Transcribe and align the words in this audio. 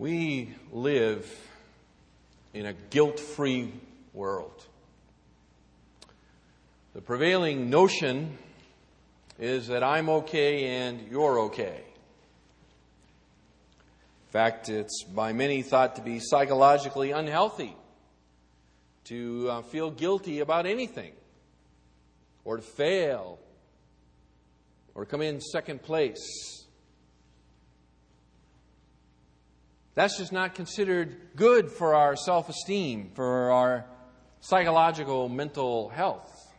We 0.00 0.54
live 0.72 1.30
in 2.54 2.64
a 2.64 2.72
guilt 2.72 3.20
free 3.20 3.70
world. 4.14 4.64
The 6.94 7.02
prevailing 7.02 7.68
notion 7.68 8.38
is 9.38 9.66
that 9.66 9.84
I'm 9.84 10.08
okay 10.08 10.64
and 10.68 11.06
you're 11.10 11.40
okay. 11.40 11.82
In 14.24 14.30
fact, 14.30 14.70
it's 14.70 15.04
by 15.04 15.34
many 15.34 15.60
thought 15.60 15.96
to 15.96 16.02
be 16.02 16.18
psychologically 16.18 17.10
unhealthy 17.10 17.76
to 19.04 19.48
uh, 19.50 19.60
feel 19.60 19.90
guilty 19.90 20.40
about 20.40 20.64
anything, 20.64 21.12
or 22.46 22.56
to 22.56 22.62
fail, 22.62 23.38
or 24.94 25.04
come 25.04 25.20
in 25.20 25.42
second 25.42 25.82
place. 25.82 26.59
That's 30.00 30.16
just 30.16 30.32
not 30.32 30.54
considered 30.54 31.36
good 31.36 31.70
for 31.70 31.94
our 31.94 32.16
self 32.16 32.48
esteem, 32.48 33.10
for 33.12 33.50
our 33.50 33.84
psychological 34.40 35.28
mental 35.28 35.90
health. 35.90 36.54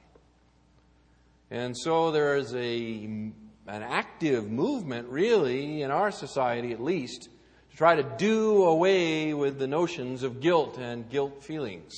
And 1.49 1.75
so 1.75 2.11
there 2.11 2.35
is 2.35 2.53
a, 2.53 3.03
an 3.03 3.33
active 3.65 4.51
movement, 4.51 5.07
really, 5.09 5.81
in 5.81 5.89
our 5.89 6.11
society 6.11 6.71
at 6.71 6.83
least, 6.83 7.29
to 7.71 7.75
try 7.75 7.95
to 7.95 8.03
do 8.03 8.63
away 8.65 9.33
with 9.33 9.57
the 9.57 9.65
notions 9.65 10.21
of 10.21 10.39
guilt 10.39 10.77
and 10.77 11.09
guilt 11.09 11.43
feelings. 11.43 11.95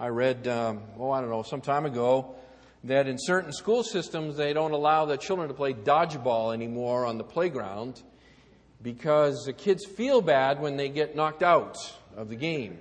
I 0.00 0.06
read, 0.06 0.48
um, 0.48 0.80
oh, 0.98 1.10
I 1.10 1.20
don't 1.20 1.28
know, 1.28 1.42
some 1.42 1.60
time 1.60 1.84
ago, 1.84 2.36
that 2.84 3.06
in 3.06 3.18
certain 3.18 3.52
school 3.52 3.82
systems 3.82 4.38
they 4.38 4.54
don't 4.54 4.72
allow 4.72 5.04
the 5.04 5.18
children 5.18 5.48
to 5.48 5.54
play 5.54 5.74
dodgeball 5.74 6.54
anymore 6.54 7.04
on 7.04 7.18
the 7.18 7.24
playground 7.24 8.02
because 8.82 9.44
the 9.44 9.52
kids 9.52 9.84
feel 9.84 10.20
bad 10.20 10.60
when 10.60 10.76
they 10.76 10.88
get 10.88 11.14
knocked 11.14 11.42
out 11.42 11.76
of 12.16 12.28
the 12.28 12.36
game. 12.36 12.78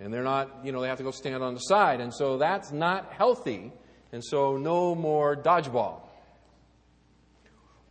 And 0.00 0.12
they're 0.12 0.24
not, 0.24 0.64
you 0.64 0.72
know, 0.72 0.80
they 0.80 0.88
have 0.88 0.98
to 0.98 1.04
go 1.04 1.10
stand 1.10 1.42
on 1.42 1.54
the 1.54 1.60
side. 1.60 2.00
And 2.00 2.12
so 2.12 2.38
that's 2.38 2.72
not 2.72 3.12
healthy. 3.12 3.72
And 4.12 4.24
so 4.24 4.56
no 4.56 4.94
more 4.94 5.36
dodgeball. 5.36 6.00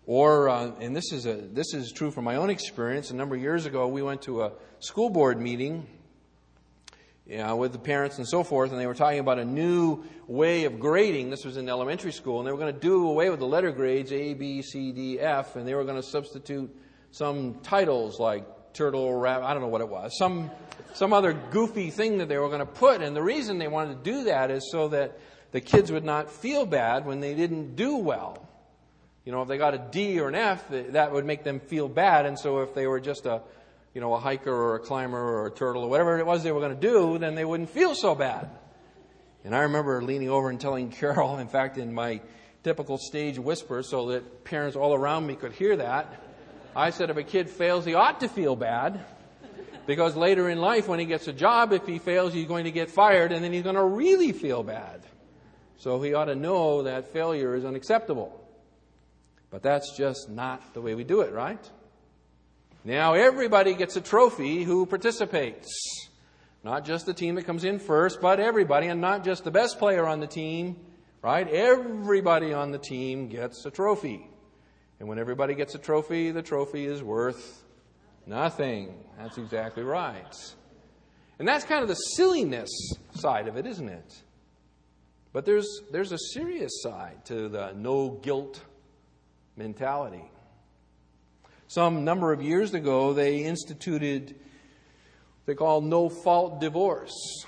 Or, 0.05 0.49
uh, 0.49 0.71
and 0.79 0.95
this 0.95 1.13
is, 1.13 1.27
a, 1.27 1.35
this 1.35 1.73
is 1.73 1.91
true 1.91 2.09
from 2.09 2.23
my 2.23 2.35
own 2.35 2.49
experience. 2.49 3.11
A 3.11 3.15
number 3.15 3.35
of 3.35 3.41
years 3.41 3.67
ago, 3.67 3.87
we 3.87 4.01
went 4.01 4.23
to 4.23 4.41
a 4.41 4.53
school 4.79 5.11
board 5.11 5.39
meeting 5.39 5.85
you 7.27 7.37
know, 7.37 7.55
with 7.55 7.73
the 7.73 7.79
parents 7.79 8.17
and 8.17 8.27
so 8.27 8.43
forth, 8.43 8.71
and 8.71 8.81
they 8.81 8.87
were 8.87 8.95
talking 8.95 9.19
about 9.19 9.37
a 9.37 9.45
new 9.45 10.03
way 10.25 10.63
of 10.63 10.79
grading. 10.79 11.29
This 11.29 11.45
was 11.45 11.57
in 11.57 11.69
elementary 11.69 12.11
school, 12.11 12.39
and 12.39 12.47
they 12.47 12.51
were 12.51 12.57
going 12.57 12.73
to 12.73 12.79
do 12.79 13.07
away 13.07 13.29
with 13.29 13.39
the 13.39 13.45
letter 13.45 13.71
grades 13.71 14.11
A, 14.11 14.33
B, 14.33 14.63
C, 14.63 14.91
D, 14.91 15.19
F, 15.19 15.55
and 15.55 15.67
they 15.67 15.75
were 15.75 15.83
going 15.83 16.01
to 16.01 16.07
substitute 16.07 16.75
some 17.11 17.55
titles 17.63 18.19
like 18.19 18.45
turtle, 18.73 19.13
rabbit, 19.13 19.45
I 19.45 19.53
don't 19.53 19.61
know 19.61 19.69
what 19.69 19.81
it 19.81 19.89
was, 19.89 20.17
some, 20.17 20.51
some 20.93 21.13
other 21.13 21.33
goofy 21.33 21.89
thing 21.89 22.19
that 22.19 22.29
they 22.29 22.37
were 22.37 22.47
going 22.47 22.59
to 22.59 22.65
put. 22.65 23.01
And 23.01 23.15
the 23.15 23.23
reason 23.23 23.57
they 23.57 23.67
wanted 23.67 24.03
to 24.03 24.11
do 24.11 24.23
that 24.25 24.51
is 24.51 24.71
so 24.71 24.89
that 24.89 25.19
the 25.51 25.61
kids 25.61 25.91
would 25.91 26.05
not 26.05 26.29
feel 26.29 26.65
bad 26.65 27.05
when 27.05 27.19
they 27.19 27.33
didn't 27.33 27.75
do 27.75 27.97
well. 27.97 28.47
You 29.25 29.31
know, 29.31 29.41
if 29.41 29.47
they 29.47 29.57
got 29.57 29.73
a 29.73 29.77
D 29.77 30.19
or 30.19 30.27
an 30.27 30.35
F, 30.35 30.69
that 30.69 31.11
would 31.11 31.25
make 31.25 31.43
them 31.43 31.59
feel 31.59 31.87
bad. 31.87 32.25
And 32.25 32.37
so 32.37 32.59
if 32.59 32.73
they 32.73 32.87
were 32.87 32.99
just 32.99 33.25
a 33.25 33.41
you 33.93 34.01
know, 34.01 34.13
a 34.13 34.19
hiker 34.19 34.53
or 34.53 34.75
a 34.75 34.79
climber 34.79 35.17
or 35.17 35.47
a 35.47 35.51
turtle 35.51 35.83
or 35.83 35.89
whatever 35.89 36.19
it 36.19 36.25
was 36.25 36.43
they 36.43 36.51
were 36.51 36.59
going 36.59 36.75
to 36.75 36.87
do, 36.87 37.17
then 37.17 37.35
they 37.35 37.45
wouldn't 37.45 37.69
feel 37.69 37.95
so 37.95 38.15
bad. 38.15 38.49
And 39.43 39.55
I 39.55 39.59
remember 39.63 40.01
leaning 40.01 40.29
over 40.29 40.49
and 40.49 40.59
telling 40.59 40.89
Carol, 40.91 41.37
in 41.39 41.47
fact, 41.47 41.77
in 41.77 41.93
my 41.93 42.21
typical 42.63 42.97
stage 42.97 43.39
whisper 43.39 43.83
so 43.83 44.09
that 44.09 44.43
parents 44.43 44.75
all 44.75 44.93
around 44.93 45.25
me 45.25 45.35
could 45.35 45.53
hear 45.53 45.77
that, 45.77 46.21
I 46.75 46.91
said 46.91 47.09
if 47.09 47.17
a 47.17 47.23
kid 47.23 47.49
fails, 47.49 47.85
he 47.85 47.93
ought 47.93 48.19
to 48.19 48.27
feel 48.27 48.55
bad. 48.55 48.99
Because 49.85 50.15
later 50.15 50.49
in 50.49 50.59
life, 50.59 50.87
when 50.87 50.99
he 50.99 51.05
gets 51.05 51.27
a 51.27 51.33
job, 51.33 51.73
if 51.73 51.87
he 51.87 51.97
fails, 51.97 52.31
he's 52.31 52.47
going 52.47 52.65
to 52.65 52.71
get 52.71 52.91
fired 52.91 53.31
and 53.31 53.43
then 53.43 53.51
he's 53.51 53.63
going 53.63 53.75
to 53.75 53.83
really 53.83 54.31
feel 54.33 54.61
bad. 54.61 55.01
So 55.77 56.01
he 56.01 56.13
ought 56.13 56.25
to 56.25 56.35
know 56.35 56.83
that 56.83 57.11
failure 57.11 57.55
is 57.55 57.65
unacceptable. 57.65 58.39
But 59.49 59.63
that's 59.63 59.97
just 59.97 60.29
not 60.29 60.73
the 60.75 60.81
way 60.81 60.93
we 60.93 61.03
do 61.03 61.21
it, 61.21 61.33
right? 61.33 61.67
Now 62.83 63.13
everybody 63.13 63.73
gets 63.73 63.95
a 63.95 64.01
trophy 64.01 64.63
who 64.63 64.85
participates. 64.85 66.07
Not 66.63 66.85
just 66.85 67.05
the 67.07 67.13
team 67.13 67.35
that 67.35 67.45
comes 67.45 67.63
in 67.63 67.79
first, 67.79 68.21
but 68.21 68.39
everybody, 68.39 68.87
and 68.87 69.01
not 69.01 69.23
just 69.23 69.43
the 69.43 69.51
best 69.51 69.79
player 69.79 70.05
on 70.05 70.19
the 70.19 70.27
team, 70.27 70.75
right? 71.23 71.47
Everybody 71.47 72.53
on 72.53 72.71
the 72.71 72.77
team 72.77 73.27
gets 73.27 73.65
a 73.65 73.71
trophy. 73.71 74.28
And 74.99 75.07
when 75.07 75.19
everybody 75.19 75.55
gets 75.55 75.75
a 75.75 75.77
trophy, 75.77 76.31
the 76.31 76.41
trophy 76.41 76.85
is 76.85 77.01
worth 77.01 77.63
nothing. 78.25 78.93
That's 79.17 79.37
exactly 79.37 79.83
right. 79.83 80.35
And 81.39 81.47
that's 81.47 81.63
kind 81.63 81.81
of 81.81 81.87
the 81.87 81.95
silliness 81.95 82.69
side 83.15 83.47
of 83.47 83.55
it, 83.55 83.65
isn't 83.65 83.87
it? 83.87 84.23
But 85.31 85.45
there's, 85.45 85.81
there's 85.91 86.11
a 86.11 86.17
serious 86.33 86.81
side 86.81 87.23
to 87.25 87.47
the 87.47 87.71
no 87.73 88.09
guilt 88.09 88.61
mentality. 89.55 90.29
Some 91.67 92.03
number 92.03 92.33
of 92.33 92.41
years 92.41 92.73
ago, 92.73 93.13
they 93.13 93.43
instituted 93.43 94.35
they 95.49 95.55
call 95.55 95.81
no 95.81 96.09
fault 96.09 96.61
divorce. 96.61 97.43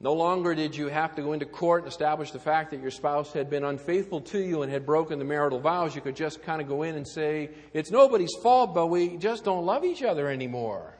No 0.00 0.12
longer 0.12 0.54
did 0.54 0.76
you 0.76 0.88
have 0.88 1.14
to 1.14 1.22
go 1.22 1.32
into 1.32 1.46
court 1.46 1.84
and 1.84 1.90
establish 1.90 2.30
the 2.30 2.38
fact 2.38 2.70
that 2.72 2.80
your 2.80 2.90
spouse 2.90 3.32
had 3.32 3.48
been 3.48 3.64
unfaithful 3.64 4.20
to 4.22 4.38
you 4.38 4.62
and 4.62 4.70
had 4.70 4.84
broken 4.84 5.18
the 5.18 5.24
marital 5.24 5.60
vows. 5.60 5.94
You 5.94 6.02
could 6.02 6.16
just 6.16 6.42
kind 6.42 6.60
of 6.60 6.68
go 6.68 6.82
in 6.82 6.96
and 6.96 7.06
say, 7.06 7.50
It's 7.72 7.90
nobody's 7.90 8.34
fault, 8.42 8.74
but 8.74 8.88
we 8.88 9.16
just 9.16 9.44
don't 9.44 9.64
love 9.64 9.84
each 9.84 10.02
other 10.02 10.28
anymore. 10.28 10.94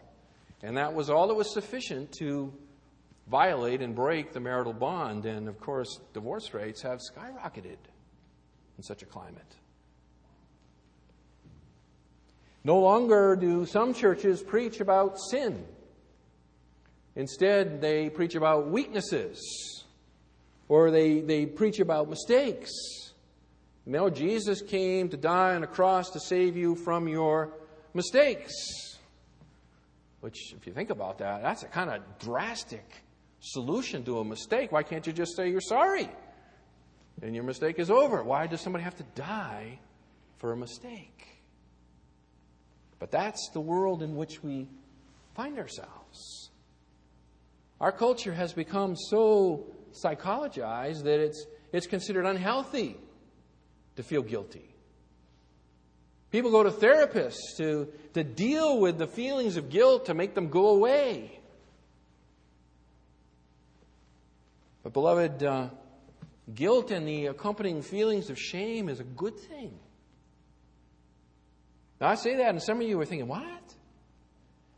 And 0.62 0.76
that 0.76 0.94
was 0.94 1.10
all 1.10 1.28
that 1.28 1.34
was 1.34 1.52
sufficient 1.52 2.12
to 2.20 2.52
violate 3.28 3.82
and 3.82 3.94
break 3.94 4.32
the 4.32 4.40
marital 4.40 4.72
bond. 4.72 5.26
And 5.26 5.48
of 5.48 5.60
course, 5.60 6.00
divorce 6.14 6.54
rates 6.54 6.80
have 6.82 7.00
skyrocketed 7.00 7.76
in 8.78 8.82
such 8.82 9.02
a 9.02 9.06
climate. 9.06 9.56
No 12.64 12.78
longer 12.78 13.36
do 13.36 13.66
some 13.66 13.92
churches 13.92 14.42
preach 14.42 14.80
about 14.80 15.18
sin. 15.18 15.66
Instead, 17.16 17.80
they 17.80 18.10
preach 18.10 18.34
about 18.34 18.68
weaknesses 18.68 19.84
or 20.68 20.90
they, 20.90 21.20
they 21.20 21.46
preach 21.46 21.78
about 21.80 22.08
mistakes. 22.08 22.70
Know, 23.86 24.08
Jesus 24.08 24.62
came 24.62 25.08
to 25.10 25.16
die 25.16 25.54
on 25.54 25.62
a 25.62 25.66
cross 25.66 26.10
to 26.10 26.20
save 26.20 26.56
you 26.56 26.74
from 26.74 27.06
your 27.06 27.52
mistakes. 27.92 28.54
Which, 30.20 30.54
if 30.56 30.66
you 30.66 30.72
think 30.72 30.88
about 30.88 31.18
that, 31.18 31.42
that's 31.42 31.62
a 31.64 31.66
kind 31.66 31.90
of 31.90 32.00
drastic 32.18 32.86
solution 33.40 34.04
to 34.04 34.20
a 34.20 34.24
mistake. 34.24 34.72
Why 34.72 34.82
can't 34.82 35.06
you 35.06 35.12
just 35.12 35.36
say 35.36 35.50
you're 35.50 35.60
sorry? 35.60 36.08
And 37.20 37.34
your 37.34 37.44
mistake 37.44 37.78
is 37.78 37.90
over. 37.90 38.22
Why 38.24 38.46
does 38.46 38.62
somebody 38.62 38.84
have 38.84 38.96
to 38.96 39.04
die 39.14 39.78
for 40.38 40.52
a 40.52 40.56
mistake? 40.56 41.26
But 42.98 43.10
that's 43.10 43.50
the 43.52 43.60
world 43.60 44.02
in 44.02 44.16
which 44.16 44.42
we 44.42 44.66
find 45.34 45.58
ourselves. 45.58 46.43
Our 47.84 47.92
culture 47.92 48.32
has 48.32 48.54
become 48.54 48.96
so 48.96 49.66
psychologized 49.92 51.02
that 51.02 51.20
it's, 51.20 51.44
it's 51.70 51.86
considered 51.86 52.24
unhealthy 52.24 52.96
to 53.96 54.02
feel 54.02 54.22
guilty. 54.22 54.74
People 56.30 56.50
go 56.50 56.62
to 56.62 56.70
therapists 56.70 57.58
to, 57.58 57.92
to 58.14 58.24
deal 58.24 58.80
with 58.80 58.96
the 58.96 59.06
feelings 59.06 59.58
of 59.58 59.68
guilt 59.68 60.06
to 60.06 60.14
make 60.14 60.34
them 60.34 60.48
go 60.48 60.68
away. 60.68 61.38
But, 64.82 64.94
beloved, 64.94 65.44
uh, 65.44 65.68
guilt 66.54 66.90
and 66.90 67.06
the 67.06 67.26
accompanying 67.26 67.82
feelings 67.82 68.30
of 68.30 68.38
shame 68.38 68.88
is 68.88 69.00
a 69.00 69.04
good 69.04 69.38
thing. 69.38 69.78
Now, 72.00 72.08
I 72.08 72.14
say 72.14 72.36
that, 72.36 72.48
and 72.48 72.62
some 72.62 72.80
of 72.80 72.88
you 72.88 72.98
are 72.98 73.04
thinking, 73.04 73.28
what? 73.28 73.74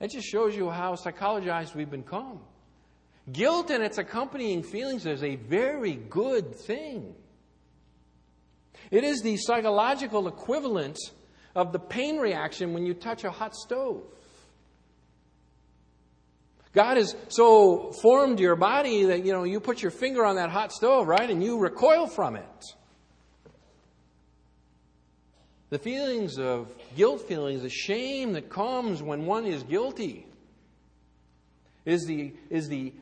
That 0.01 0.11
just 0.11 0.27
shows 0.27 0.57
you 0.57 0.71
how 0.71 0.97
psychologized 0.97 1.77
we've 1.77 1.89
become. 1.89 2.41
Guilt 3.33 3.71
and 3.71 3.83
its 3.83 3.99
accompanying 3.99 4.63
feelings 4.63 5.05
is 5.05 5.23
a 5.23 5.35
very 5.37 5.95
good 5.95 6.55
thing. 6.55 7.15
It 8.91 9.03
is 9.03 9.21
the 9.21 9.37
psychological 9.37 10.29
equivalent 10.29 10.99
of 11.55 11.73
the 11.73 11.79
pain 11.79 12.19
reaction 12.19 12.73
when 12.73 12.87
you 12.87 12.95
touch 12.95 13.25
a 13.25 13.31
hot 13.31 13.57
stove. 13.57 14.03
God 16.73 16.99
has 16.99 17.17
so 17.29 17.91
formed 18.03 18.39
your 18.39 18.55
body 18.55 19.07
that 19.07 19.25
you 19.25 19.33
know 19.33 19.45
you 19.45 19.61
put 19.61 19.83
your 19.83 19.91
finger 19.91 20.25
on 20.25 20.37
that 20.37 20.51
hot 20.51 20.73
stove, 20.73 21.09
right, 21.09 21.29
and 21.29 21.43
you 21.43 21.59
recoil 21.59 22.07
from 22.07 22.37
it. 22.37 22.65
The 25.71 25.79
feelings 25.79 26.39
of 26.39 26.73
guilt 26.95 27.23
feelings, 27.23 27.63
the 27.63 27.71
shame 27.71 28.35
that 28.35 28.51
comes 28.51 29.03
when 29.03 29.27
one 29.27 29.47
is 29.47 29.65
guilty, 29.65 30.27
is 31.85 32.05
the, 32.07 32.35
is 32.51 32.69
the 32.69 32.93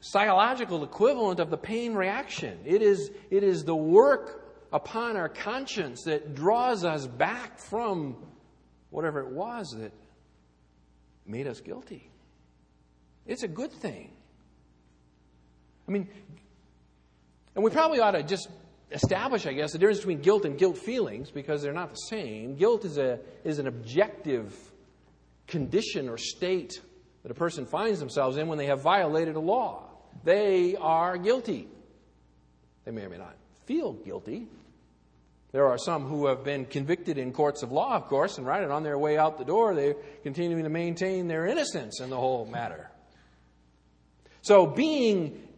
psychological 0.00 0.84
equivalent 0.84 1.40
of 1.40 1.50
the 1.50 1.56
pain 1.56 1.94
reaction. 1.94 2.58
It 2.64 2.82
is, 2.82 3.10
it 3.30 3.42
is 3.42 3.64
the 3.64 3.76
work 3.76 4.44
upon 4.72 5.16
our 5.16 5.28
conscience 5.28 6.02
that 6.04 6.34
draws 6.34 6.84
us 6.84 7.06
back 7.06 7.58
from 7.58 8.16
whatever 8.90 9.20
it 9.20 9.30
was 9.30 9.74
that 9.78 9.92
made 11.26 11.46
us 11.46 11.60
guilty. 11.60 12.10
It's 13.26 13.42
a 13.42 13.48
good 13.48 13.72
thing. 13.72 14.12
I 15.86 15.90
mean, 15.90 16.08
and 17.54 17.64
we 17.64 17.70
probably 17.70 18.00
ought 18.00 18.12
to 18.12 18.22
just 18.22 18.48
establish, 18.90 19.46
I 19.46 19.52
guess, 19.52 19.72
the 19.72 19.78
difference 19.78 19.98
between 19.98 20.20
guilt 20.20 20.44
and 20.44 20.58
guilt 20.58 20.78
feelings 20.78 21.30
because 21.30 21.62
they're 21.62 21.72
not 21.72 21.90
the 21.90 21.96
same. 21.96 22.56
Guilt 22.56 22.84
is, 22.84 22.98
a, 22.98 23.20
is 23.44 23.58
an 23.58 23.66
objective 23.66 24.54
condition 25.46 26.08
or 26.08 26.16
state 26.16 26.80
that 27.22 27.30
a 27.30 27.34
person 27.34 27.66
finds 27.66 27.98
themselves 27.98 28.36
in 28.36 28.48
when 28.48 28.58
they 28.58 28.66
have 28.66 28.80
violated 28.80 29.34
a 29.34 29.40
law. 29.40 29.87
They 30.24 30.76
are 30.76 31.16
guilty. 31.16 31.68
They 32.84 32.90
may 32.90 33.02
or 33.02 33.10
may 33.10 33.18
not 33.18 33.36
feel 33.66 33.92
guilty. 33.92 34.46
There 35.52 35.66
are 35.66 35.78
some 35.78 36.06
who 36.06 36.26
have 36.26 36.44
been 36.44 36.66
convicted 36.66 37.16
in 37.16 37.32
courts 37.32 37.62
of 37.62 37.72
law, 37.72 37.94
of 37.94 38.06
course, 38.06 38.36
and 38.36 38.46
right, 38.46 38.62
and 38.62 38.70
on 38.70 38.82
their 38.82 38.98
way 38.98 39.16
out 39.16 39.38
the 39.38 39.44
door, 39.44 39.74
they're 39.74 39.96
continuing 40.22 40.64
to 40.64 40.68
maintain 40.70 41.26
their 41.26 41.46
innocence 41.46 42.00
in 42.00 42.10
the 42.10 42.16
whole 42.16 42.46
matter. 42.46 42.90
So 44.42 44.66
being 44.66 45.48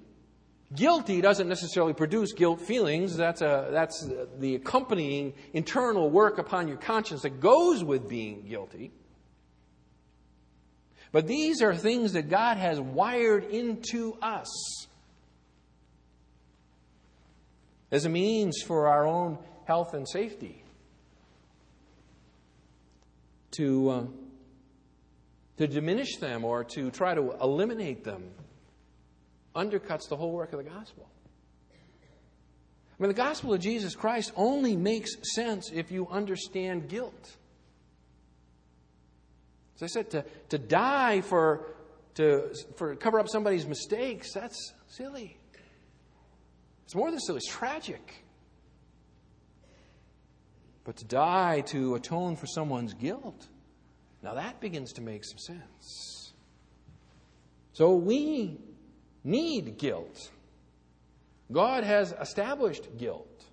guilty 0.75 1.21
doesn't 1.21 1.49
necessarily 1.49 1.93
produce 1.93 2.33
guilt 2.33 2.61
feelings. 2.61 3.17
That's, 3.17 3.43
a, 3.43 3.69
that's 3.73 4.09
the 4.39 4.55
accompanying 4.55 5.35
internal 5.53 6.09
work 6.09 6.39
upon 6.39 6.69
your 6.69 6.77
conscience 6.77 7.23
that 7.23 7.41
goes 7.41 7.83
with 7.83 8.09
being 8.09 8.43
guilty. 8.49 8.93
But 11.13 11.27
these 11.27 11.61
are 11.61 11.75
things 11.75 12.13
that 12.13 12.29
God 12.29 12.57
has 12.57 12.81
wired 12.81 13.45
into 13.45 14.17
us 14.23 14.87
as 17.91 18.05
a 18.05 18.09
means 18.09 18.63
for 18.63 18.87
our 18.87 19.07
own 19.07 19.39
health 19.65 19.95
and 19.95 20.09
safety. 20.09 20.63
To, 23.53 23.91
uh, 23.91 24.05
to 25.57 25.67
diminish 25.67 26.17
them 26.17 26.45
or 26.45 26.63
to 26.65 26.91
try 26.93 27.15
to 27.15 27.33
eliminate 27.43 28.05
them 28.05 28.31
undercuts 29.57 30.09
the 30.09 30.17
whole 30.17 30.31
work 30.31 30.53
of 30.53 30.65
the 30.65 30.71
gospel. 30.71 31.09
I 31.73 33.03
mean, 33.03 33.09
the 33.09 33.15
gospel 33.15 33.53
of 33.55 33.61
Jesus 33.61 33.97
Christ 33.97 34.31
only 34.37 34.77
makes 34.77 35.11
sense 35.35 35.71
if 35.73 35.91
you 35.91 36.07
understand 36.09 36.89
guilt. 36.89 37.37
As 39.81 39.85
I 39.85 39.87
said, 39.87 40.11
to, 40.11 40.25
to 40.51 40.59
die 40.59 41.23
for 41.23 41.67
to 42.15 42.55
for 42.77 42.95
cover 42.97 43.19
up 43.19 43.29
somebody's 43.29 43.67
mistakes, 43.67 44.33
that's 44.35 44.75
silly. 44.89 45.39
It's 46.85 46.95
more 46.95 47.11
than 47.11 47.21
silly, 47.21 47.39
it's 47.39 47.49
tragic. 47.49 48.25
But 50.85 50.97
to 50.97 51.05
die 51.05 51.61
to 51.69 51.95
atone 51.95 52.37
for 52.37 52.47
someone's 52.47 52.95
guilt, 52.95 53.49
now 54.23 54.35
that 54.35 54.61
begins 54.61 54.93
to 54.95 55.01
make 55.01 55.25
some 55.25 55.39
sense. 55.39 56.33
So 57.73 57.95
we 57.95 58.59
need 59.25 59.79
guilt. 59.79 60.31
God 61.53 61.85
has 61.85 62.13
established 62.21 62.99
guilt. 62.99 63.45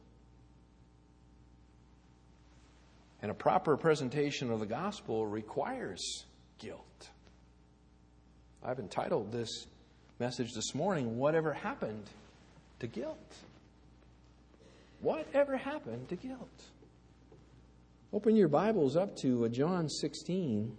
And 3.21 3.31
a 3.31 3.33
proper 3.33 3.77
presentation 3.77 4.51
of 4.51 4.59
the 4.59 4.65
gospel 4.65 5.25
requires 5.25 6.25
guilt. 6.59 7.09
I've 8.63 8.79
entitled 8.79 9.31
this 9.31 9.67
message 10.19 10.53
this 10.53 10.75
morning, 10.75 11.17
Whatever 11.17 11.53
Happened 11.53 12.03
to 12.79 12.87
Guilt? 12.87 13.35
Whatever 15.01 15.57
happened 15.57 16.09
to 16.09 16.15
guilt? 16.15 16.63
Open 18.13 18.35
your 18.35 18.47
Bibles 18.47 18.95
up 18.95 19.15
to 19.17 19.45
uh, 19.45 19.49
John 19.49 19.89
16. 19.89 20.75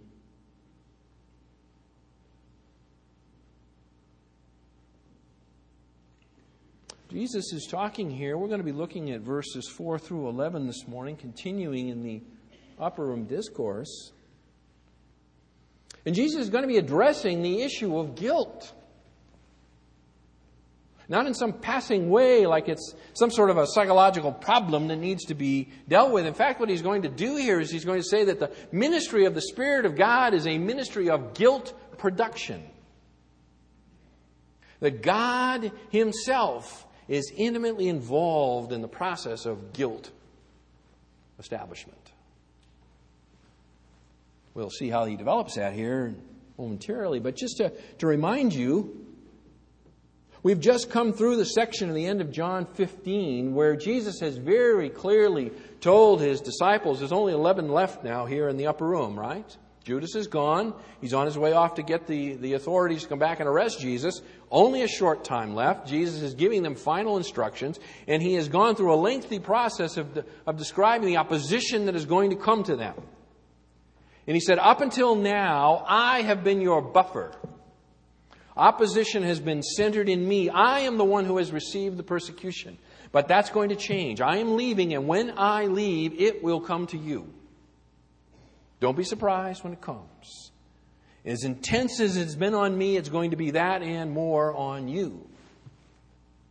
Jesus 7.09 7.53
is 7.53 7.65
talking 7.65 8.11
here. 8.11 8.37
We're 8.37 8.49
going 8.49 8.59
to 8.59 8.63
be 8.65 8.71
looking 8.71 9.09
at 9.09 9.21
verses 9.21 9.67
4 9.67 9.97
through 9.97 10.29
11 10.29 10.67
this 10.67 10.87
morning, 10.87 11.15
continuing 11.15 11.89
in 11.89 12.03
the 12.03 12.21
upper 12.79 13.03
room 13.03 13.25
discourse. 13.25 14.11
And 16.05 16.13
Jesus 16.13 16.43
is 16.43 16.49
going 16.51 16.61
to 16.61 16.67
be 16.67 16.77
addressing 16.77 17.41
the 17.41 17.63
issue 17.63 17.97
of 17.97 18.13
guilt. 18.13 18.71
Not 21.07 21.25
in 21.25 21.33
some 21.33 21.53
passing 21.53 22.11
way, 22.11 22.45
like 22.45 22.69
it's 22.69 22.93
some 23.13 23.31
sort 23.31 23.49
of 23.49 23.57
a 23.57 23.65
psychological 23.65 24.31
problem 24.31 24.87
that 24.89 24.97
needs 24.97 25.25
to 25.25 25.33
be 25.33 25.69
dealt 25.87 26.11
with. 26.11 26.27
In 26.27 26.35
fact, 26.35 26.59
what 26.59 26.69
he's 26.69 26.83
going 26.83 27.01
to 27.01 27.09
do 27.09 27.37
here 27.37 27.59
is 27.59 27.71
he's 27.71 27.85
going 27.85 27.99
to 27.99 28.07
say 28.07 28.25
that 28.25 28.39
the 28.39 28.51
ministry 28.71 29.25
of 29.25 29.33
the 29.33 29.41
Spirit 29.41 29.87
of 29.87 29.95
God 29.95 30.35
is 30.35 30.45
a 30.45 30.59
ministry 30.59 31.09
of 31.09 31.33
guilt 31.33 31.73
production. 31.97 32.63
That 34.79 35.01
God 35.01 35.71
Himself 35.89 36.85
is 37.09 37.33
intimately 37.35 37.89
involved 37.89 38.71
in 38.71 38.81
the 38.81 38.87
process 38.87 39.45
of 39.45 39.73
guilt 39.73 40.11
establishment. 41.39 41.97
We'll 44.53 44.69
see 44.69 44.89
how 44.89 45.05
he 45.05 45.15
develops 45.15 45.55
that 45.55 45.73
here 45.73 46.13
momentarily, 46.57 47.19
but 47.19 47.35
just 47.35 47.57
to, 47.57 47.73
to 47.97 48.07
remind 48.07 48.53
you, 48.53 49.05
we've 50.43 50.59
just 50.59 50.91
come 50.91 51.11
through 51.11 51.37
the 51.37 51.45
section 51.45 51.89
at 51.89 51.95
the 51.95 52.05
end 52.05 52.21
of 52.21 52.31
John 52.31 52.65
15 52.65 53.55
where 53.55 53.75
Jesus 53.75 54.19
has 54.19 54.37
very 54.37 54.89
clearly 54.89 55.51
told 55.81 56.21
his 56.21 56.41
disciples 56.41 56.99
there's 56.99 57.11
only 57.11 57.33
11 57.33 57.69
left 57.69 58.03
now 58.03 58.25
here 58.25 58.49
in 58.49 58.57
the 58.57 58.67
upper 58.67 58.85
room, 58.85 59.17
right? 59.19 59.57
Judas 59.83 60.13
is 60.13 60.27
gone. 60.27 60.75
He's 61.01 61.13
on 61.15 61.25
his 61.25 61.37
way 61.37 61.53
off 61.53 61.75
to 61.75 61.83
get 61.83 62.05
the, 62.05 62.35
the 62.35 62.53
authorities 62.53 63.03
to 63.03 63.09
come 63.09 63.17
back 63.17 63.39
and 63.39 63.49
arrest 63.49 63.79
Jesus. 63.79 64.21
Only 64.51 64.81
a 64.81 64.87
short 64.87 65.23
time 65.23 65.53
left. 65.53 65.87
Jesus 65.87 66.21
is 66.21 66.33
giving 66.33 66.63
them 66.63 66.75
final 66.75 67.17
instructions, 67.17 67.79
and 68.07 68.21
he 68.21 68.33
has 68.33 68.49
gone 68.49 68.75
through 68.75 68.93
a 68.93 68.95
lengthy 68.95 69.39
process 69.39 69.97
of, 69.97 70.25
of 70.47 70.57
describing 70.57 71.07
the 71.07 71.17
opposition 71.17 71.85
that 71.85 71.95
is 71.95 72.05
going 72.05 72.31
to 72.31 72.35
come 72.35 72.63
to 72.63 72.75
them. 72.75 72.95
And 74.25 74.35
he 74.35 74.39
said, 74.39 74.57
Up 74.59 74.81
until 74.81 75.15
now, 75.15 75.83
I 75.87 76.21
have 76.21 76.43
been 76.43 76.61
your 76.61 76.81
buffer. 76.81 77.31
Opposition 78.57 79.23
has 79.23 79.39
been 79.39 79.63
centered 79.63 80.09
in 80.09 80.27
me. 80.27 80.49
I 80.49 80.81
am 80.81 80.97
the 80.97 81.05
one 81.05 81.25
who 81.25 81.37
has 81.37 81.51
received 81.51 81.97
the 81.97 82.03
persecution. 82.03 82.77
But 83.11 83.27
that's 83.27 83.49
going 83.49 83.69
to 83.69 83.75
change. 83.75 84.21
I 84.21 84.37
am 84.37 84.55
leaving, 84.55 84.93
and 84.93 85.07
when 85.07 85.33
I 85.37 85.65
leave, 85.65 86.19
it 86.19 86.43
will 86.43 86.59
come 86.59 86.87
to 86.87 86.97
you. 86.97 87.31
Don't 88.79 88.97
be 88.97 89.03
surprised 89.03 89.63
when 89.63 89.73
it 89.73 89.81
comes. 89.81 90.51
As 91.25 91.43
intense 91.43 91.99
as 91.99 92.15
it's 92.17 92.35
been 92.35 92.53
on 92.53 92.77
me, 92.77 92.97
it's 92.97 93.09
going 93.09 93.31
to 93.31 93.37
be 93.37 93.51
that 93.51 93.81
and 93.81 94.11
more 94.11 94.53
on 94.55 94.87
you. 94.87 95.27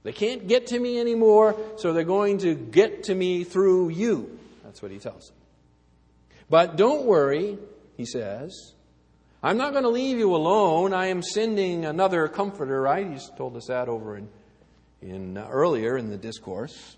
They 0.03 0.13
can't 0.13 0.47
get 0.47 0.69
to 0.69 0.79
me 0.79 0.99
anymore, 0.99 1.57
so 1.77 1.93
they're 1.93 2.05
going 2.05 2.39
to 2.39 2.55
get 2.55 3.05
to 3.05 3.15
me 3.15 3.45
through 3.45 3.91
you. 3.91 4.39
That's 4.65 4.81
what 4.81 4.91
he 4.91 4.99
tells 4.99 5.29
them. 5.29 5.37
But 6.51 6.77
don't 6.77 7.05
worry, 7.05 7.59
he 7.97 8.07
says. 8.07 8.73
I'm 9.43 9.57
not 9.57 9.73
going 9.73 9.85
to 9.85 9.91
leave 9.91 10.19
you 10.19 10.35
alone. 10.35 10.93
I 10.93 11.07
am 11.07 11.23
sending 11.23 11.85
another 11.85 12.27
comforter, 12.29 12.81
right? 12.81 13.07
He's 13.07 13.31
told 13.37 13.57
us 13.57 13.67
that 13.67 13.89
over 13.89 14.17
in, 14.17 14.29
in 15.03 15.37
uh, 15.37 15.47
earlier 15.51 15.97
in 15.97 16.11
the 16.11 16.17
discourse. 16.17 16.97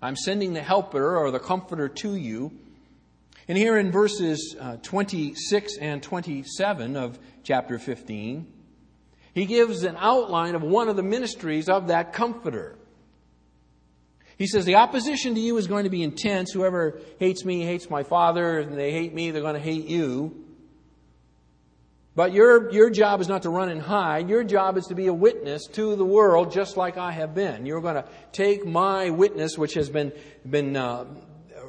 I'm 0.00 0.16
sending 0.16 0.52
the 0.52 0.62
helper 0.62 1.16
or 1.16 1.30
the 1.30 1.38
comforter 1.38 1.88
to 1.88 2.14
you 2.14 2.52
and 3.48 3.56
here 3.56 3.76
in 3.78 3.92
verses 3.92 4.56
uh, 4.60 4.76
26 4.82 5.78
and 5.78 6.02
27 6.02 6.96
of 6.96 7.18
chapter 7.44 7.78
15, 7.78 8.52
he 9.34 9.46
gives 9.46 9.84
an 9.84 9.96
outline 9.98 10.54
of 10.54 10.62
one 10.62 10.88
of 10.88 10.96
the 10.96 11.02
ministries 11.02 11.68
of 11.68 11.88
that 11.88 12.12
comforter. 12.12 12.76
He 14.36 14.46
says, 14.46 14.64
The 14.64 14.76
opposition 14.76 15.34
to 15.34 15.40
you 15.40 15.56
is 15.58 15.66
going 15.66 15.84
to 15.84 15.90
be 15.90 16.02
intense. 16.02 16.52
Whoever 16.52 17.00
hates 17.18 17.44
me 17.44 17.62
hates 17.62 17.88
my 17.88 18.02
Father, 18.02 18.58
and 18.58 18.76
they 18.76 18.92
hate 18.92 19.14
me, 19.14 19.30
they're 19.30 19.42
going 19.42 19.54
to 19.54 19.60
hate 19.60 19.86
you. 19.86 20.42
But 22.16 22.32
your, 22.32 22.72
your 22.72 22.88
job 22.88 23.20
is 23.20 23.28
not 23.28 23.42
to 23.42 23.50
run 23.50 23.68
and 23.68 23.80
hide. 23.80 24.30
Your 24.30 24.42
job 24.42 24.78
is 24.78 24.86
to 24.86 24.94
be 24.94 25.06
a 25.06 25.12
witness 25.12 25.66
to 25.72 25.96
the 25.96 26.04
world, 26.04 26.50
just 26.50 26.78
like 26.78 26.96
I 26.96 27.12
have 27.12 27.34
been. 27.34 27.66
You're 27.66 27.82
going 27.82 27.96
to 27.96 28.06
take 28.32 28.64
my 28.64 29.10
witness, 29.10 29.58
which 29.58 29.74
has 29.74 29.90
been, 29.90 30.12
been 30.48 30.76
uh, 30.76 31.04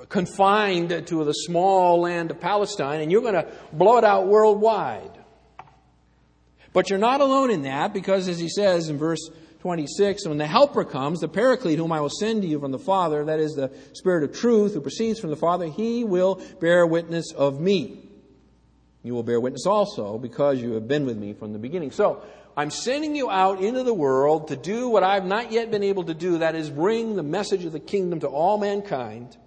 confined 0.10 1.08
to 1.08 1.24
the 1.24 1.34
small 1.34 2.02
land 2.02 2.32
of 2.32 2.40
Palestine, 2.40 3.02
and 3.02 3.12
you're 3.12 3.22
going 3.22 3.34
to 3.34 3.48
blow 3.74 3.98
it 3.98 4.04
out 4.04 4.28
worldwide. 4.28 5.12
But 6.74 6.90
you're 6.90 7.00
not 7.00 7.22
alone 7.22 7.50
in 7.50 7.64
that, 7.64 7.94
because 7.94 8.28
as 8.28 8.40
he 8.40 8.50
says 8.50 8.90
in 8.90 8.98
verse 8.98 9.30
26, 9.62 10.28
when 10.28 10.38
the 10.38 10.48
Helper 10.48 10.86
comes, 10.86 11.20
the 11.20 11.28
Paraclete, 11.28 11.80
whom 11.80 11.92
I 11.92 12.00
will 12.00 12.10
send 12.10 12.44
to 12.44 12.48
you 12.48 12.60
from 12.60 12.72
the 12.72 12.80
Father, 12.80 13.26
that 13.26 13.40
is 13.40 13.54
the 13.54 13.72
Spirit 13.94 14.24
of 14.24 14.38
truth 14.38 14.74
who 14.74 14.82
proceeds 14.82 15.20
from 15.20 15.32
the 15.32 15.36
Father, 15.36 15.66
he 15.68 16.04
will 16.04 16.42
bear 16.62 16.86
witness 16.86 17.34
of 17.34 17.60
me. 17.60 18.10
You 19.04 19.14
will 19.14 19.24
bear 19.24 19.40
witness 19.40 19.66
also, 19.66 20.18
because 20.18 20.62
you 20.62 20.74
have 20.74 20.88
been 20.88 21.06
with 21.06 21.18
me 21.18 21.34
from 21.34 21.54
the 21.54 21.60
beginning. 21.60 21.92
So, 21.92 22.24
I'm 22.56 22.72
sending 22.72 23.16
you 23.16 23.30
out 23.30 23.62
into 23.62 23.84
the 23.84 23.94
world 23.94 24.48
to 24.48 24.56
do 24.56 24.90
what 24.90 25.04
I've 25.04 25.26
not 25.26 25.52
yet 25.52 25.70
been 25.70 25.84
able 25.84 26.06
to 26.06 26.16
do, 26.16 26.40
that 26.40 26.56
is, 26.56 26.72
bring 26.72 27.16
the 27.16 27.24
message 27.24 27.66
of 27.66 27.72
the 27.72 27.80
kingdom 27.80 28.20
to 28.22 28.28
all 28.28 28.58
mankind. 28.58 29.38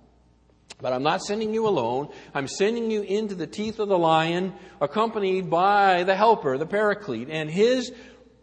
But 0.81 0.93
I'm 0.93 1.03
not 1.03 1.23
sending 1.23 1.53
you 1.53 1.69
alone. 1.69 2.09
I'm 2.35 2.49
sending 2.49 2.91
you 2.91 3.03
into 3.03 3.35
the 3.35 3.47
teeth 3.47 3.79
of 3.79 3.89
the 3.89 3.99
lion, 3.99 4.55
accompanied 4.81 5.51
by 5.51 6.05
the 6.05 6.17
helper, 6.17 6.57
the 6.57 6.67
paraclete. 6.67 7.29
And 7.31 7.51
his 7.51 7.93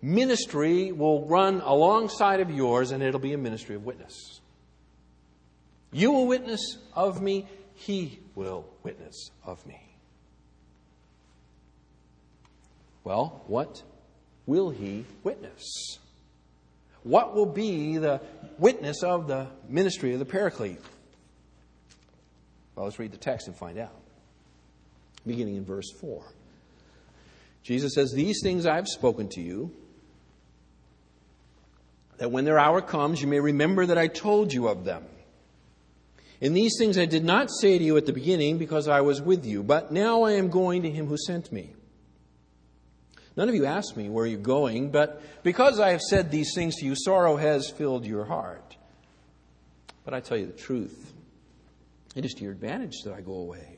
ministry 0.01 0.91
will 0.91 1.25
run 1.25 1.61
alongside 1.61 2.39
of 2.39 2.51
yours, 2.51 2.91
and 2.91 3.01
it'll 3.01 3.19
be 3.19 3.33
a 3.33 3.37
ministry 3.37 3.75
of 3.75 3.85
witness. 3.85 4.39
You 5.91 6.11
will 6.11 6.27
witness 6.27 6.77
of 6.93 7.21
me, 7.21 7.47
he 7.73 8.19
will 8.35 8.65
witness 8.83 9.31
of 9.43 9.65
me. 9.65 9.81
Well, 13.03 13.41
what 13.47 13.81
will 14.45 14.69
he 14.69 15.05
witness? 15.23 15.97
What 17.03 17.33
will 17.33 17.45
be 17.45 17.97
the 17.97 18.21
witness 18.57 19.01
of 19.01 19.27
the 19.27 19.47
ministry 19.69 20.11
of 20.11 20.19
the 20.19 20.25
Paraclete? 20.25 20.81
Well, 22.77 22.85
let's 22.85 22.99
read 22.99 23.11
the 23.11 23.17
text 23.17 23.47
and 23.47 23.55
find 23.55 23.79
out. 23.79 23.99
Beginning 25.25 25.55
in 25.55 25.65
verse 25.65 25.91
4. 25.99 26.23
Jesus 27.63 27.95
says, 27.95 28.13
These 28.13 28.39
things 28.43 28.67
I 28.67 28.75
have 28.75 28.87
spoken 28.87 29.29
to 29.29 29.41
you, 29.41 29.71
that 32.19 32.31
when 32.31 32.45
their 32.45 32.59
hour 32.59 32.81
comes, 32.81 33.19
you 33.19 33.27
may 33.27 33.39
remember 33.39 33.87
that 33.87 33.97
I 33.97 34.05
told 34.07 34.53
you 34.53 34.67
of 34.67 34.85
them. 34.85 35.03
And 36.39 36.55
these 36.55 36.75
things 36.77 36.99
I 36.99 37.05
did 37.05 37.25
not 37.25 37.49
say 37.49 37.79
to 37.79 37.83
you 37.83 37.97
at 37.97 38.05
the 38.05 38.13
beginning 38.13 38.59
because 38.59 38.87
I 38.87 39.01
was 39.01 39.23
with 39.23 39.43
you, 39.43 39.63
but 39.63 39.91
now 39.91 40.21
I 40.21 40.33
am 40.33 40.51
going 40.51 40.83
to 40.83 40.91
him 40.91 41.07
who 41.07 41.17
sent 41.17 41.51
me. 41.51 41.73
None 43.35 43.49
of 43.49 43.55
you 43.55 43.65
asked 43.65 43.97
me 43.97 44.07
where 44.07 44.27
you're 44.27 44.39
going, 44.39 44.91
but 44.91 45.23
because 45.41 45.79
I 45.79 45.89
have 45.89 46.01
said 46.01 46.29
these 46.29 46.51
things 46.53 46.75
to 46.75 46.85
you, 46.85 46.93
sorrow 46.95 47.37
has 47.37 47.71
filled 47.71 48.05
your 48.05 48.25
heart. 48.25 48.77
But 50.05 50.13
I 50.13 50.19
tell 50.19 50.37
you 50.37 50.45
the 50.45 50.53
truth. 50.53 51.13
It 52.17 52.25
is 52.25 52.33
to 52.33 52.43
your 52.43 52.51
advantage 52.51 53.03
that 53.03 53.13
I 53.13 53.21
go 53.21 53.33
away. 53.33 53.77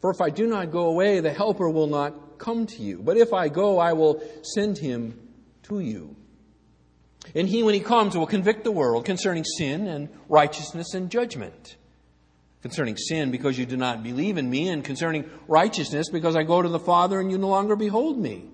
For 0.00 0.10
if 0.10 0.20
I 0.20 0.30
do 0.30 0.48
not 0.48 0.72
go 0.72 0.88
away, 0.88 1.20
the 1.20 1.32
Helper 1.32 1.70
will 1.70 1.86
not 1.86 2.38
come 2.38 2.66
to 2.66 2.82
you. 2.82 3.00
But 3.02 3.16
if 3.16 3.32
I 3.32 3.48
go, 3.48 3.78
I 3.78 3.92
will 3.92 4.20
send 4.42 4.78
him 4.78 5.18
to 5.64 5.78
you. 5.78 6.16
And 7.36 7.48
he, 7.48 7.62
when 7.62 7.74
he 7.74 7.80
comes, 7.80 8.16
will 8.16 8.26
convict 8.26 8.64
the 8.64 8.72
world 8.72 9.04
concerning 9.04 9.44
sin 9.44 9.86
and 9.86 10.08
righteousness 10.28 10.92
and 10.92 11.08
judgment. 11.08 11.76
Concerning 12.62 12.96
sin, 12.96 13.30
because 13.30 13.56
you 13.56 13.64
do 13.64 13.76
not 13.76 14.02
believe 14.02 14.38
in 14.38 14.50
me, 14.50 14.68
and 14.68 14.84
concerning 14.84 15.30
righteousness, 15.46 16.10
because 16.10 16.34
I 16.34 16.42
go 16.42 16.60
to 16.60 16.68
the 16.68 16.80
Father 16.80 17.20
and 17.20 17.30
you 17.30 17.38
no 17.38 17.48
longer 17.48 17.76
behold 17.76 18.18
me 18.18 18.50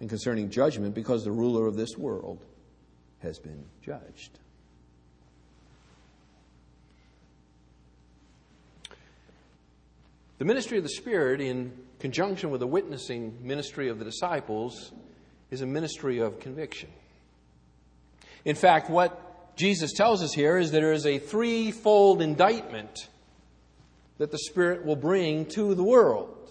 and 0.00 0.08
concerning 0.08 0.48
judgment 0.48 0.94
because 0.94 1.24
the 1.24 1.30
ruler 1.30 1.66
of 1.66 1.76
this 1.76 1.96
world 1.98 2.44
has 3.20 3.38
been 3.38 3.66
judged. 3.82 4.38
The 10.42 10.46
ministry 10.46 10.76
of 10.76 10.82
the 10.82 10.90
Spirit, 10.90 11.40
in 11.40 11.70
conjunction 12.00 12.50
with 12.50 12.58
the 12.58 12.66
witnessing 12.66 13.38
ministry 13.46 13.88
of 13.88 14.00
the 14.00 14.04
disciples, 14.04 14.90
is 15.52 15.60
a 15.60 15.66
ministry 15.66 16.18
of 16.18 16.40
conviction. 16.40 16.88
In 18.44 18.56
fact, 18.56 18.90
what 18.90 19.56
Jesus 19.56 19.92
tells 19.92 20.20
us 20.20 20.32
here 20.32 20.58
is 20.58 20.72
that 20.72 20.80
there 20.80 20.92
is 20.92 21.06
a 21.06 21.20
threefold 21.20 22.20
indictment 22.20 23.06
that 24.18 24.32
the 24.32 24.38
Spirit 24.38 24.84
will 24.84 24.96
bring 24.96 25.46
to 25.50 25.76
the 25.76 25.84
world. 25.84 26.50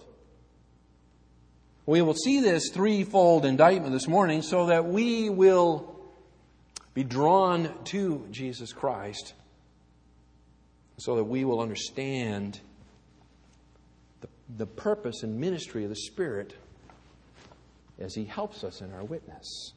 We 1.84 2.00
will 2.00 2.14
see 2.14 2.40
this 2.40 2.70
threefold 2.70 3.44
indictment 3.44 3.92
this 3.92 4.08
morning 4.08 4.40
so 4.40 4.68
that 4.68 4.86
we 4.86 5.28
will 5.28 6.00
be 6.94 7.04
drawn 7.04 7.68
to 7.88 8.26
Jesus 8.30 8.72
Christ, 8.72 9.34
so 10.96 11.16
that 11.16 11.24
we 11.24 11.44
will 11.44 11.60
understand 11.60 12.58
the, 14.56 14.66
purpose 14.66 15.22
and 15.22 15.38
ministry 15.38 15.84
of 15.84 15.90
the 15.90 15.96
Spirit 15.96 16.54
as 17.98 18.14
He 18.14 18.24
helps 18.24 18.64
us 18.64 18.80
in 18.80 18.92
our 18.92 19.04
witness. 19.04 19.72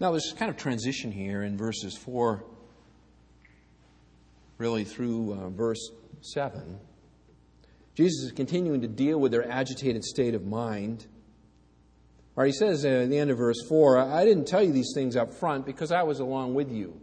Now, 0.00 0.12
there's 0.12 0.32
kind 0.38 0.50
of 0.50 0.56
transition 0.56 1.10
here 1.10 1.42
in 1.42 1.56
verses 1.56 1.96
4 1.96 2.44
really 4.58 4.84
through 4.84 5.32
uh, 5.34 5.48
verse 5.50 5.90
7. 6.20 6.78
Jesus 7.94 8.26
is 8.26 8.32
continuing 8.32 8.80
to 8.82 8.88
deal 8.88 9.18
with 9.18 9.32
their 9.32 9.48
agitated 9.48 10.04
state 10.04 10.34
of 10.34 10.44
mind. 10.46 11.06
Or 12.36 12.44
he 12.44 12.52
says 12.52 12.84
at 12.84 13.08
the 13.08 13.18
end 13.18 13.30
of 13.30 13.38
verse 13.38 13.60
4, 13.68 13.98
I 13.98 14.24
didn't 14.24 14.46
tell 14.46 14.62
you 14.62 14.72
these 14.72 14.92
things 14.94 15.16
up 15.16 15.34
front 15.34 15.66
because 15.66 15.90
I 15.90 16.02
was 16.02 16.20
along 16.20 16.54
with 16.54 16.70
you. 16.70 17.00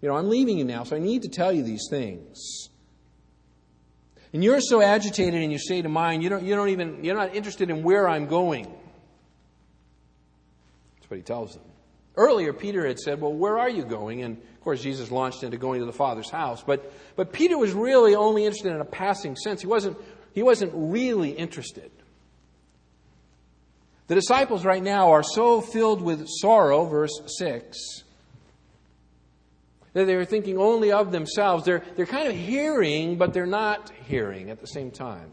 You 0.00 0.08
know, 0.08 0.16
I'm 0.16 0.28
leaving 0.28 0.58
you 0.58 0.64
now, 0.64 0.84
so 0.84 0.96
I 0.96 0.98
need 0.98 1.22
to 1.22 1.28
tell 1.28 1.52
you 1.52 1.62
these 1.62 1.86
things. 1.90 2.70
And 4.32 4.42
you're 4.42 4.60
so 4.60 4.80
agitated 4.80 5.34
and 5.34 5.52
your 5.52 5.58
state 5.58 5.84
of 5.84 5.90
mind, 5.90 6.22
you 6.22 6.28
don't, 6.30 6.44
you 6.44 6.54
don't 6.54 6.70
even, 6.70 7.04
you're 7.04 7.16
not 7.16 7.34
interested 7.34 7.68
in 7.68 7.82
where 7.82 8.08
I'm 8.08 8.26
going. 8.26 8.64
That's 10.96 11.10
what 11.10 11.16
he 11.18 11.22
tells 11.22 11.54
them. 11.54 11.64
Earlier, 12.16 12.52
Peter 12.52 12.86
had 12.86 12.98
said, 12.98 13.20
Well, 13.20 13.32
where 13.32 13.58
are 13.58 13.70
you 13.70 13.84
going? 13.84 14.22
And 14.22 14.36
of 14.36 14.60
course, 14.60 14.82
Jesus 14.82 15.10
launched 15.10 15.42
into 15.42 15.56
going 15.56 15.80
to 15.80 15.86
the 15.86 15.92
Father's 15.92 16.30
house. 16.30 16.62
But, 16.62 16.92
but 17.16 17.32
Peter 17.32 17.58
was 17.58 17.72
really 17.72 18.14
only 18.14 18.44
interested 18.44 18.72
in 18.72 18.80
a 18.80 18.86
passing 18.86 19.34
sense. 19.36 19.60
He 19.60 19.66
wasn't, 19.66 19.96
he 20.34 20.42
wasn't 20.42 20.72
really 20.74 21.30
interested. 21.30 21.90
The 24.08 24.14
disciples 24.14 24.64
right 24.64 24.82
now 24.82 25.12
are 25.12 25.22
so 25.22 25.60
filled 25.60 26.02
with 26.02 26.26
sorrow, 26.28 26.84
verse 26.84 27.18
6, 27.38 28.04
that 29.92 30.06
they're 30.06 30.24
thinking 30.24 30.58
only 30.58 30.92
of 30.92 31.12
themselves. 31.12 31.64
They're, 31.64 31.82
they're 31.96 32.06
kind 32.06 32.28
of 32.28 32.34
hearing, 32.34 33.16
but 33.16 33.32
they're 33.32 33.46
not 33.46 33.90
hearing 34.06 34.50
at 34.50 34.60
the 34.60 34.66
same 34.66 34.90
time. 34.90 35.32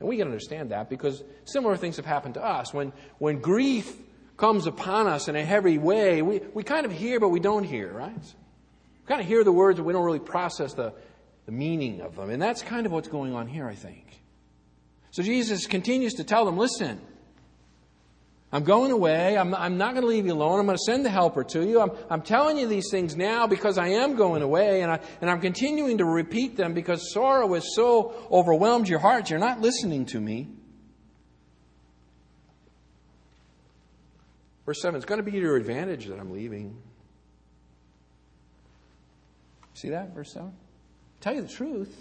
And 0.00 0.08
we 0.08 0.16
can 0.16 0.26
understand 0.26 0.70
that 0.70 0.88
because 0.88 1.22
similar 1.44 1.76
things 1.76 1.96
have 1.96 2.06
happened 2.06 2.34
to 2.34 2.44
us. 2.44 2.72
When, 2.72 2.92
when 3.18 3.40
grief 3.40 3.96
comes 4.36 4.66
upon 4.66 5.06
us 5.06 5.28
in 5.28 5.36
a 5.36 5.44
heavy 5.44 5.78
way, 5.78 6.22
we, 6.22 6.40
we 6.52 6.62
kind 6.62 6.86
of 6.86 6.92
hear, 6.92 7.20
but 7.20 7.28
we 7.28 7.40
don't 7.40 7.64
hear, 7.64 7.92
right? 7.92 8.12
We 8.14 9.06
kind 9.06 9.20
of 9.20 9.26
hear 9.26 9.44
the 9.44 9.52
words, 9.52 9.78
but 9.78 9.84
we 9.84 9.92
don't 9.92 10.04
really 10.04 10.18
process 10.18 10.74
the, 10.74 10.92
the 11.46 11.52
meaning 11.52 12.00
of 12.00 12.16
them. 12.16 12.30
And 12.30 12.42
that's 12.42 12.62
kind 12.62 12.86
of 12.86 12.92
what's 12.92 13.08
going 13.08 13.34
on 13.34 13.46
here, 13.46 13.68
I 13.68 13.74
think. 13.74 14.20
So 15.10 15.22
Jesus 15.22 15.66
continues 15.66 16.14
to 16.14 16.24
tell 16.24 16.44
them 16.44 16.56
listen, 16.56 17.00
I'm 18.54 18.62
going 18.62 18.92
away. 18.92 19.36
I'm, 19.36 19.52
I'm 19.52 19.78
not 19.78 19.94
going 19.94 20.02
to 20.02 20.06
leave 20.06 20.26
you 20.26 20.32
alone. 20.32 20.60
I'm 20.60 20.66
going 20.66 20.78
to 20.78 20.84
send 20.86 21.04
the 21.04 21.10
helper 21.10 21.42
to 21.42 21.66
you. 21.66 21.80
I'm, 21.80 21.90
I'm 22.08 22.22
telling 22.22 22.56
you 22.56 22.68
these 22.68 22.88
things 22.88 23.16
now 23.16 23.48
because 23.48 23.78
I 23.78 23.88
am 23.88 24.14
going 24.14 24.42
away, 24.42 24.82
and, 24.82 24.92
I, 24.92 25.00
and 25.20 25.28
I'm 25.28 25.40
continuing 25.40 25.98
to 25.98 26.04
repeat 26.04 26.56
them 26.56 26.72
because 26.72 27.12
sorrow 27.12 27.52
has 27.54 27.74
so 27.74 28.14
overwhelmed 28.30 28.88
your 28.88 29.00
heart, 29.00 29.28
you're 29.28 29.40
not 29.40 29.60
listening 29.60 30.06
to 30.06 30.20
me. 30.20 30.50
Verse 34.66 34.80
7 34.80 34.96
it's 34.96 35.04
going 35.04 35.18
to 35.18 35.24
be 35.24 35.32
to 35.32 35.40
your 35.40 35.56
advantage 35.56 36.06
that 36.06 36.20
I'm 36.20 36.30
leaving. 36.30 36.80
See 39.74 39.90
that, 39.90 40.14
verse 40.14 40.32
7? 40.32 40.52
Tell 41.20 41.34
you 41.34 41.42
the 41.42 41.48
truth. 41.48 41.92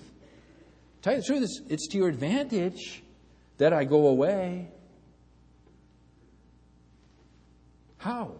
Tell 1.01 1.13
you 1.15 1.22
the 1.22 1.25
truth, 1.25 1.41
it's, 1.41 1.62
it's 1.67 1.88
to 1.88 1.98
your 1.98 2.10
advantage 2.10 3.01
that 3.57 3.74
I 3.74 3.86
go 3.86 4.05
away. 4.05 4.69
How? 8.03 8.33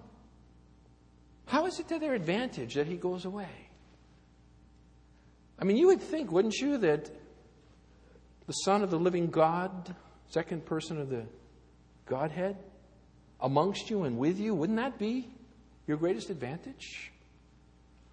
How 1.46 1.67
is 1.67 1.79
it 1.79 1.88
to 1.88 1.98
their 1.98 2.13
advantage 2.13 2.74
that 2.74 2.86
he 2.86 2.98
goes 2.98 3.24
away? 3.24 3.48
I 5.58 5.63
mean, 5.63 5.77
you 5.77 5.88
would 5.88 6.01
think, 6.01 6.34
wouldn't 6.34 6.55
you, 6.55 6.77
that 6.79 7.10
the 8.46 8.51
Son 8.51 8.84
of 8.84 8.91
the 8.91 9.00
living 9.00 9.27
God, 9.27 9.96
second 10.27 10.65
person 10.65 11.00
of 11.00 11.10
the 11.10 11.24
Godhead, 12.05 12.58
amongst 13.39 13.89
you 13.89 14.03
and 14.03 14.17
with 14.17 14.38
you, 14.38 14.53
wouldn't 14.53 14.79
that 14.79 15.00
be 15.00 15.29
your 15.88 15.96
greatest 15.96 16.29
advantage? 16.29 17.13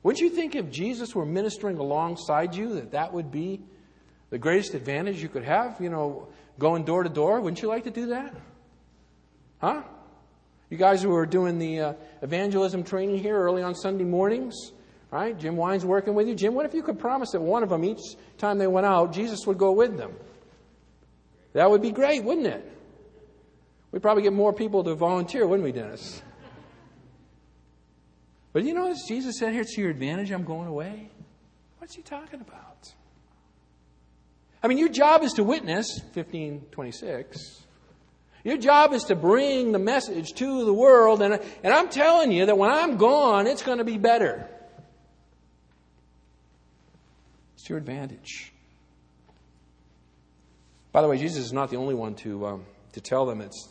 Wouldn't 0.04 0.21
you 0.21 0.30
think 0.30 0.54
if 0.54 0.71
Jesus 0.71 1.16
were 1.16 1.26
ministering 1.26 1.78
alongside 1.78 2.54
you 2.54 2.75
that 2.75 2.92
that 2.92 3.12
would 3.12 3.33
be 3.33 3.61
the 4.30 4.38
greatest 4.38 4.75
advantage 4.75 5.21
you 5.21 5.28
could 5.28 5.45
have? 5.45 5.80
You 5.80 5.90
know, 5.90 6.28
going 6.61 6.85
door 6.85 7.02
to 7.02 7.09
door. 7.09 7.40
Wouldn't 7.40 7.61
you 7.61 7.66
like 7.66 7.85
to 7.85 7.90
do 7.90 8.07
that? 8.07 8.35
Huh? 9.59 9.83
You 10.71 10.77
guys 10.77 11.03
who 11.03 11.12
are 11.15 11.27
doing 11.27 11.59
the 11.59 11.81
uh, 11.81 11.93
evangelism 12.23 12.85
training 12.85 13.19
here 13.19 13.37
early 13.37 13.62
on 13.62 13.75
Sunday 13.75 14.05
mornings, 14.05 14.55
right? 15.11 15.37
Jim 15.37 15.57
Wine's 15.57 15.85
working 15.85 16.15
with 16.15 16.29
you. 16.29 16.37
Jim, 16.37 16.55
what 16.55 16.65
if 16.65 16.75
you 16.75 16.83
could 16.83 16.99
promise 16.99 17.33
that 17.33 17.41
one 17.41 17.65
of 17.65 17.71
them, 17.71 17.85
each 17.85 18.15
time 18.39 18.59
they 18.59 18.69
went 18.69 18.87
out, 18.87 19.12
Jesus 19.12 19.41
would 19.47 19.59
go 19.59 19.73
with 19.73 19.97
them? 19.97 20.12
That 21.55 21.69
would 21.69 21.83
be 21.83 21.91
great, 21.91 22.23
wouldn't 22.23 22.47
it? 22.47 22.65
We'd 23.91 24.03
probably 24.03 24.23
get 24.23 24.33
more 24.33 24.53
people 24.53 24.85
to 24.85 24.95
volunteer, 24.95 25.45
wouldn't 25.45 25.65
we, 25.65 25.73
Dennis? 25.73 26.23
But 28.53 28.62
you 28.62 28.73
know, 28.73 28.89
as 28.89 29.03
Jesus 29.09 29.39
said 29.39 29.53
here, 29.53 29.62
it's 29.62 29.75
to 29.75 29.81
your 29.81 29.91
advantage 29.91 30.31
I'm 30.31 30.45
going 30.45 30.69
away. 30.69 31.11
What's 31.79 31.97
he 31.97 32.03
talking 32.03 32.41
about? 32.41 32.93
I 34.62 34.69
mean, 34.69 34.79
your 34.79 34.89
job 34.89 35.23
is 35.23 35.33
to 35.35 35.43
witness, 35.45 35.87
1526. 36.15 37.62
Your 38.45 38.57
job 38.57 38.93
is 38.93 39.05
to 39.05 39.15
bring 39.15 39.73
the 39.73 39.79
message 39.79 40.33
to 40.35 40.65
the 40.65 40.73
world, 40.73 41.21
and, 41.21 41.41
and 41.63 41.75
I'm 41.75 41.89
telling 41.89 42.33
you 42.33 42.47
that 42.47 42.57
when 42.57 42.71
I'm 42.71 42.97
gone, 42.97 43.47
it's 43.47 43.63
going 43.63 43.79
to 43.79 43.85
be 43.85 43.99
better. 43.99 44.49
It's 47.55 47.65
to 47.65 47.75
your 47.75 47.79
advantage. 47.79 48.53
By 50.93 51.03
the 51.03 51.09
way, 51.09 51.19
Jesus 51.19 51.45
is 51.45 51.53
not 51.53 51.71
the 51.71 51.77
only 51.77 51.95
one 51.95 52.15
to, 52.17 52.47
um, 52.47 52.65
to 52.95 53.01
tell 53.01 53.27
them 53.27 53.41
it's, 53.41 53.69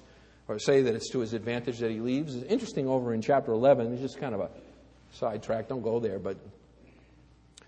or 0.48 0.60
say 0.60 0.84
that 0.84 0.94
it's 0.96 1.10
to 1.12 1.20
his 1.20 1.34
advantage 1.34 1.80
that 1.80 1.92
he 1.92 2.00
leaves. 2.00 2.36
It's 2.36 2.46
interesting 2.46 2.88
over 2.88 3.14
in 3.14 3.22
chapter 3.22 3.52
11, 3.52 3.94
it's 3.94 4.02
just 4.02 4.20
kind 4.20 4.36
of 4.36 4.42
a 4.42 4.50
sidetrack, 5.14 5.68
don't 5.68 5.82
go 5.82 6.00
there, 6.00 6.20
but 6.20 6.38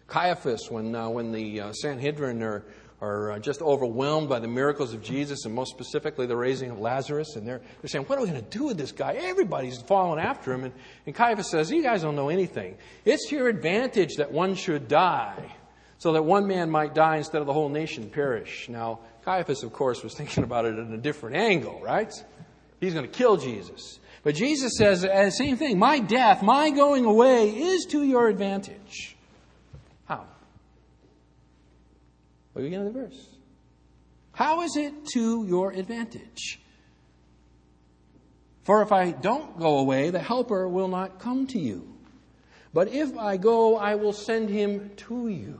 Caiaphas, 0.07 0.69
when, 0.69 0.93
uh, 0.93 1.09
when 1.09 1.31
the 1.31 1.61
uh, 1.61 1.73
Sanhedrin 1.73 2.43
are, 2.43 2.63
are 3.01 3.31
uh, 3.31 3.39
just 3.39 3.61
overwhelmed 3.61 4.29
by 4.29 4.39
the 4.39 4.47
miracles 4.47 4.93
of 4.93 5.01
Jesus, 5.01 5.45
and 5.45 5.55
most 5.55 5.71
specifically 5.71 6.27
the 6.27 6.37
raising 6.37 6.69
of 6.69 6.79
Lazarus, 6.79 7.35
and 7.35 7.47
they're, 7.47 7.59
they're 7.81 7.89
saying, 7.89 8.05
What 8.05 8.19
are 8.19 8.21
we 8.21 8.29
going 8.29 8.43
to 8.43 8.57
do 8.57 8.65
with 8.65 8.77
this 8.77 8.91
guy? 8.91 9.13
Everybody's 9.13 9.81
following 9.81 10.19
after 10.19 10.53
him. 10.53 10.65
And, 10.65 10.73
and 11.07 11.15
Caiaphas 11.15 11.49
says, 11.49 11.71
You 11.71 11.81
guys 11.81 12.03
don't 12.03 12.15
know 12.15 12.29
anything. 12.29 12.77
It's 13.03 13.31
your 13.31 13.49
advantage 13.49 14.17
that 14.17 14.31
one 14.31 14.53
should 14.53 14.87
die, 14.87 15.55
so 15.97 16.13
that 16.13 16.23
one 16.23 16.47
man 16.47 16.69
might 16.69 16.93
die 16.93 17.17
instead 17.17 17.41
of 17.41 17.47
the 17.47 17.53
whole 17.53 17.69
nation 17.69 18.09
perish. 18.09 18.69
Now, 18.69 18.99
Caiaphas, 19.25 19.63
of 19.63 19.73
course, 19.73 20.03
was 20.03 20.13
thinking 20.13 20.43
about 20.43 20.65
it 20.65 20.77
in 20.77 20.93
a 20.93 20.97
different 20.97 21.37
angle, 21.37 21.81
right? 21.81 22.13
He's 22.79 22.93
going 22.93 23.05
to 23.05 23.11
kill 23.11 23.37
Jesus. 23.37 23.99
But 24.23 24.35
Jesus 24.35 24.73
says 24.77 25.01
the 25.01 25.31
same 25.31 25.57
thing. 25.57 25.79
My 25.79 25.97
death, 25.97 26.43
my 26.43 26.69
going 26.69 27.05
away 27.05 27.49
is 27.49 27.85
to 27.85 28.03
your 28.03 28.27
advantage. 28.27 29.17
Look 32.55 32.65
again 32.65 32.85
at 32.85 32.93
the 32.93 32.99
verse. 32.99 33.27
How 34.33 34.61
is 34.61 34.75
it 34.75 35.05
to 35.13 35.45
your 35.47 35.71
advantage? 35.71 36.59
For 38.63 38.81
if 38.81 38.91
I 38.91 39.11
don't 39.11 39.59
go 39.59 39.79
away, 39.79 40.09
the 40.09 40.19
Helper 40.19 40.67
will 40.67 40.87
not 40.87 41.19
come 41.19 41.47
to 41.47 41.59
you. 41.59 41.87
But 42.73 42.89
if 42.89 43.17
I 43.17 43.37
go, 43.37 43.75
I 43.75 43.95
will 43.95 44.13
send 44.13 44.49
him 44.49 44.91
to 45.07 45.27
you. 45.27 45.59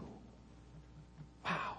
Wow. 1.44 1.78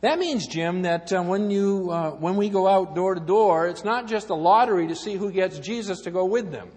That 0.00 0.18
means, 0.18 0.46
Jim, 0.46 0.82
that 0.82 1.12
uh, 1.12 1.22
when, 1.22 1.50
you, 1.50 1.90
uh, 1.90 2.12
when 2.12 2.36
we 2.36 2.48
go 2.48 2.66
out 2.66 2.94
door 2.94 3.14
to 3.14 3.20
door, 3.20 3.66
it's 3.66 3.84
not 3.84 4.06
just 4.06 4.30
a 4.30 4.34
lottery 4.34 4.86
to 4.88 4.94
see 4.94 5.14
who 5.14 5.30
gets 5.30 5.58
Jesus 5.58 6.02
to 6.02 6.10
go 6.10 6.24
with 6.24 6.50
them, 6.50 6.70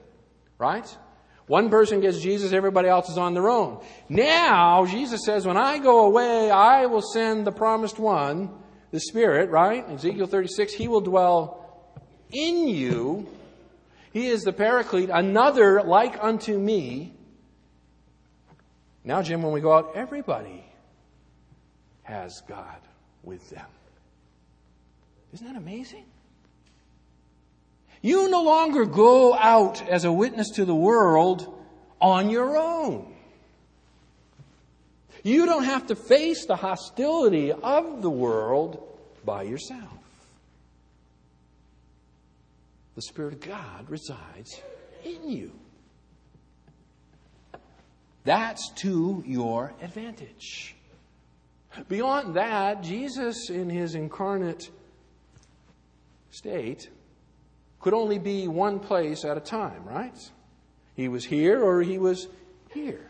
right? 0.57 0.97
One 1.51 1.69
person 1.69 1.99
gets 1.99 2.21
Jesus, 2.21 2.53
everybody 2.53 2.87
else 2.87 3.09
is 3.09 3.17
on 3.17 3.33
their 3.33 3.49
own. 3.49 3.83
Now, 4.07 4.85
Jesus 4.85 5.25
says, 5.25 5.45
when 5.45 5.57
I 5.57 5.79
go 5.79 6.05
away, 6.05 6.49
I 6.49 6.85
will 6.85 7.01
send 7.01 7.45
the 7.45 7.51
promised 7.51 7.99
one, 7.99 8.51
the 8.91 9.01
Spirit, 9.01 9.49
right? 9.49 9.83
Ezekiel 9.89 10.27
36, 10.27 10.73
he 10.73 10.87
will 10.87 11.01
dwell 11.01 11.91
in 12.31 12.69
you. 12.69 13.27
He 14.13 14.27
is 14.27 14.43
the 14.43 14.53
paraclete, 14.53 15.09
another 15.11 15.83
like 15.83 16.23
unto 16.23 16.57
me. 16.57 17.15
Now, 19.03 19.21
Jim, 19.21 19.41
when 19.41 19.51
we 19.51 19.59
go 19.59 19.73
out, 19.73 19.91
everybody 19.93 20.63
has 22.03 22.41
God 22.47 22.79
with 23.23 23.49
them. 23.49 23.67
Isn't 25.33 25.47
that 25.47 25.57
amazing? 25.57 26.05
You 28.01 28.29
no 28.29 28.41
longer 28.41 28.85
go 28.85 29.35
out 29.35 29.87
as 29.87 30.05
a 30.05 30.11
witness 30.11 30.49
to 30.55 30.65
the 30.65 30.75
world 30.75 31.53
on 31.99 32.29
your 32.29 32.57
own. 32.57 33.13
You 35.23 35.45
don't 35.45 35.65
have 35.65 35.87
to 35.87 35.95
face 35.95 36.45
the 36.45 36.55
hostility 36.55 37.51
of 37.51 38.01
the 38.01 38.09
world 38.09 38.81
by 39.23 39.43
yourself. 39.43 39.99
The 42.95 43.03
Spirit 43.03 43.33
of 43.33 43.41
God 43.41 43.89
resides 43.89 44.61
in 45.05 45.29
you. 45.29 45.51
That's 48.23 48.69
to 48.77 49.23
your 49.25 49.73
advantage. 49.81 50.75
Beyond 51.87 52.35
that, 52.35 52.83
Jesus, 52.83 53.49
in 53.49 53.69
his 53.69 53.95
incarnate 53.95 54.69
state, 56.31 56.89
could 57.81 57.93
only 57.93 58.19
be 58.19 58.47
one 58.47 58.79
place 58.79 59.25
at 59.25 59.37
a 59.37 59.41
time, 59.41 59.83
right? 59.83 60.17
He 60.95 61.07
was 61.07 61.25
here 61.25 61.63
or 61.63 61.81
he 61.81 61.97
was 61.97 62.27
here. 62.73 63.07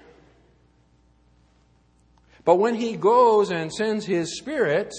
But 2.44 2.56
when 2.56 2.76
he 2.76 2.96
goes 2.96 3.52
and 3.52 3.72
sends 3.72 4.06
his 4.06 4.38
spirit, 4.38 4.94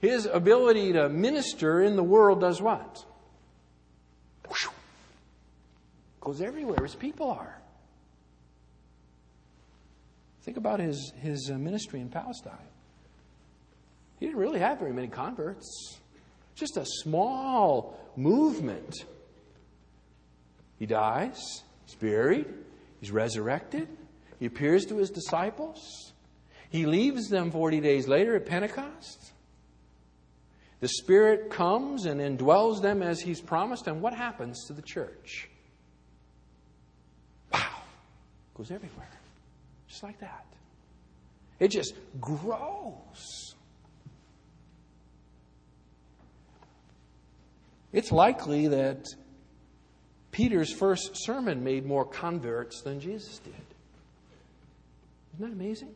his 0.00 0.26
ability 0.26 0.94
to 0.94 1.08
minister 1.08 1.82
in 1.82 1.96
the 1.96 2.02
world 2.02 2.40
does 2.40 2.60
what? 2.60 3.04
Goes 6.20 6.40
everywhere 6.40 6.84
as 6.84 6.94
people 6.94 7.30
are. 7.30 7.60
Think 10.42 10.56
about 10.56 10.80
his, 10.80 11.12
his 11.20 11.50
uh, 11.52 11.58
ministry 11.58 12.00
in 12.00 12.08
Palestine. 12.08 12.54
He 14.18 14.26
didn't 14.26 14.40
really 14.40 14.60
have 14.60 14.78
very 14.78 14.92
many 14.92 15.08
converts. 15.08 15.98
Just 16.58 16.76
a 16.76 16.84
small 16.84 17.96
movement. 18.16 19.04
He 20.80 20.86
dies, 20.86 21.62
he's 21.86 21.94
buried, 21.94 22.46
he's 23.00 23.12
resurrected, 23.12 23.86
he 24.40 24.46
appears 24.46 24.84
to 24.86 24.96
his 24.96 25.10
disciples, 25.10 26.12
he 26.68 26.84
leaves 26.84 27.28
them 27.28 27.52
40 27.52 27.80
days 27.80 28.08
later 28.08 28.34
at 28.34 28.44
Pentecost. 28.46 29.32
The 30.80 30.88
Spirit 30.88 31.50
comes 31.50 32.06
and 32.06 32.20
indwells 32.20 32.82
them 32.82 33.02
as 33.02 33.20
He's 33.20 33.40
promised, 33.40 33.86
and 33.86 34.00
what 34.00 34.14
happens 34.14 34.66
to 34.66 34.72
the 34.72 34.82
church? 34.82 35.48
Wow! 37.52 37.82
Goes 38.54 38.70
everywhere. 38.70 39.10
Just 39.88 40.02
like 40.02 40.20
that. 40.20 40.44
It 41.58 41.68
just 41.68 41.94
grows. 42.20 43.54
It's 47.92 48.12
likely 48.12 48.68
that 48.68 49.06
Peter's 50.30 50.72
first 50.72 51.12
sermon 51.14 51.64
made 51.64 51.86
more 51.86 52.04
converts 52.04 52.82
than 52.82 53.00
Jesus 53.00 53.38
did. 53.38 53.54
Isn't 55.34 55.50
that 55.50 55.52
amazing? 55.52 55.94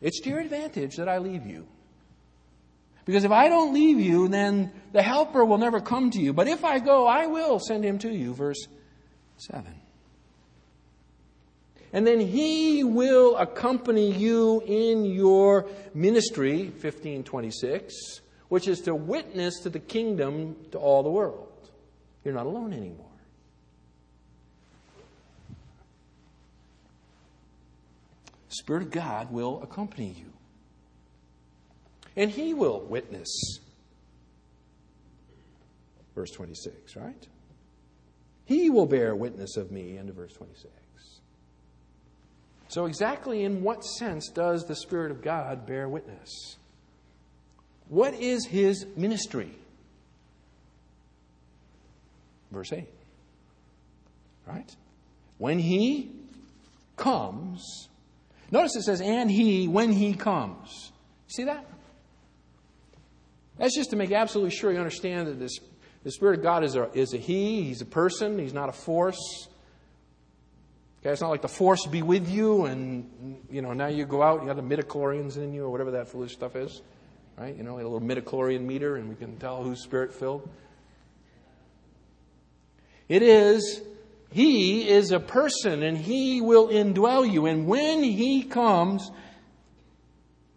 It's 0.00 0.20
to 0.20 0.30
your 0.30 0.40
advantage 0.40 0.96
that 0.96 1.08
I 1.08 1.18
leave 1.18 1.46
you. 1.46 1.66
Because 3.04 3.24
if 3.24 3.32
I 3.32 3.48
don't 3.48 3.74
leave 3.74 3.98
you, 3.98 4.28
then 4.28 4.72
the 4.92 5.02
helper 5.02 5.44
will 5.44 5.58
never 5.58 5.80
come 5.80 6.10
to 6.12 6.20
you. 6.20 6.32
But 6.32 6.48
if 6.48 6.64
I 6.64 6.78
go, 6.78 7.06
I 7.06 7.26
will 7.26 7.58
send 7.58 7.84
him 7.84 7.98
to 7.98 8.08
you. 8.08 8.32
Verse 8.32 8.66
7. 9.38 9.66
And 11.92 12.06
then 12.06 12.20
he 12.20 12.84
will 12.84 13.36
accompany 13.36 14.12
you 14.12 14.62
in 14.64 15.04
your 15.04 15.68
ministry, 15.94 16.62
1526 16.62 18.21
which 18.52 18.68
is 18.68 18.82
to 18.82 18.94
witness 18.94 19.60
to 19.60 19.70
the 19.70 19.78
kingdom 19.78 20.54
to 20.70 20.76
all 20.76 21.02
the 21.02 21.08
world. 21.08 21.70
You're 22.22 22.34
not 22.34 22.44
alone 22.44 22.74
anymore. 22.74 23.06
Spirit 28.50 28.82
of 28.82 28.90
God 28.90 29.32
will 29.32 29.62
accompany 29.62 30.08
you. 30.08 30.34
And 32.14 32.30
He 32.30 32.52
will 32.52 32.82
witness. 32.82 33.58
Verse 36.14 36.30
26, 36.32 36.94
right? 36.96 37.26
He 38.44 38.68
will 38.68 38.84
bear 38.84 39.16
witness 39.16 39.56
of 39.56 39.72
me, 39.72 39.96
of 39.96 40.08
verse 40.08 40.34
26. 40.34 40.68
So, 42.68 42.84
exactly 42.84 43.44
in 43.44 43.62
what 43.62 43.82
sense 43.82 44.28
does 44.28 44.66
the 44.66 44.76
Spirit 44.76 45.10
of 45.10 45.22
God 45.22 45.66
bear 45.66 45.88
witness? 45.88 46.58
What 47.92 48.14
is 48.14 48.46
his 48.46 48.86
ministry? 48.96 49.50
Verse 52.50 52.72
8. 52.72 52.86
Right? 54.46 54.76
When 55.36 55.58
he 55.58 56.10
comes, 56.96 57.90
notice 58.50 58.76
it 58.76 58.84
says, 58.84 59.02
and 59.02 59.30
he, 59.30 59.68
when 59.68 59.92
he 59.92 60.14
comes. 60.14 60.90
See 61.26 61.44
that? 61.44 61.66
That's 63.58 63.76
just 63.76 63.90
to 63.90 63.96
make 63.96 64.10
absolutely 64.10 64.52
sure 64.52 64.72
you 64.72 64.78
understand 64.78 65.26
that 65.28 65.38
this, 65.38 65.58
the 66.02 66.12
Spirit 66.12 66.38
of 66.38 66.42
God 66.42 66.64
is 66.64 66.76
a, 66.76 66.90
is 66.94 67.12
a 67.12 67.18
he, 67.18 67.64
he's 67.64 67.82
a 67.82 67.86
person, 67.86 68.38
he's 68.38 68.54
not 68.54 68.70
a 68.70 68.72
force. 68.72 69.48
Okay, 71.02 71.10
it's 71.10 71.20
not 71.20 71.28
like 71.28 71.42
the 71.42 71.48
force 71.48 71.86
be 71.86 72.00
with 72.00 72.26
you 72.26 72.64
and, 72.64 73.42
you 73.50 73.60
know, 73.60 73.74
now 73.74 73.88
you 73.88 74.06
go 74.06 74.22
out, 74.22 74.40
you 74.40 74.46
got 74.46 74.56
the 74.56 74.62
midichlorians 74.62 75.36
in 75.36 75.52
you 75.52 75.64
or 75.64 75.68
whatever 75.68 75.90
that 75.90 76.08
foolish 76.08 76.32
stuff 76.32 76.56
is 76.56 76.80
right? 77.42 77.56
You 77.56 77.64
know, 77.64 77.74
a 77.74 77.82
little 77.82 78.00
midichlorian 78.00 78.60
meter, 78.60 78.94
and 78.94 79.08
we 79.08 79.16
can 79.16 79.36
tell 79.36 79.64
who's 79.64 79.82
spirit 79.82 80.14
filled. 80.14 80.48
It 83.08 83.22
is, 83.22 83.82
He 84.30 84.88
is 84.88 85.10
a 85.10 85.18
person, 85.18 85.82
and 85.82 85.98
He 85.98 86.40
will 86.40 86.68
indwell 86.68 87.28
you. 87.28 87.46
And 87.46 87.66
when 87.66 88.04
He 88.04 88.44
comes, 88.44 89.10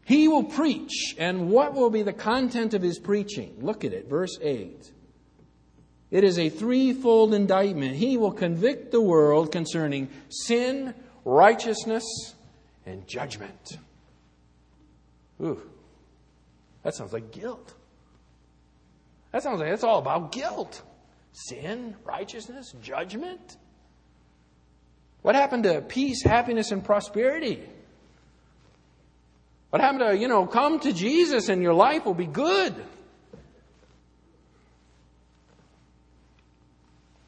He 0.06 0.28
will 0.28 0.44
preach. 0.44 1.16
And 1.18 1.50
what 1.50 1.74
will 1.74 1.90
be 1.90 2.04
the 2.04 2.14
content 2.14 2.76
of 2.76 2.84
His 2.84 3.00
preaching? 3.00 3.56
Look 3.62 3.84
at 3.84 3.92
it, 3.92 4.08
verse 4.08 4.38
8. 4.40 4.92
It 6.12 6.24
is 6.24 6.38
a 6.38 6.50
threefold 6.50 7.34
indictment. 7.34 7.96
He 7.96 8.16
will 8.16 8.32
convict 8.32 8.92
the 8.92 9.02
world 9.02 9.52
concerning 9.52 10.10
sin, 10.30 10.94
righteousness, 11.26 12.04
and 12.86 13.08
judgment. 13.08 13.80
Ooh, 15.42 15.60
that 16.86 16.94
sounds 16.94 17.12
like 17.12 17.32
guilt. 17.32 17.74
That 19.32 19.42
sounds 19.42 19.60
like 19.60 19.70
it's 19.70 19.84
all 19.84 19.98
about 19.98 20.32
guilt. 20.32 20.84
Sin, 21.34 21.96
righteousness, 22.06 22.76
judgment. 22.82 23.58
What 25.24 25.34
happened 25.34 25.64
to 25.64 25.82
peace, 25.82 26.22
happiness, 26.22 26.72
and 26.72 26.86
prosperity? 26.86 27.64
What 29.72 29.82
happened 29.82 30.04
to, 30.12 30.16
you 30.16 30.28
know, 30.28 30.46
come 30.46 30.80
to 30.82 30.94
Jesus 30.94 31.50
and 31.50 31.64
your 31.64 31.74
life 31.74 32.06
will 32.06 32.14
be 32.14 32.28
good? 32.28 32.76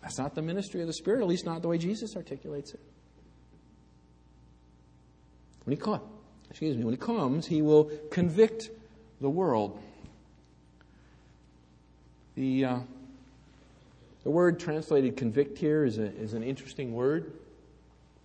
That's 0.03 0.19
not 0.19 0.35
the 0.35 0.43
ministry 0.43 0.81
of 0.81 0.87
the 0.87 0.93
Spirit, 0.93 1.21
at 1.21 1.27
least 1.27 1.47
not 1.47 1.63
the 1.63 1.67
way 1.67 1.79
Jesus 1.79 2.15
articulates 2.15 2.75
it. 2.75 2.79
When 5.63 5.75
he 5.75 5.81
comes, 5.81 6.03
excuse 6.47 6.77
me, 6.77 6.83
when 6.83 6.93
he 6.93 6.99
comes, 6.99 7.47
he 7.47 7.63
will 7.63 7.85
convict 8.11 8.69
the 9.21 9.29
world. 9.29 9.79
The, 12.35 12.65
uh, 12.65 12.79
the 14.23 14.29
word 14.29 14.59
translated 14.59 15.17
convict 15.17 15.57
here 15.57 15.83
is, 15.83 15.97
a, 15.97 16.05
is 16.05 16.33
an 16.33 16.43
interesting 16.43 16.93
word. 16.93 17.31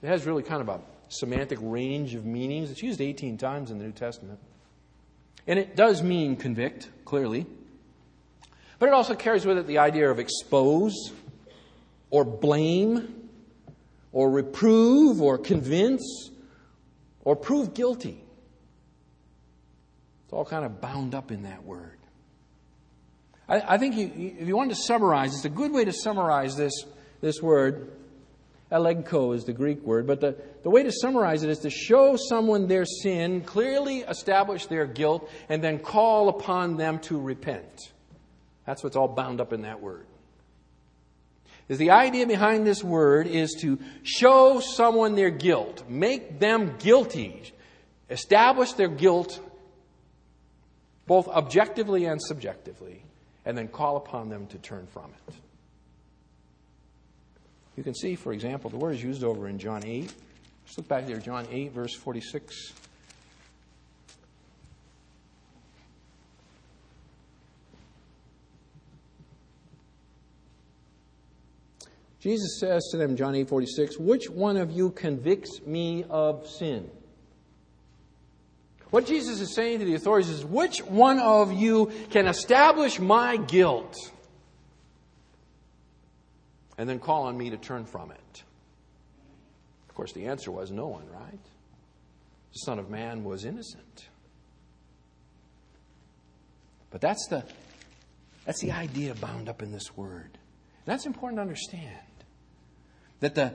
It 0.03 0.09
has 0.09 0.27
really 0.27 0.43
kind 0.43 0.61
of 0.61 0.69
a 0.69 0.81
semantic 1.09 1.59
range 1.63 2.15
of 2.15 2.25
meanings. 2.27 2.71
It's 2.71 2.83
used 2.83 3.01
18 3.01 3.39
times 3.39 3.71
in 3.71 3.79
the 3.79 3.85
New 3.85 3.93
Testament. 3.93 4.39
And 5.47 5.59
it 5.59 5.77
does 5.77 6.03
mean 6.03 6.37
convict, 6.37 6.89
clearly. 7.05 7.47
But 8.79 8.89
it 8.89 8.93
also 8.93 9.15
carries 9.15 9.47
with 9.47 9.59
it 9.59 9.67
the 9.67 9.79
idea 9.79 10.11
of 10.11 10.19
expose 10.19 11.13
or 12.11 12.25
blame 12.25 13.29
or 14.13 14.31
reprove 14.31 15.23
or 15.23 15.39
convince 15.39 16.31
or 17.25 17.37
prove 17.37 17.75
guilty. 17.75 18.23
It's 20.33 20.39
all 20.39 20.47
kind 20.47 20.65
of 20.65 20.81
bound 20.81 21.15
up 21.15 21.31
in 21.31 21.43
that 21.43 21.63
word. 21.63 21.99
I, 23.47 23.75
I 23.75 23.77
think 23.77 23.97
you, 23.97 24.35
if 24.41 24.49
you 24.49 24.57
wanted 24.57 24.77
to 24.77 24.81
summarize, 24.81 25.35
it's 25.35 25.45
a 25.45 25.51
good 25.51 25.73
way 25.73 25.85
to 25.85 25.93
summarize 25.93 26.57
this, 26.57 26.73
this 27.21 27.43
word 27.43 27.93
Elegko 28.71 29.35
is 29.35 29.45
the 29.45 29.53
Greek 29.53 29.83
word, 29.83 30.07
but 30.07 30.23
the, 30.23 30.35
the 30.63 30.71
way 30.71 30.85
to 30.85 30.91
summarize 30.91 31.43
it 31.43 31.51
is 31.51 31.59
to 31.59 31.69
show 31.69 32.17
someone 32.17 32.67
their 32.67 32.87
sin, 32.87 33.43
clearly 33.43 33.99
establish 33.99 34.65
their 34.69 34.87
guilt, 34.87 35.31
and 35.51 35.63
then 35.63 35.79
call 35.79 36.31
upon 36.31 36.79
them 36.79 36.99
to 37.01 37.21
repent. 37.21 37.93
That's 38.65 38.83
what's 38.83 38.97
all 38.97 39.09
bound 39.09 39.39
up 39.39 39.53
in 39.53 39.63
that 39.63 39.83
word. 39.83 40.07
Is 41.69 41.77
the 41.77 41.91
idea 41.91 42.27
behind 42.27 42.67
this 42.67 42.83
word 42.83 43.27
is 43.27 43.53
to 43.61 43.79
show 44.03 44.61
someone 44.61 45.15
their 45.15 45.29
guilt, 45.29 45.85
make 45.91 46.39
them 46.39 46.79
guilty, 46.79 47.53
establish 48.09 48.73
their 48.73 48.89
guilt 48.89 49.39
both 51.07 51.29
objectively 51.29 52.05
and 52.07 52.21
subjectively, 52.21 53.05
and 53.45 53.57
then 53.57 53.69
call 53.69 53.97
upon 53.97 54.29
them 54.29 54.47
to 54.49 54.59
turn 54.59 54.87
from 54.87 55.11
it. 55.29 55.35
You 57.77 57.83
can 57.83 57.95
see, 57.95 58.15
for 58.15 58.33
example, 58.33 58.71
the 58.71 58.77
word 58.77 58.95
is 58.95 59.03
used 59.03 59.25
over 59.25 59.49
in 59.49 59.59
John 59.59 59.85
8. 59.85 60.13
Just 60.67 60.79
look 60.79 60.89
back 60.89 61.07
there, 61.07 61.19
John 61.19 61.47
8, 61.51 61.73
verse 61.73 61.95
46. 61.95 62.73
Jesus 72.21 72.61
says 72.61 72.87
to 72.93 72.99
them, 72.99 73.17
John 73.17 73.35
8 73.35 73.49
46, 73.49 73.99
Which 73.99 74.31
one 74.31 74.57
of 74.57 74.71
you 74.71 74.91
convicts 74.91 75.61
me 75.67 76.05
of 76.09 76.47
sin? 76.47 76.89
What 78.93 79.07
Jesus 79.07 79.41
is 79.41 79.55
saying 79.55 79.79
to 79.79 79.87
the 79.87 79.95
authorities 79.95 80.29
is, 80.29 80.45
Which 80.45 80.81
one 80.85 81.19
of 81.19 81.51
you 81.51 81.91
can 82.11 82.27
establish 82.27 83.01
my 83.01 83.39
guilt? 83.39 83.97
and 86.77 86.89
then 86.89 86.99
call 86.99 87.25
on 87.25 87.39
me 87.39 87.49
to 87.51 87.57
turn 87.57 87.87
from 87.87 88.11
it? 88.11 88.43
Of 89.89 89.95
course, 89.95 90.13
the 90.13 90.27
answer 90.27 90.51
was 90.51 90.71
no 90.71 90.89
one, 90.89 91.09
right? 91.11 91.41
The 92.53 92.59
Son 92.59 92.79
of 92.79 92.91
Man 92.91 93.25
was 93.25 93.47
innocent. 93.47 94.09
But 96.91 97.01
that's 97.01 97.27
the, 97.29 97.45
that's 98.45 98.61
the 98.61 98.73
idea 98.73 99.15
bound 99.15 99.49
up 99.49 99.63
in 99.63 99.73
this 99.73 99.97
word. 99.97 100.33
And 100.33 100.85
that's 100.85 101.07
important 101.07 101.39
to 101.39 101.43
understand. 101.43 101.97
That 103.21 103.35
the, 103.35 103.55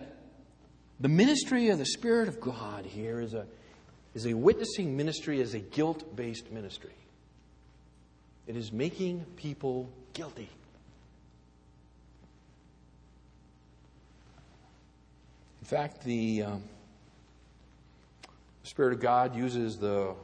the 0.99 1.09
ministry 1.09 1.69
of 1.69 1.77
the 1.77 1.85
Spirit 1.85 2.27
of 2.27 2.41
God 2.41 2.85
here 2.85 3.21
is 3.21 3.35
a, 3.35 3.45
is 4.17 4.25
a 4.25 4.33
witnessing 4.33 4.97
ministry, 4.97 5.39
is 5.39 5.53
a 5.53 5.59
guilt 5.59 6.15
based 6.15 6.51
ministry. 6.51 6.95
It 8.47 8.55
is 8.55 8.73
making 8.73 9.23
people 9.35 9.91
guilty. 10.13 10.49
In 15.61 15.67
fact, 15.67 16.03
the 16.03 16.41
um, 16.41 16.63
Spirit 18.63 18.93
of 18.93 19.01
God 19.01 19.35
uses 19.35 19.77
the 19.77 20.15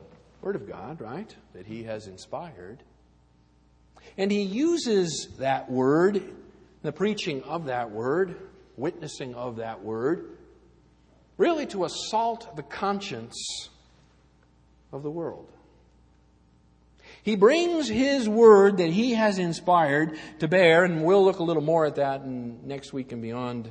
Word 0.41 0.55
of 0.55 0.67
God, 0.67 0.99
right, 0.99 1.35
that 1.53 1.67
He 1.67 1.83
has 1.83 2.07
inspired. 2.07 2.79
And 4.17 4.31
He 4.31 4.41
uses 4.41 5.27
that 5.37 5.69
Word, 5.69 6.33
the 6.81 6.91
preaching 6.91 7.43
of 7.43 7.65
that 7.65 7.91
Word, 7.91 8.37
witnessing 8.75 9.35
of 9.35 9.57
that 9.57 9.83
Word, 9.83 10.35
really 11.37 11.67
to 11.67 11.85
assault 11.85 12.55
the 12.55 12.63
conscience 12.63 13.69
of 14.93 15.03
the 15.03 15.11
world. 15.11 15.51
He 17.23 17.35
brings 17.35 17.89
His 17.89 18.29
Word 18.29 18.77
that 18.77 18.89
He 18.89 19.13
has 19.13 19.37
inspired 19.37 20.17
to 20.39 20.47
bear, 20.47 20.85
and 20.85 21.03
we'll 21.03 21.23
look 21.25 21.39
a 21.39 21.43
little 21.43 21.63
more 21.63 21.85
at 21.85 21.95
that 21.95 22.21
in 22.21 22.65
next 22.65 22.93
week 22.93 23.11
and 23.11 23.21
beyond 23.21 23.69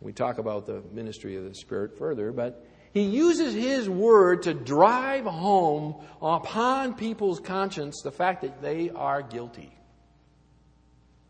we 0.00 0.12
talk 0.12 0.38
about 0.38 0.66
the 0.66 0.82
ministry 0.92 1.36
of 1.36 1.44
the 1.44 1.54
Spirit 1.54 1.98
further, 1.98 2.30
but 2.30 2.64
he 2.92 3.02
uses 3.02 3.52
his 3.54 3.90
word 3.90 4.44
to 4.44 4.54
drive 4.54 5.24
home 5.24 5.96
upon 6.22 6.94
people's 6.94 7.40
conscience 7.40 8.00
the 8.02 8.10
fact 8.10 8.42
that 8.42 8.62
they 8.62 8.90
are 8.90 9.20
guilty. 9.20 9.70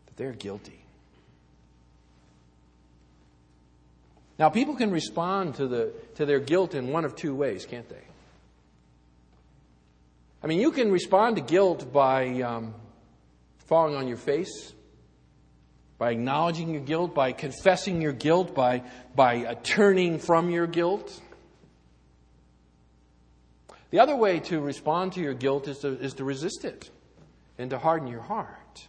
That 0.05 0.17
they're 0.17 0.31
guilty. 0.33 0.85
Now, 4.39 4.49
people 4.49 4.75
can 4.75 4.91
respond 4.91 5.55
to, 5.55 5.67
the, 5.67 5.93
to 6.15 6.25
their 6.25 6.39
guilt 6.39 6.75
in 6.75 6.89
one 6.89 7.03
of 7.03 7.15
two 7.15 7.33
ways, 7.33 7.65
can't 7.65 7.89
they? 7.89 8.03
I 10.43 10.47
mean, 10.47 10.59
you 10.59 10.71
can 10.71 10.91
respond 10.91 11.35
to 11.37 11.41
guilt 11.41 11.91
by 11.91 12.41
um, 12.41 12.73
falling 13.65 13.95
on 13.95 14.07
your 14.07 14.17
face 14.17 14.73
by 15.97 16.11
acknowledging 16.11 16.69
your 16.69 16.81
guilt, 16.81 17.15
by 17.15 17.31
confessing 17.31 18.01
your 18.01 18.13
guilt, 18.13 18.53
by, 18.53 18.83
by 19.15 19.45
uh, 19.45 19.55
turning 19.63 20.19
from 20.19 20.49
your 20.49 20.67
guilt. 20.67 21.21
The 23.89 23.99
other 23.99 24.15
way 24.15 24.39
to 24.41 24.59
respond 24.59 25.13
to 25.13 25.21
your 25.21 25.33
guilt 25.33 25.67
is 25.67 25.79
to, 25.79 25.99
is 25.99 26.13
to 26.15 26.23
resist 26.23 26.65
it 26.65 26.89
and 27.57 27.69
to 27.71 27.79
harden 27.79 28.07
your 28.07 28.21
heart. 28.21 28.87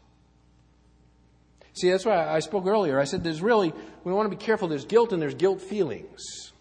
See, 1.72 1.90
that's 1.90 2.04
why 2.04 2.28
I 2.28 2.40
spoke 2.40 2.66
earlier. 2.66 2.98
I 2.98 3.04
said 3.04 3.22
there's 3.22 3.40
really, 3.40 3.72
we 4.04 4.12
want 4.12 4.30
to 4.30 4.36
be 4.36 4.44
careful. 4.44 4.68
There's 4.68 4.84
guilt 4.84 5.12
and 5.12 5.22
there's 5.22 5.34
guilt 5.34 5.62
feelings. 5.62 6.52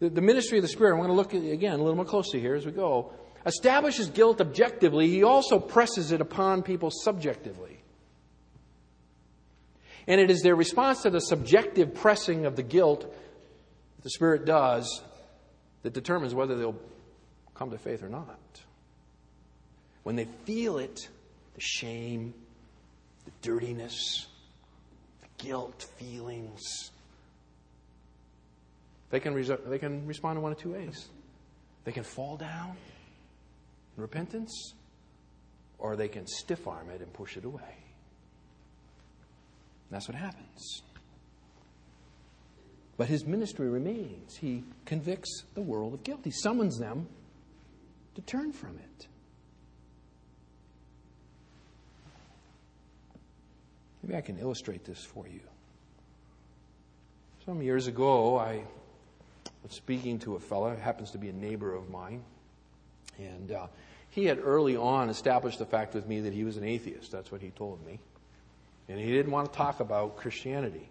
The, 0.00 0.10
the 0.10 0.20
ministry 0.20 0.58
of 0.58 0.62
the 0.62 0.68
Spirit, 0.68 0.92
I'm 0.92 0.98
going 0.98 1.08
to 1.08 1.14
look 1.14 1.34
at, 1.34 1.42
again 1.42 1.74
a 1.74 1.82
little 1.82 1.96
more 1.96 2.04
closely 2.04 2.40
here 2.40 2.54
as 2.54 2.64
we 2.64 2.72
go, 2.72 3.12
establishes 3.46 4.08
guilt 4.08 4.40
objectively. 4.40 5.08
He 5.08 5.22
also 5.22 5.58
presses 5.58 6.12
it 6.12 6.20
upon 6.20 6.62
people 6.62 6.90
subjectively. 6.90 7.78
And 10.06 10.20
it 10.20 10.30
is 10.30 10.42
their 10.42 10.56
response 10.56 11.02
to 11.02 11.10
the 11.10 11.20
subjective 11.20 11.94
pressing 11.94 12.46
of 12.46 12.56
the 12.56 12.62
guilt 12.62 13.00
that 13.00 14.02
the 14.02 14.10
Spirit 14.10 14.44
does 14.44 15.02
that 15.82 15.92
determines 15.92 16.34
whether 16.34 16.56
they'll 16.56 16.78
come 17.54 17.70
to 17.70 17.78
faith 17.78 18.02
or 18.02 18.08
not. 18.08 18.38
When 20.04 20.16
they 20.16 20.26
feel 20.44 20.78
it, 20.78 21.08
the 21.54 21.60
shame, 21.60 22.32
the 23.26 23.32
dirtiness, 23.42 24.26
the 25.20 25.44
guilt 25.44 25.86
feelings, 25.98 26.90
they 29.10 29.20
can, 29.20 29.34
they 29.66 29.78
can 29.78 30.06
respond 30.06 30.36
in 30.36 30.42
one 30.42 30.52
of 30.52 30.58
two 30.58 30.72
ways. 30.72 31.08
They 31.84 31.92
can 31.92 32.04
fall 32.04 32.36
down 32.36 32.76
in 33.96 34.02
repentance, 34.02 34.74
or 35.78 35.96
they 35.96 36.08
can 36.08 36.26
stiff 36.26 36.66
arm 36.66 36.90
it 36.90 37.00
and 37.00 37.12
push 37.12 37.36
it 37.36 37.44
away. 37.44 37.76
That's 39.90 40.08
what 40.08 40.16
happens. 40.16 40.82
But 42.98 43.08
his 43.08 43.24
ministry 43.24 43.70
remains. 43.70 44.36
He 44.36 44.64
convicts 44.84 45.44
the 45.54 45.62
world 45.62 45.94
of 45.94 46.04
guilt, 46.04 46.20
he 46.24 46.30
summons 46.30 46.78
them 46.78 47.08
to 48.16 48.20
turn 48.22 48.52
from 48.52 48.76
it. 48.76 49.06
Maybe 54.02 54.16
I 54.16 54.20
can 54.20 54.38
illustrate 54.38 54.84
this 54.84 55.04
for 55.04 55.26
you. 55.28 55.40
Some 57.44 57.62
years 57.62 57.86
ago, 57.86 58.38
I 58.38 58.64
was 59.62 59.72
speaking 59.72 60.18
to 60.20 60.36
a 60.36 60.40
fellow, 60.40 60.70
who 60.70 60.76
happens 60.76 61.10
to 61.12 61.18
be 61.18 61.28
a 61.28 61.32
neighbor 61.32 61.74
of 61.74 61.90
mine, 61.90 62.22
and 63.18 63.52
uh, 63.52 63.66
he 64.10 64.24
had 64.24 64.38
early 64.42 64.76
on 64.76 65.10
established 65.10 65.58
the 65.58 65.66
fact 65.66 65.94
with 65.94 66.06
me 66.06 66.20
that 66.20 66.32
he 66.32 66.44
was 66.44 66.56
an 66.56 66.64
atheist. 66.64 67.12
That's 67.12 67.30
what 67.30 67.40
he 67.40 67.50
told 67.50 67.84
me. 67.84 67.98
And 68.88 68.98
he 68.98 69.12
didn't 69.12 69.32
want 69.32 69.52
to 69.52 69.56
talk 69.56 69.80
about 69.80 70.16
Christianity. 70.16 70.88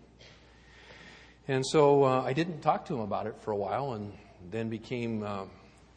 And 1.48 1.66
so 1.66 2.04
uh, 2.04 2.22
I 2.22 2.34
didn't 2.34 2.62
talk 2.62 2.86
to 2.88 2.94
him 2.96 3.00
about 3.00 3.26
it 3.26 3.36
for 3.42 3.52
a 3.52 3.56
while 3.56 3.94
and 3.94 4.14
then 4.52 4.70
became 4.70 5.24
uh, 5.24 5.46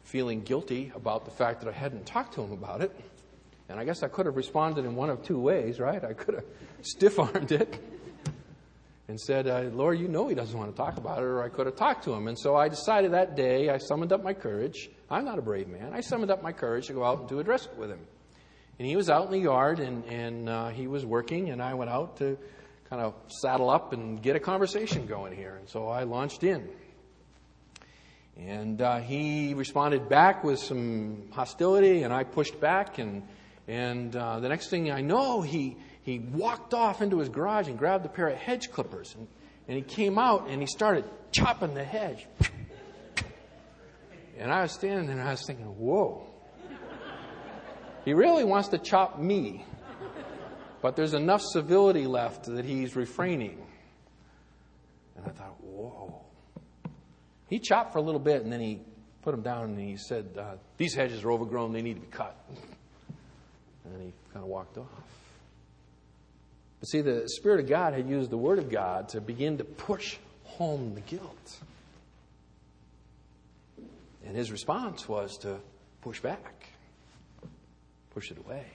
feeling 0.03 0.41
guilty 0.41 0.91
about 0.95 1.25
the 1.25 1.31
fact 1.31 1.61
that 1.61 1.69
I 1.69 1.77
hadn't 1.77 2.05
talked 2.05 2.33
to 2.35 2.41
him 2.41 2.53
about 2.53 2.81
it. 2.81 2.97
And 3.69 3.79
I 3.79 3.85
guess 3.85 4.03
I 4.03 4.07
could 4.07 4.25
have 4.25 4.35
responded 4.35 4.85
in 4.85 4.95
one 4.95 5.09
of 5.09 5.23
two 5.23 5.39
ways, 5.39 5.79
right? 5.79 6.03
I 6.03 6.13
could 6.13 6.35
have 6.35 6.45
stiff 6.81 7.19
armed 7.19 7.51
it 7.51 7.81
and 9.11 9.19
said, 9.19 9.45
uh, 9.45 9.63
Lord, 9.73 9.99
you 9.99 10.07
know 10.07 10.29
he 10.29 10.35
doesn't 10.35 10.57
want 10.57 10.71
to 10.71 10.77
talk 10.77 10.95
about 10.95 11.17
it, 11.17 11.25
or 11.25 11.43
I 11.43 11.49
could 11.49 11.65
have 11.65 11.75
talked 11.75 12.05
to 12.05 12.13
him. 12.13 12.29
And 12.29 12.39
so 12.39 12.55
I 12.55 12.69
decided 12.69 13.11
that 13.11 13.35
day, 13.35 13.69
I 13.69 13.77
summoned 13.77 14.13
up 14.13 14.23
my 14.23 14.33
courage. 14.33 14.89
I'm 15.09 15.25
not 15.25 15.37
a 15.37 15.41
brave 15.41 15.67
man. 15.67 15.91
I 15.93 15.99
summoned 15.99 16.31
up 16.31 16.41
my 16.41 16.53
courage 16.53 16.87
to 16.87 16.93
go 16.93 17.03
out 17.03 17.19
and 17.19 17.27
to 17.27 17.39
address 17.39 17.65
it 17.65 17.77
with 17.77 17.89
him. 17.89 17.99
And 18.79 18.87
he 18.87 18.95
was 18.95 19.09
out 19.09 19.25
in 19.25 19.31
the 19.31 19.39
yard, 19.39 19.81
and, 19.81 20.05
and 20.05 20.47
uh, 20.47 20.69
he 20.69 20.87
was 20.87 21.05
working, 21.05 21.49
and 21.49 21.61
I 21.61 21.73
went 21.73 21.91
out 21.91 22.17
to 22.17 22.37
kind 22.89 23.01
of 23.01 23.13
saddle 23.27 23.69
up 23.69 23.91
and 23.91 24.23
get 24.23 24.37
a 24.37 24.39
conversation 24.39 25.07
going 25.07 25.35
here. 25.35 25.57
And 25.57 25.67
so 25.67 25.89
I 25.89 26.03
launched 26.03 26.45
in. 26.45 26.69
And 28.37 28.81
uh, 28.81 28.99
he 28.99 29.53
responded 29.55 30.07
back 30.07 30.45
with 30.45 30.59
some 30.59 31.23
hostility, 31.31 32.03
and 32.03 32.13
I 32.13 32.23
pushed 32.23 32.61
back. 32.61 32.97
And, 32.97 33.23
and 33.67 34.15
uh, 34.15 34.39
the 34.39 34.47
next 34.47 34.69
thing 34.69 34.89
I 34.89 35.01
know, 35.01 35.41
he, 35.41 35.75
he 36.03 36.19
walked 36.19 36.73
off 36.73 37.01
into 37.01 37.19
his 37.19 37.29
garage 37.29 37.67
and 37.67 37.77
grabbed 37.77 38.05
a 38.05 38.09
pair 38.09 38.27
of 38.27 38.37
hedge 38.37 38.71
clippers. 38.71 39.15
And, 39.15 39.27
and 39.67 39.77
he 39.77 39.83
came 39.83 40.17
out 40.17 40.47
and 40.47 40.59
he 40.61 40.67
started 40.67 41.05
chopping 41.31 41.73
the 41.73 41.83
hedge. 41.83 42.27
And 44.37 44.51
I 44.51 44.63
was 44.63 44.71
standing 44.71 45.05
there 45.05 45.19
and 45.19 45.27
I 45.27 45.31
was 45.31 45.45
thinking, 45.45 45.65
whoa. 45.65 46.27
He 48.03 48.13
really 48.13 48.43
wants 48.43 48.69
to 48.69 48.79
chop 48.79 49.19
me. 49.19 49.65
But 50.81 50.95
there's 50.95 51.13
enough 51.13 51.43
civility 51.43 52.07
left 52.07 52.45
that 52.45 52.65
he's 52.65 52.95
refraining. 52.95 53.63
And 55.15 55.27
I 55.27 55.29
thought, 55.29 55.61
whoa. 55.61 56.21
He 57.47 57.59
chopped 57.59 57.93
for 57.93 57.99
a 57.99 58.01
little 58.01 58.19
bit 58.19 58.41
and 58.41 58.51
then 58.51 58.61
he 58.61 58.81
put 59.21 59.31
them 59.31 59.43
down 59.43 59.65
and 59.65 59.79
he 59.79 59.97
said, 59.97 60.29
uh, 60.39 60.55
These 60.77 60.95
hedges 60.95 61.23
are 61.23 61.31
overgrown, 61.31 61.73
they 61.73 61.83
need 61.83 61.95
to 61.95 62.01
be 62.01 62.07
cut. 62.07 62.35
And 63.85 64.01
he 64.01 64.11
kind 64.33 64.43
of 64.43 64.45
walked 64.45 64.79
off. 64.79 64.87
But 66.81 66.89
see, 66.89 67.01
the 67.01 67.29
Spirit 67.29 67.61
of 67.61 67.69
God 67.69 67.93
had 67.93 68.09
used 68.09 68.31
the 68.31 68.37
Word 68.37 68.59
of 68.59 68.69
God 68.69 69.07
to 69.09 69.21
begin 69.21 69.59
to 69.59 69.63
push 69.63 70.17
home 70.43 70.95
the 70.95 71.01
guilt. 71.01 71.55
And 74.25 74.35
his 74.35 74.51
response 74.51 75.07
was 75.07 75.37
to 75.39 75.59
push 76.01 76.19
back, 76.19 76.67
push 78.13 78.31
it 78.31 78.39
away. 78.39 78.65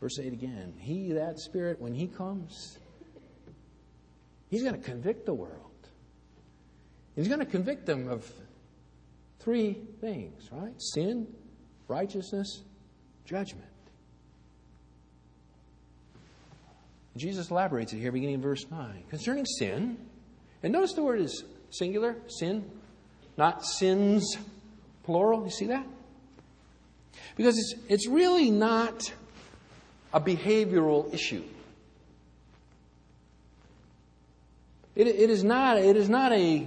Verse 0.00 0.18
8 0.20 0.32
again 0.32 0.74
He, 0.78 1.12
that 1.12 1.40
Spirit, 1.40 1.80
when 1.80 1.92
He 1.92 2.06
comes, 2.06 2.78
He's 4.48 4.62
going 4.62 4.74
to 4.74 4.80
convict 4.80 5.26
the 5.26 5.34
world. 5.34 5.52
He's 7.16 7.26
going 7.26 7.40
to 7.40 7.46
convict 7.46 7.86
them 7.86 8.08
of 8.08 8.30
three 9.40 9.78
things, 10.00 10.48
right? 10.52 10.80
Sin, 10.80 11.26
righteousness, 11.88 12.62
judgment. 13.24 13.67
Jesus 17.18 17.50
elaborates 17.50 17.92
it 17.92 17.98
here, 17.98 18.12
beginning 18.12 18.36
in 18.36 18.42
verse 18.42 18.64
9. 18.70 19.04
Concerning 19.10 19.44
sin, 19.44 19.98
and 20.62 20.72
notice 20.72 20.92
the 20.92 21.02
word 21.02 21.20
is 21.20 21.44
singular, 21.70 22.16
sin, 22.28 22.70
not 23.36 23.64
sins, 23.64 24.36
plural. 25.04 25.44
You 25.44 25.50
see 25.50 25.66
that? 25.66 25.86
Because 27.36 27.58
it's, 27.58 27.74
it's 27.88 28.08
really 28.08 28.50
not 28.50 29.12
a 30.12 30.20
behavioral 30.20 31.12
issue. 31.12 31.44
It, 34.94 35.06
it 35.06 35.30
is 35.30 35.44
not, 35.44 35.78
it 35.78 35.96
is 35.96 36.08
not 36.08 36.32
a, 36.32 36.66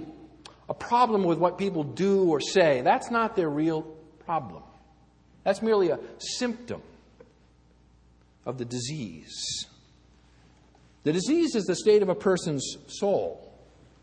a 0.68 0.74
problem 0.74 1.24
with 1.24 1.38
what 1.38 1.58
people 1.58 1.84
do 1.84 2.24
or 2.30 2.40
say. 2.40 2.80
That's 2.80 3.10
not 3.10 3.36
their 3.36 3.50
real 3.50 3.82
problem. 4.24 4.62
That's 5.44 5.60
merely 5.60 5.90
a 5.90 5.98
symptom 6.18 6.82
of 8.46 8.58
the 8.58 8.64
disease. 8.64 9.66
The 11.04 11.12
disease 11.12 11.54
is 11.54 11.64
the 11.64 11.74
state 11.74 12.02
of 12.02 12.08
a 12.08 12.14
person's 12.14 12.76
soul. 12.86 13.52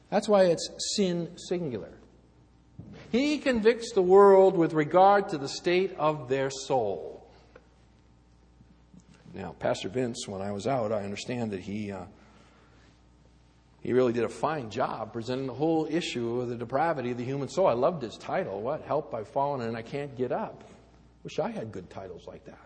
That's 0.09 0.27
why 0.27 0.45
it's 0.45 0.69
sin 0.95 1.29
singular. 1.37 1.91
He 3.11 3.37
convicts 3.37 3.93
the 3.93 4.01
world 4.01 4.57
with 4.57 4.73
regard 4.73 5.29
to 5.29 5.37
the 5.37 5.47
state 5.47 5.95
of 5.97 6.29
their 6.29 6.49
soul. 6.49 7.27
Now, 9.33 9.55
Pastor 9.59 9.89
Vince, 9.89 10.27
when 10.27 10.41
I 10.41 10.51
was 10.51 10.67
out, 10.67 10.91
I 10.91 11.03
understand 11.03 11.51
that 11.51 11.61
he 11.61 11.91
uh, 11.91 12.05
he 13.81 13.93
really 13.93 14.11
did 14.11 14.25
a 14.25 14.29
fine 14.29 14.69
job 14.69 15.13
presenting 15.13 15.47
the 15.47 15.53
whole 15.53 15.87
issue 15.89 16.41
of 16.41 16.49
the 16.49 16.55
depravity 16.55 17.11
of 17.11 17.17
the 17.17 17.23
human 17.23 17.47
soul. 17.47 17.67
I 17.67 17.73
loved 17.73 18.01
his 18.03 18.17
title. 18.17 18.61
What? 18.61 18.81
Help 18.81 19.13
I've 19.13 19.27
fallen 19.27 19.61
and 19.61 19.77
I 19.77 19.81
can't 19.81 20.15
get 20.17 20.31
up. 20.31 20.63
Wish 21.23 21.39
I 21.39 21.49
had 21.49 21.71
good 21.71 21.89
titles 21.89 22.27
like 22.27 22.43
that. 22.45 22.57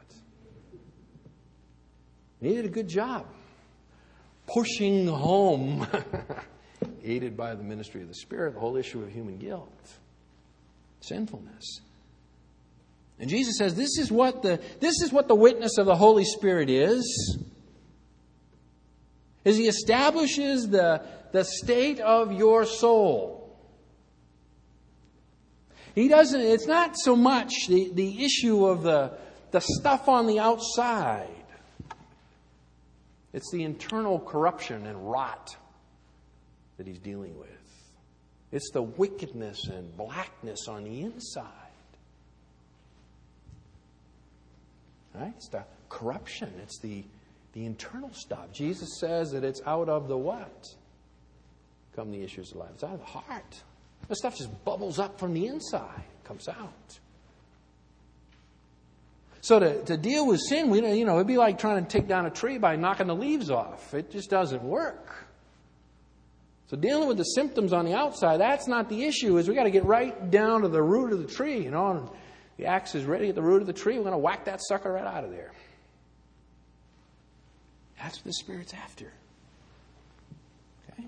he 2.41 2.49
did 2.49 2.65
a 2.65 2.69
good 2.69 2.87
job 2.87 3.27
pushing 4.47 5.07
home, 5.07 5.87
aided 7.03 7.35
by 7.37 7.55
the 7.55 7.63
ministry 7.63 8.01
of 8.01 8.07
the 8.07 8.15
Spirit, 8.15 8.53
the 8.53 8.59
whole 8.59 8.77
issue 8.77 9.01
of 9.01 9.09
human 9.09 9.37
guilt, 9.37 9.97
sinfulness. 11.01 11.81
And 13.19 13.29
Jesus 13.29 13.57
says 13.57 13.75
this 13.75 13.97
is 13.97 14.11
what 14.11 14.41
the, 14.41 14.59
this 14.79 15.01
is 15.01 15.11
what 15.11 15.27
the 15.27 15.35
witness 15.35 15.77
of 15.77 15.85
the 15.85 15.95
Holy 15.95 16.25
Spirit 16.25 16.69
is. 16.69 17.37
Is 19.45 19.57
he 19.57 19.67
establishes 19.67 20.69
the, 20.69 21.03
the 21.31 21.43
state 21.43 21.99
of 21.99 22.31
your 22.31 22.65
soul. 22.65 23.43
He 25.95 26.07
doesn't, 26.07 26.39
it's 26.39 26.67
not 26.67 26.97
so 26.97 27.15
much 27.15 27.67
the, 27.67 27.91
the 27.93 28.23
issue 28.23 28.65
of 28.65 28.83
the, 28.83 29.13
the 29.51 29.61
stuff 29.61 30.07
on 30.07 30.27
the 30.27 30.39
outside. 30.39 31.32
It's 33.33 33.49
the 33.51 33.63
internal 33.63 34.19
corruption 34.19 34.85
and 34.85 35.09
rot 35.09 35.55
that 36.77 36.87
he's 36.87 36.99
dealing 36.99 37.37
with. 37.37 37.49
It's 38.51 38.69
the 38.71 38.83
wickedness 38.83 39.67
and 39.67 39.95
blackness 39.97 40.67
on 40.67 40.83
the 40.83 41.01
inside. 41.01 41.47
Right? 45.15 45.33
It's 45.35 45.49
the 45.49 45.63
corruption. 45.89 46.51
It's 46.61 46.79
the, 46.79 47.03
the 47.53 47.65
internal 47.65 48.11
stuff. 48.13 48.51
Jesus 48.51 48.99
says 48.99 49.31
that 49.31 49.43
it's 49.43 49.61
out 49.65 49.89
of 49.89 50.07
the 50.07 50.17
what? 50.17 50.67
Come 51.95 52.11
the 52.11 52.23
issues 52.23 52.51
of 52.51 52.57
life. 52.57 52.69
It's 52.75 52.83
out 52.83 52.93
of 52.93 52.99
the 52.99 53.05
heart. 53.05 53.63
The 54.07 54.15
stuff 54.15 54.37
just 54.37 54.63
bubbles 54.65 54.99
up 54.99 55.19
from 55.19 55.33
the 55.33 55.47
inside, 55.47 56.03
comes 56.23 56.47
out. 56.47 56.99
So 59.43 59.59
to, 59.59 59.83
to 59.83 59.97
deal 59.97 60.25
with 60.25 60.39
sin, 60.39 60.69
we, 60.69 60.79
you 60.97 61.03
know, 61.03 61.15
it'd 61.15 61.27
be 61.27 61.35
like 61.35 61.59
trying 61.59 61.83
to 61.83 61.89
take 61.89 62.07
down 62.07 62.25
a 62.25 62.29
tree 62.29 62.57
by 62.57 62.77
knocking 62.77 63.07
the 63.07 63.15
leaves 63.15 63.51
off. 63.51 63.93
It 63.93 64.09
just 64.09 64.29
doesn't 64.29 64.63
work. 64.63 65.13
So 66.67 66.77
dealing 66.77 67.09
with 67.09 67.17
the 67.17 67.25
symptoms 67.25 67.73
on 67.73 67.83
the 67.83 67.93
outside, 67.93 68.39
that's 68.39 68.69
not 68.69 68.87
the 68.87 69.03
issue. 69.03 69.37
Is 69.37 69.49
we 69.49 69.53
got 69.53 69.65
to 69.65 69.69
get 69.69 69.83
right 69.83 70.31
down 70.31 70.61
to 70.61 70.69
the 70.69 70.81
root 70.81 71.11
of 71.11 71.19
the 71.19 71.27
tree, 71.27 71.61
you 71.61 71.71
know. 71.71 71.91
And 71.91 72.09
the 72.55 72.67
axe 72.67 72.95
is 72.95 73.03
ready 73.03 73.27
at 73.27 73.35
the 73.35 73.41
root 73.41 73.59
of 73.59 73.67
the 73.67 73.73
tree. 73.73 73.97
We're 73.97 74.03
going 74.03 74.13
to 74.13 74.17
whack 74.17 74.45
that 74.45 74.61
sucker 74.63 74.93
right 74.93 75.05
out 75.05 75.25
of 75.25 75.31
there. 75.31 75.51
That's 78.01 78.19
what 78.19 78.23
the 78.23 78.33
Spirit's 78.33 78.73
after. 78.73 79.11
Okay? 80.93 81.05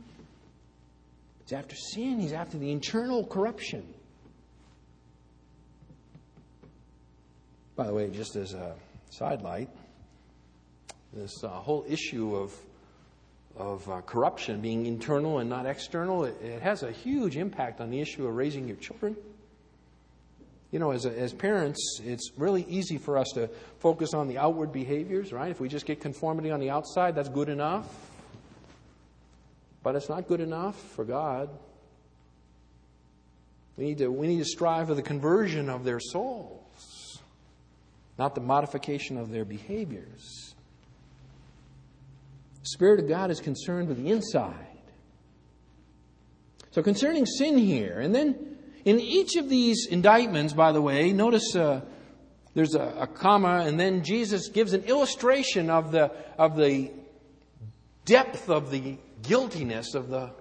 He's 1.45 1.53
after 1.53 1.77
sin. 1.77 2.19
He's 2.19 2.33
after 2.33 2.57
the 2.57 2.69
internal 2.69 3.25
corruption. 3.25 3.94
By 7.75 7.87
the 7.87 7.93
way, 7.93 8.09
just 8.09 8.35
as 8.35 8.53
a 8.53 8.73
sidelight, 9.09 9.69
this 11.13 11.43
uh, 11.43 11.49
whole 11.49 11.85
issue 11.87 12.35
of 12.35 12.53
of 13.57 13.89
uh, 13.89 14.01
corruption 14.01 14.59
being 14.59 14.85
internal 14.85 15.39
and 15.39 15.49
not 15.49 15.65
external, 15.65 16.25
it, 16.25 16.35
it, 16.41 16.61
has 16.61 16.83
a 16.83 16.91
huge 16.91 17.37
impact 17.37 17.79
on 17.79 17.89
the 17.89 18.01
issue 18.01 18.27
of 18.27 18.35
raising 18.35 18.67
your 18.67 18.75
children. 18.77 19.15
You 20.71 20.79
know, 20.79 20.91
as, 20.91 21.05
a, 21.05 21.17
as 21.17 21.31
parents, 21.31 22.01
it's 22.03 22.31
really 22.35 22.65
easy 22.67 22.97
for 22.97 23.17
us 23.17 23.29
to 23.35 23.47
focus 23.79 24.13
on 24.13 24.27
the 24.27 24.37
outward 24.37 24.73
behaviors, 24.73 25.31
right? 25.31 25.49
If 25.49 25.61
we 25.61 25.69
just 25.69 25.85
get 25.85 26.01
conformity 26.01 26.51
on 26.51 26.59
the 26.59 26.69
outside, 26.69 27.15
that's 27.15 27.29
good 27.29 27.47
enough. 27.47 27.87
But 29.83 29.95
it's 29.95 30.09
not 30.09 30.27
good 30.27 30.41
enough 30.41 30.75
for 30.75 31.05
God. 31.05 31.49
We 33.77 33.85
need 33.85 33.99
to, 33.99 34.09
we 34.09 34.27
need 34.27 34.39
to 34.39 34.45
strive 34.45 34.87
for 34.87 34.95
the 34.95 35.01
conversion 35.01 35.69
of 35.69 35.85
their 35.85 36.01
soul 36.01 36.64
not 38.17 38.35
the 38.35 38.41
modification 38.41 39.17
of 39.17 39.29
their 39.31 39.45
behaviors. 39.45 40.55
The 42.61 42.69
Spirit 42.69 42.99
of 42.99 43.07
God 43.07 43.31
is 43.31 43.39
concerned 43.39 43.87
with 43.87 43.97
the 43.97 44.11
inside. 44.11 44.67
So, 46.71 46.81
concerning 46.81 47.25
sin 47.25 47.57
here, 47.57 47.99
and 47.99 48.13
then 48.13 48.57
in 48.83 48.99
each 48.99 49.35
of 49.35 49.49
these 49.49 49.87
indictments, 49.87 50.53
by 50.53 50.71
the 50.71 50.81
way, 50.81 51.11
notice 51.11 51.55
uh, 51.55 51.81
there's 52.53 52.75
a, 52.75 52.81
a, 52.99 53.07
comma, 53.07 53.63
and 53.65 53.79
then 53.79 54.03
Jesus 54.03 54.49
gives 54.49 54.73
an 54.73 54.83
illustration 54.83 55.69
of 55.69 55.91
the, 55.91 56.11
of 56.37 56.55
the 56.55 56.91
depth 58.05 58.49
of 58.49 58.71
the 58.71 58.97
guiltiness 59.23 59.95
of 59.95 60.09
the 60.09 60.31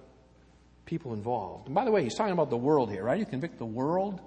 people 0.85 1.13
involved. 1.13 1.65
And 1.65 1.75
by 1.75 1.85
the 1.85 1.91
way, 1.91 2.03
he's 2.03 2.15
talking 2.15 2.33
about 2.33 2.49
the 2.49 2.57
world 2.57 2.91
here, 2.91 3.03
right? 3.03 3.19
You 3.19 3.25
convict 3.25 3.57
the 3.57 3.65
world. 3.65 4.21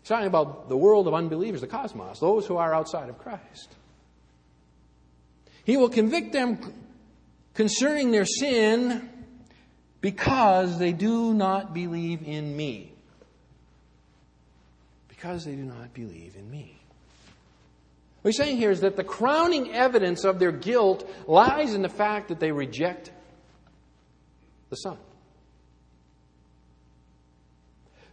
He's 0.00 0.08
talking 0.08 0.26
about 0.26 0.68
the 0.68 0.76
world 0.76 1.06
of 1.06 1.14
unbelievers, 1.14 1.60
the 1.60 1.66
cosmos, 1.66 2.18
those 2.20 2.46
who 2.46 2.56
are 2.56 2.74
outside 2.74 3.08
of 3.08 3.18
Christ. 3.18 3.68
He 5.64 5.76
will 5.76 5.90
convict 5.90 6.32
them 6.32 6.58
concerning 7.54 8.10
their 8.10 8.24
sin 8.24 9.08
because 10.00 10.78
they 10.78 10.92
do 10.92 11.34
not 11.34 11.74
believe 11.74 12.26
in 12.26 12.56
me. 12.56 12.92
Because 15.08 15.44
they 15.44 15.54
do 15.54 15.64
not 15.64 15.92
believe 15.92 16.34
in 16.36 16.50
me. 16.50 16.76
What 18.22 18.30
he's 18.30 18.36
saying 18.36 18.56
here 18.56 18.70
is 18.70 18.80
that 18.80 18.96
the 18.96 19.04
crowning 19.04 19.72
evidence 19.72 20.24
of 20.24 20.38
their 20.38 20.52
guilt 20.52 21.08
lies 21.26 21.74
in 21.74 21.82
the 21.82 21.88
fact 21.88 22.28
that 22.28 22.40
they 22.40 22.52
reject 22.52 23.10
the 24.68 24.76
Son. 24.76 24.98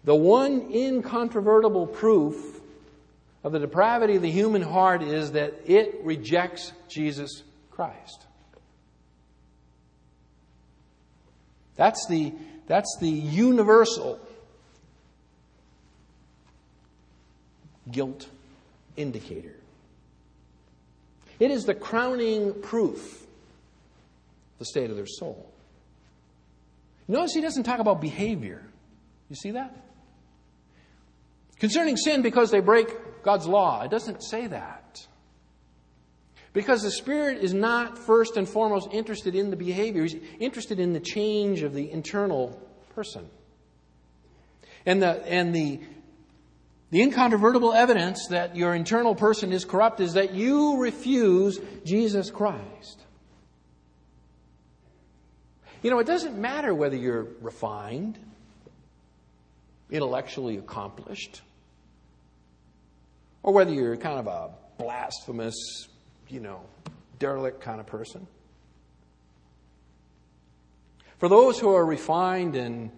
The 0.08 0.16
one 0.16 0.72
incontrovertible 0.74 1.86
proof 1.86 2.62
of 3.44 3.52
the 3.52 3.60
depravity 3.60 4.16
of 4.16 4.22
the 4.22 4.32
human 4.32 4.62
heart 4.62 5.04
is 5.04 5.34
that 5.34 5.54
it 5.66 6.00
rejects 6.02 6.72
Jesus 6.88 7.44
Christ. 7.72 8.26
That's 11.76 12.08
the, 12.08 12.32
that's 12.68 12.96
the 13.02 13.10
universal 13.10 14.18
guilt 17.92 18.30
indicator. 18.96 19.56
It 21.38 21.52
is 21.52 21.66
the 21.66 21.76
crowning 21.76 22.54
proof 22.62 23.28
the 24.58 24.64
state 24.64 24.90
of 24.90 24.96
their 24.96 25.06
soul. 25.06 25.52
Notice 27.10 27.34
he 27.34 27.42
doesn't 27.42 27.64
talk 27.64 27.80
about 27.80 28.00
behavior. 28.00 28.64
You 29.30 29.36
see 29.36 29.52
that? 29.52 29.84
Concerning 31.60 31.98
sin 31.98 32.22
because 32.22 32.52
they 32.52 32.60
break 32.60 33.24
God's 33.24 33.48
law, 33.48 33.84
it 33.84 33.92
doesn't 33.92 34.22
say 34.22 34.48
that. 34.48 35.08
Because 36.54 36.82
the 36.82 36.92
Spirit 36.92 37.44
is 37.44 37.54
not 37.54 37.98
first 37.98 38.38
and 38.38 38.48
foremost 38.48 38.90
interested 38.92 39.36
in 39.36 39.50
the 39.50 39.56
behavior, 39.56 40.04
He's 40.04 40.16
interested 40.40 40.80
in 40.80 40.94
the 40.94 41.00
change 41.00 41.62
of 41.62 41.74
the 41.74 41.92
internal 41.92 42.60
person. 42.96 43.30
And 44.86 45.02
the, 45.02 45.24
and 45.28 45.54
the, 45.54 45.82
the 46.92 47.02
incontrovertible 47.02 47.74
evidence 47.74 48.28
that 48.30 48.56
your 48.56 48.74
internal 48.74 49.14
person 49.14 49.52
is 49.52 49.66
corrupt 49.66 50.00
is 50.00 50.14
that 50.14 50.34
you 50.34 50.80
refuse 50.80 51.60
Jesus 51.84 52.32
Christ. 52.32 53.02
You 55.84 55.92
know, 55.92 56.00
it 56.00 56.08
doesn't 56.08 56.38
matter 56.38 56.74
whether 56.74 56.96
you're 56.96 57.28
refined, 57.42 58.18
intellectually 59.92 60.58
accomplished, 60.58 61.42
or 63.44 63.54
whether 63.54 63.72
you're 63.72 63.98
kind 63.98 64.20
of 64.20 64.28
a 64.28 64.50
blasphemous, 64.78 65.88
you 66.30 66.40
know, 66.40 66.62
derelict 67.20 67.62
kind 67.62 67.80
of 67.80 67.86
person. 67.86 68.28
For 71.18 71.30
those 71.30 71.60
who 71.60 71.74
are 71.74 71.86
refined 71.86 72.56
in 72.56 72.92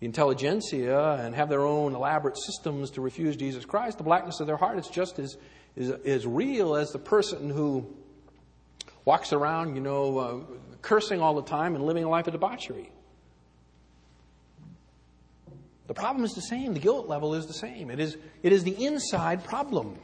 the 0.00 0.06
intelligentsia 0.06 1.20
and 1.22 1.34
have 1.34 1.48
their 1.48 1.64
own 1.64 1.94
elaborate 1.94 2.36
systems 2.36 2.90
to 2.92 3.00
refuse 3.00 3.36
Jesus 3.36 3.64
Christ, 3.64 3.98
the 3.98 4.04
blackness 4.04 4.40
of 4.40 4.48
their 4.48 4.56
heart 4.56 4.78
is 4.78 4.88
just 4.88 5.20
as, 5.20 5.36
as, 5.76 5.90
as 5.90 6.26
real 6.26 6.74
as 6.74 6.90
the 6.90 6.98
person 6.98 7.50
who 7.50 7.86
walks 9.04 9.32
around, 9.32 9.76
you 9.76 9.80
know, 9.80 10.18
uh, 10.18 10.40
cursing 10.80 11.20
all 11.20 11.34
the 11.34 11.42
time 11.42 11.76
and 11.76 11.84
living 11.84 12.02
a 12.02 12.08
life 12.08 12.26
of 12.26 12.32
debauchery. 12.32 12.90
The 15.92 16.00
problem 16.00 16.24
is 16.24 16.32
the 16.32 16.40
same. 16.40 16.72
The 16.72 16.80
guilt 16.80 17.06
level 17.06 17.34
is 17.34 17.44
the 17.46 17.52
same. 17.52 17.90
It 17.90 18.00
is, 18.00 18.16
it 18.42 18.50
is 18.50 18.64
the 18.64 18.82
inside 18.82 19.44
problem. 19.44 19.98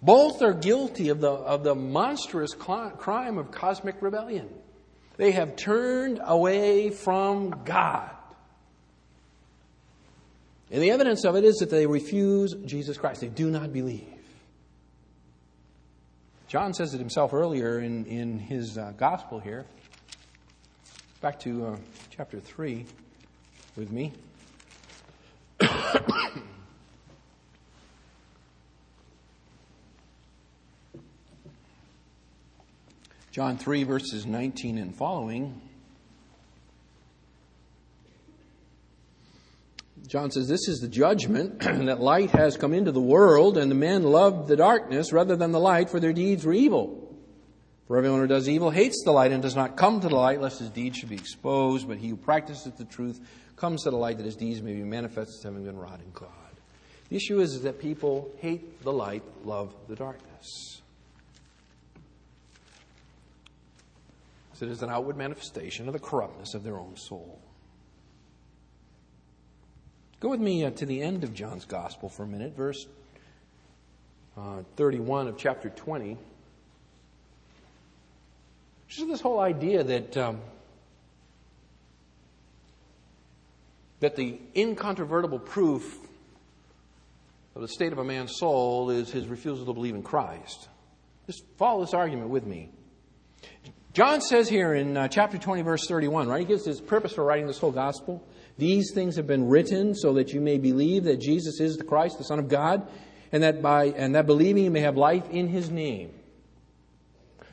Both 0.00 0.40
are 0.40 0.54
guilty 0.54 1.10
of 1.10 1.20
the, 1.20 1.28
of 1.28 1.62
the 1.62 1.74
monstrous 1.74 2.54
crime 2.54 3.36
of 3.36 3.50
cosmic 3.50 4.00
rebellion. 4.00 4.48
They 5.18 5.32
have 5.32 5.54
turned 5.54 6.18
away 6.24 6.88
from 6.88 7.60
God. 7.66 8.08
And 10.70 10.82
the 10.82 10.90
evidence 10.90 11.26
of 11.26 11.36
it 11.36 11.44
is 11.44 11.56
that 11.56 11.68
they 11.68 11.86
refuse 11.86 12.54
Jesus 12.64 12.96
Christ. 12.96 13.20
They 13.20 13.28
do 13.28 13.50
not 13.50 13.70
believe. 13.70 14.14
John 16.48 16.72
says 16.72 16.94
it 16.94 16.98
himself 17.00 17.34
earlier 17.34 17.80
in, 17.80 18.06
in 18.06 18.38
his 18.38 18.78
uh, 18.78 18.94
gospel 18.96 19.40
here. 19.40 19.66
Back 21.20 21.38
to 21.40 21.66
uh, 21.66 21.76
chapter 22.08 22.40
3 22.40 22.86
with 23.76 23.90
me. 23.90 24.12
John 33.30 33.58
3, 33.58 33.84
verses 33.84 34.24
19 34.24 34.78
and 34.78 34.94
following. 34.94 35.60
John 40.06 40.30
says, 40.30 40.48
This 40.48 40.68
is 40.68 40.78
the 40.80 40.88
judgment 40.88 41.60
that 41.60 42.00
light 42.00 42.30
has 42.30 42.56
come 42.56 42.72
into 42.72 42.92
the 42.92 43.00
world, 43.00 43.58
and 43.58 43.70
the 43.70 43.74
men 43.74 44.04
loved 44.04 44.48
the 44.48 44.56
darkness 44.56 45.12
rather 45.12 45.36
than 45.36 45.52
the 45.52 45.60
light, 45.60 45.90
for 45.90 46.00
their 46.00 46.14
deeds 46.14 46.46
were 46.46 46.54
evil. 46.54 47.05
For 47.86 47.96
everyone 47.96 48.20
who 48.20 48.26
does 48.26 48.48
evil 48.48 48.70
hates 48.70 49.02
the 49.04 49.12
light 49.12 49.30
and 49.30 49.42
does 49.42 49.54
not 49.54 49.76
come 49.76 50.00
to 50.00 50.08
the 50.08 50.16
light, 50.16 50.40
lest 50.40 50.58
his 50.58 50.70
deeds 50.70 50.98
should 50.98 51.08
be 51.08 51.14
exposed. 51.14 51.86
But 51.86 51.98
he 51.98 52.08
who 52.08 52.16
practices 52.16 52.72
the 52.76 52.84
truth 52.84 53.20
comes 53.54 53.84
to 53.84 53.90
the 53.90 53.96
light, 53.96 54.16
that 54.16 54.26
his 54.26 54.36
deeds 54.36 54.60
may 54.60 54.74
be 54.74 54.82
manifested 54.82 55.36
as 55.38 55.42
having 55.44 55.64
been 55.64 55.78
wrought 55.78 56.00
in 56.00 56.10
God. 56.12 56.30
The 57.08 57.16
issue 57.16 57.40
is, 57.40 57.54
is 57.54 57.62
that 57.62 57.78
people 57.78 58.32
hate 58.38 58.82
the 58.82 58.92
light, 58.92 59.22
love 59.44 59.72
the 59.88 59.94
darkness. 59.94 60.82
So 64.54 64.64
It 64.64 64.72
is 64.72 64.82
an 64.82 64.90
outward 64.90 65.16
manifestation 65.16 65.86
of 65.86 65.92
the 65.92 66.00
corruptness 66.00 66.54
of 66.54 66.64
their 66.64 66.78
own 66.78 66.96
soul. 66.96 67.38
Go 70.18 70.30
with 70.30 70.40
me 70.40 70.64
uh, 70.64 70.70
to 70.70 70.86
the 70.86 71.02
end 71.02 71.24
of 71.24 71.34
John's 71.34 71.66
Gospel 71.66 72.08
for 72.08 72.22
a 72.22 72.26
minute, 72.26 72.56
verse 72.56 72.86
uh, 74.36 74.62
31 74.76 75.28
of 75.28 75.36
chapter 75.36 75.68
20. 75.68 76.16
Just 78.88 79.08
this 79.08 79.20
whole 79.20 79.40
idea 79.40 79.82
that 79.82 80.16
um, 80.16 80.40
that 84.00 84.16
the 84.16 84.38
incontrovertible 84.54 85.38
proof 85.38 85.98
of 87.54 87.62
the 87.62 87.68
state 87.68 87.92
of 87.92 87.98
a 87.98 88.04
man's 88.04 88.36
soul 88.36 88.90
is 88.90 89.10
his 89.10 89.26
refusal 89.26 89.64
to 89.66 89.72
believe 89.72 89.94
in 89.94 90.02
Christ. 90.02 90.68
Just 91.26 91.42
follow 91.56 91.80
this 91.80 91.94
argument 91.94 92.28
with 92.28 92.46
me. 92.46 92.70
John 93.94 94.20
says 94.20 94.48
here 94.48 94.74
in 94.74 94.96
uh, 94.96 95.08
chapter 95.08 95.38
20, 95.38 95.62
verse 95.62 95.86
31, 95.88 96.28
right? 96.28 96.40
He 96.40 96.46
gives 96.46 96.66
his 96.66 96.82
purpose 96.82 97.14
for 97.14 97.24
writing 97.24 97.46
this 97.46 97.58
whole 97.58 97.72
gospel. 97.72 98.22
These 98.58 98.92
things 98.94 99.16
have 99.16 99.26
been 99.26 99.48
written 99.48 99.94
so 99.94 100.12
that 100.14 100.34
you 100.34 100.40
may 100.40 100.58
believe 100.58 101.04
that 101.04 101.18
Jesus 101.18 101.60
is 101.60 101.78
the 101.78 101.84
Christ, 101.84 102.18
the 102.18 102.24
Son 102.24 102.38
of 102.38 102.48
God, 102.48 102.86
and 103.32 103.42
that 103.42 103.62
by 103.62 103.86
and 103.86 104.14
that 104.14 104.26
believing 104.26 104.64
you 104.64 104.70
may 104.70 104.80
have 104.80 104.96
life 104.96 105.28
in 105.30 105.48
his 105.48 105.70
name. 105.70 106.10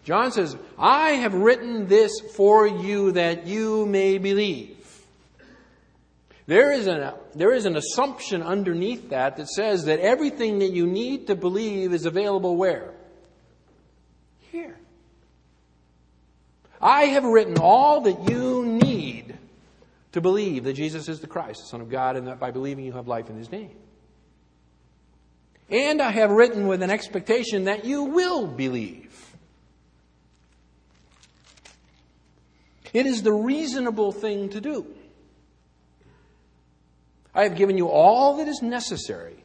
John 0.04 0.32
says, 0.32 0.58
I 0.78 1.12
have 1.12 1.34
written 1.34 1.88
this 1.88 2.12
for 2.36 2.68
you 2.68 3.14
that 3.14 3.48
you 3.48 3.86
may 3.86 4.18
believe. 4.18 4.78
There 6.46 6.74
is, 6.74 6.88
an, 6.88 7.14
there 7.36 7.54
is 7.54 7.66
an 7.66 7.78
assumption 7.78 8.44
underneath 8.44 9.10
that 9.12 9.38
that 9.38 9.48
says 9.48 9.86
that 9.86 10.00
everything 10.00 10.60
that 10.60 10.72
you 10.72 10.86
need 10.86 11.28
to 11.28 11.36
believe 11.36 11.94
is 11.94 12.06
available 12.06 12.58
where? 12.58 12.94
Here. 14.52 14.78
I 16.82 17.06
have 17.06 17.24
written 17.24 17.58
all 17.60 18.02
that 18.02 18.30
you 18.30 18.66
need 18.66 19.38
to 20.12 20.20
believe 20.20 20.66
that 20.66 20.74
Jesus 20.74 21.08
is 21.08 21.22
the 21.22 21.28
Christ, 21.28 21.62
the 21.62 21.68
Son 21.68 21.80
of 21.80 21.90
God, 21.90 22.18
and 22.18 22.28
that 22.28 22.42
by 22.42 22.52
believing 22.52 22.84
you 22.84 22.92
have 22.92 23.08
life 23.08 23.30
in 23.30 23.38
His 23.38 23.50
name. 23.50 23.72
And 25.70 26.02
I 26.02 26.12
have 26.12 26.30
written 26.30 26.68
with 26.68 26.84
an 26.84 26.92
expectation 26.92 27.64
that 27.66 27.86
you 27.86 28.04
will 28.04 28.48
believe. 28.48 29.33
It 32.94 33.06
is 33.08 33.24
the 33.24 33.34
reasonable 33.34 34.12
thing 34.12 34.50
to 34.50 34.62
do. 34.62 34.86
I 37.36 37.44
have 37.44 37.56
given 37.56 37.78
you 37.78 37.88
all 37.90 38.38
that 38.38 38.48
is 38.48 38.62
necessary. 38.62 39.44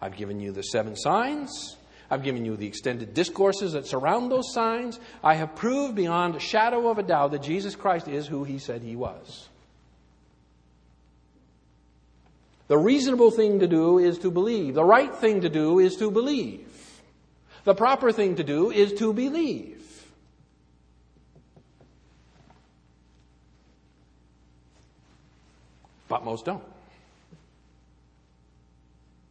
I've 0.00 0.16
given 0.16 0.38
you 0.38 0.52
the 0.52 0.62
seven 0.62 0.96
signs. 0.96 1.76
I've 2.10 2.22
given 2.22 2.44
you 2.44 2.56
the 2.56 2.66
extended 2.66 3.14
discourses 3.14 3.72
that 3.72 3.86
surround 3.86 4.30
those 4.30 4.52
signs. 4.52 5.00
I 5.22 5.34
have 5.34 5.56
proved 5.56 5.96
beyond 5.96 6.36
a 6.36 6.40
shadow 6.40 6.88
of 6.88 6.98
a 6.98 7.02
doubt 7.02 7.32
that 7.32 7.42
Jesus 7.42 7.74
Christ 7.74 8.06
is 8.06 8.26
who 8.26 8.44
he 8.44 8.58
said 8.58 8.82
he 8.82 8.94
was. 8.94 9.48
The 12.68 12.78
reasonable 12.78 13.30
thing 13.30 13.60
to 13.60 13.66
do 13.66 13.98
is 13.98 14.18
to 14.18 14.30
believe. 14.30 14.74
The 14.74 14.84
right 14.84 15.14
thing 15.14 15.40
to 15.40 15.48
do 15.48 15.80
is 15.80 15.96
to 15.96 16.10
believe. 16.10 16.68
The 17.64 17.74
proper 17.74 18.12
thing 18.12 18.36
to 18.36 18.44
do 18.44 18.70
is 18.70 18.92
to 18.94 19.12
believe. 19.12 19.73
But 26.08 26.24
most 26.24 26.44
don't. 26.44 26.64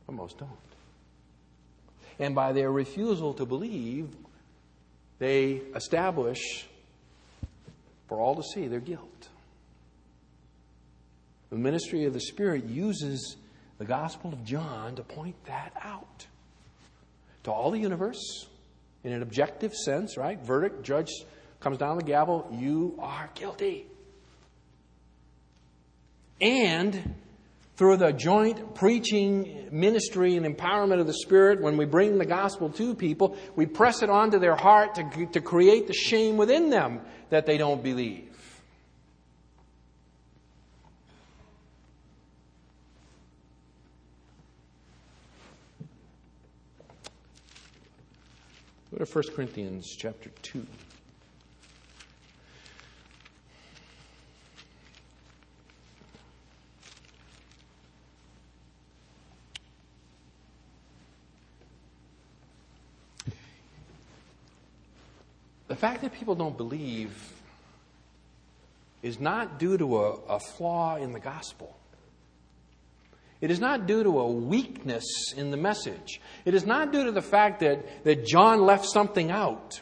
But 0.06 0.16
most 0.16 0.38
don't. 0.38 0.50
And 2.20 2.36
by 2.36 2.54
their 2.54 2.72
refusal 2.72 3.34
to 3.36 3.46
believe, 3.46 4.10
they 5.20 5.62
establish 5.76 6.68
for 8.08 8.20
all 8.20 8.36
to 8.36 8.44
see 8.44 8.68
their 8.68 8.80
guilt. 8.80 9.30
The 11.50 11.58
ministry 11.58 12.06
of 12.06 12.14
the 12.14 12.20
Spirit 12.20 12.66
uses 12.66 13.38
the 13.78 13.86
Gospel 13.86 14.34
of 14.34 14.44
John 14.44 14.96
to 14.96 15.04
point 15.04 15.36
that 15.46 15.74
out 15.82 16.26
to 17.44 17.52
all 17.52 17.72
the 17.72 17.80
universe 17.80 18.48
in 19.04 19.12
an 19.12 19.22
objective 19.22 19.74
sense, 19.74 20.18
right? 20.18 20.40
Verdict, 20.40 20.84
judge 20.84 21.10
comes 21.60 21.78
down 21.78 21.98
the 21.98 22.04
gavel, 22.04 22.48
you 22.60 22.96
are 23.00 23.30
guilty. 23.36 23.86
And 26.42 27.16
through 27.76 27.98
the 27.98 28.12
joint 28.12 28.76
preaching 28.76 29.70
ministry 29.72 30.36
and 30.38 30.46
empowerment 30.46 31.00
of 31.00 31.08
the 31.08 31.14
Spirit, 31.14 31.62
when 31.62 31.78
we 31.78 31.86
bring 31.86 32.18
the 32.18 32.26
gospel 32.26 32.70
to 32.70 32.94
people, 32.94 33.38
we 33.56 33.66
press 33.66 34.04
it 34.04 34.10
onto 34.10 34.40
their 34.40 34.56
heart 34.56 34.96
to, 34.96 35.26
to 35.34 35.42
create 35.42 35.88
the 35.88 35.94
shame 35.94 36.38
within 36.38 36.70
them 36.70 37.02
that 37.30 37.46
they 37.46 37.58
don't 37.58 37.82
believe. 37.82 38.30
Go 48.92 49.04
to 49.04 49.12
1 49.12 49.24
Corinthians 49.36 49.96
chapter 49.98 50.30
2. 50.44 50.68
The 65.74 65.80
fact 65.80 66.04
that 66.04 66.14
people 66.14 66.36
don't 66.36 66.56
believe 66.56 67.12
is 69.02 69.20
not 69.20 69.58
due 69.58 69.76
to 69.76 70.04
a, 70.04 70.12
a 70.30 70.40
flaw 70.40 70.98
in 70.98 71.14
the 71.14 71.20
gospel. 71.20 71.76
It 73.42 73.50
is 73.50 73.60
not 73.60 73.88
due 73.88 74.04
to 74.04 74.20
a 74.20 74.32
weakness 74.32 75.34
in 75.36 75.50
the 75.50 75.58
message. 75.58 76.22
It 76.46 76.54
is 76.54 76.64
not 76.64 76.92
due 76.92 77.06
to 77.06 77.12
the 77.12 77.24
fact 77.24 77.62
that, 77.62 78.04
that 78.04 78.24
John 78.24 78.62
left 78.62 78.86
something 78.86 79.32
out. 79.32 79.82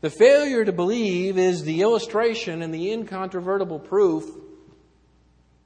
The 0.00 0.10
failure 0.10 0.64
to 0.64 0.72
believe 0.72 1.38
is 1.38 1.64
the 1.64 1.82
illustration 1.82 2.62
and 2.62 2.72
the 2.72 2.92
incontrovertible 2.92 3.80
proof 3.80 4.30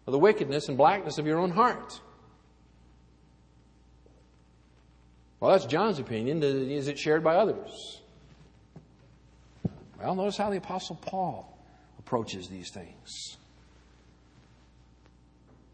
of 0.06 0.12
the 0.12 0.18
wickedness 0.18 0.70
and 0.70 0.78
blackness 0.78 1.18
of 1.18 1.26
your 1.26 1.38
own 1.38 1.50
heart. 1.50 2.00
Well, 5.40 5.52
that's 5.52 5.66
John's 5.66 5.98
opinion. 5.98 6.42
Is 6.42 6.88
it 6.88 6.98
shared 6.98 7.22
by 7.22 7.36
others? 7.36 8.00
Well, 9.98 10.14
notice 10.14 10.36
how 10.36 10.50
the 10.50 10.58
Apostle 10.58 10.96
Paul 10.96 11.58
approaches 11.98 12.48
these 12.48 12.70
things 12.70 13.36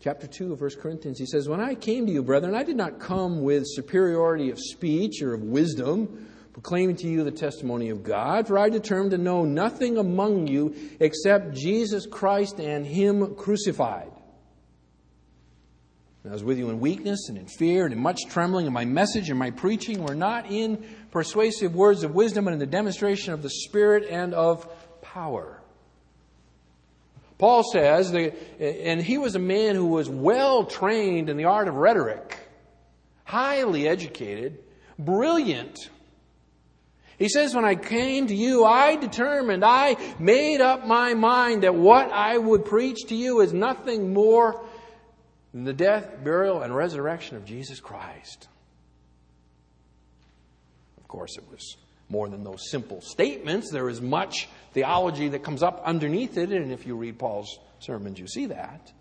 chapter 0.03 0.27
2 0.27 0.53
of 0.53 0.61
1 0.61 0.71
Corinthians, 0.81 1.19
he 1.19 1.27
says, 1.27 1.49
When 1.49 1.61
I 1.61 1.77
came 1.77 2.07
to 2.07 2.13
you, 2.13 2.23
brethren, 2.25 2.57
I 2.57 2.65
did 2.65 2.77
not 2.77 2.99
come 2.99 3.43
with 3.43 3.65
superiority 3.67 4.51
of 4.51 4.59
speech 4.59 5.23
or 5.23 5.33
of 5.33 5.43
wisdom, 5.45 6.29
proclaiming 6.53 6.97
to 6.97 7.09
you 7.09 7.23
the 7.23 7.31
testimony 7.31 7.89
of 7.89 8.03
God, 8.03 8.49
for 8.49 8.59
I 8.59 8.69
determined 8.69 9.13
to 9.13 9.19
know 9.19 9.45
nothing 9.45 9.99
among 9.99 10.49
you 10.49 10.75
except 10.99 11.55
Jesus 11.55 12.07
Christ 12.07 12.59
and 12.59 12.85
Him 12.85 13.37
crucified. 13.37 14.11
I 16.25 16.33
was 16.33 16.45
with 16.45 16.59
you 16.59 16.71
in 16.71 16.79
weakness 16.79 17.29
and 17.29 17.37
in 17.37 17.47
fear 17.47 17.85
and 17.85 17.93
in 17.93 18.01
much 18.01 18.21
trembling, 18.29 18.67
and 18.67 18.75
my 18.75 18.85
message 18.85 19.29
and 19.29 19.39
my 19.39 19.51
preaching 19.51 20.05
were 20.05 20.15
not 20.15 20.51
in 20.51 20.85
persuasive 21.11 21.75
words 21.75 22.05
of 22.05 22.15
wisdom, 22.15 22.45
but 22.45 22.53
in 22.53 22.61
the 22.61 22.67
demonstration 22.67 23.33
of 23.33 23.43
the 23.43 23.51
Spirit 23.51 24.07
and 24.09 24.33
of 24.33 24.69
power 25.03 25.63
Paul 27.43 27.65
says, 27.65 28.15
and 28.15 29.03
he 29.03 29.19
was 29.19 29.35
a 29.35 29.41
man 29.41 29.75
who 29.75 29.87
was 29.87 30.09
well 30.09 30.65
trained 30.65 31.29
in 31.29 31.37
the 31.37 31.47
art 31.47 31.67
of 31.67 31.75
rhetoric, 31.75 32.39
highly 33.25 33.89
educated, 33.89 34.61
brilliant. 34.97 35.91
He 37.19 37.29
says, 37.29 37.53
When 37.53 37.65
I 37.65 37.75
came 37.75 38.29
to 38.29 38.35
you, 38.37 38.65
I 38.65 38.95
determined, 38.95 39.65
I 39.65 39.97
made 40.21 40.61
up 40.61 40.87
my 40.87 41.15
mind 41.15 41.65
that 41.65 41.75
what 41.75 42.13
I 42.13 42.39
would 42.39 42.65
preach 42.65 43.07
to 43.09 43.17
you 43.17 43.41
is 43.41 43.53
nothing 43.53 44.13
more 44.13 44.65
than 45.53 45.65
the 45.65 45.73
death, 45.73 46.23
burial, 46.25 46.63
and 46.63 46.75
resurrection 46.75 47.37
of 47.37 47.45
Jesus 47.45 47.81
Christ. 47.81 48.49
Of 50.99 51.09
course, 51.09 51.37
it 51.37 51.45
was 51.51 51.77
more 52.09 52.29
than 52.29 52.45
those 52.45 52.71
simple 52.71 53.01
statements. 53.01 53.71
There 53.71 53.89
is 53.89 54.01
much 54.01 54.49
theology 54.73 55.29
that 55.29 55.43
comes 55.43 55.63
up 55.63 55.83
underneath 55.85 56.37
it, 56.39 56.51
and 56.53 56.73
if 56.73 56.87
you 56.87 56.97
read 56.97 57.19
Paul's 57.19 57.59
sermons, 57.81 58.19
you 58.19 58.27
see 58.27 58.47
that. 58.47 58.93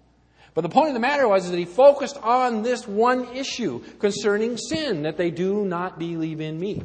But 0.53 0.61
the 0.61 0.69
point 0.69 0.89
of 0.89 0.93
the 0.93 0.99
matter 0.99 1.27
was 1.27 1.49
that 1.49 1.57
he 1.57 1.65
focused 1.65 2.17
on 2.17 2.61
this 2.61 2.85
one 2.85 3.35
issue 3.35 3.81
concerning 3.99 4.57
sin, 4.57 5.03
that 5.03 5.15
they 5.15 5.31
do 5.31 5.63
not 5.63 5.97
believe 5.97 6.41
in 6.41 6.59
me. 6.59 6.83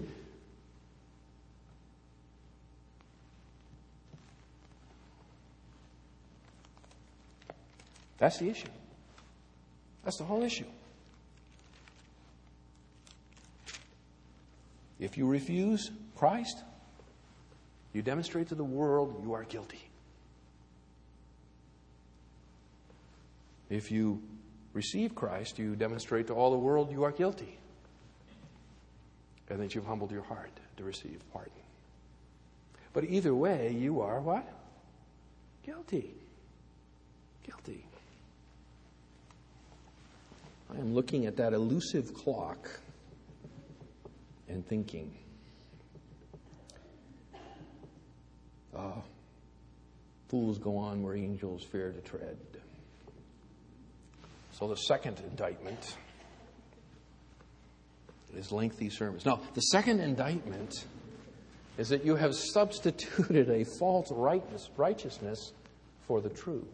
That's 8.18 8.38
the 8.38 8.48
issue. 8.48 8.68
That's 10.06 10.18
the 10.18 10.24
whole 10.24 10.44
issue. 10.44 10.66
If 15.00 15.18
you 15.18 15.26
refuse 15.26 15.90
Christ, 16.14 16.62
you 17.92 18.02
demonstrate 18.02 18.50
to 18.50 18.54
the 18.54 18.62
world 18.62 19.20
you 19.24 19.32
are 19.32 19.42
guilty. 19.42 19.90
If 23.68 23.90
you 23.90 24.22
receive 24.74 25.16
Christ, 25.16 25.58
you 25.58 25.74
demonstrate 25.74 26.28
to 26.28 26.34
all 26.34 26.52
the 26.52 26.58
world 26.58 26.92
you 26.92 27.02
are 27.02 27.10
guilty 27.10 27.58
and 29.50 29.58
that 29.58 29.74
you've 29.74 29.86
humbled 29.86 30.12
your 30.12 30.22
heart 30.22 30.52
to 30.76 30.84
receive 30.84 31.18
pardon. 31.32 31.52
But 32.92 33.06
either 33.06 33.34
way, 33.34 33.74
you 33.76 34.02
are 34.02 34.20
what? 34.20 34.48
Guilty. 35.64 36.14
Guilty. 37.44 37.85
I 40.70 40.78
am 40.78 40.94
looking 40.94 41.26
at 41.26 41.36
that 41.36 41.52
elusive 41.52 42.12
clock 42.14 42.68
and 44.48 44.66
thinking, 44.66 45.12
Uh, 48.76 48.92
fools 50.28 50.58
go 50.58 50.76
on 50.76 51.02
where 51.02 51.14
angels 51.14 51.64
fear 51.64 51.92
to 51.92 52.00
tread. 52.00 52.36
So 54.52 54.68
the 54.68 54.76
second 54.76 55.20
indictment 55.20 55.96
is 58.34 58.52
lengthy 58.52 58.90
sermons. 58.90 59.24
Now, 59.24 59.40
the 59.54 59.62
second 59.62 60.00
indictment 60.00 60.84
is 61.78 61.88
that 61.88 62.04
you 62.04 62.16
have 62.16 62.34
substituted 62.34 63.48
a 63.48 63.64
false 63.78 64.10
righteousness 64.76 65.52
for 66.06 66.20
the 66.20 66.30
true. 66.30 66.66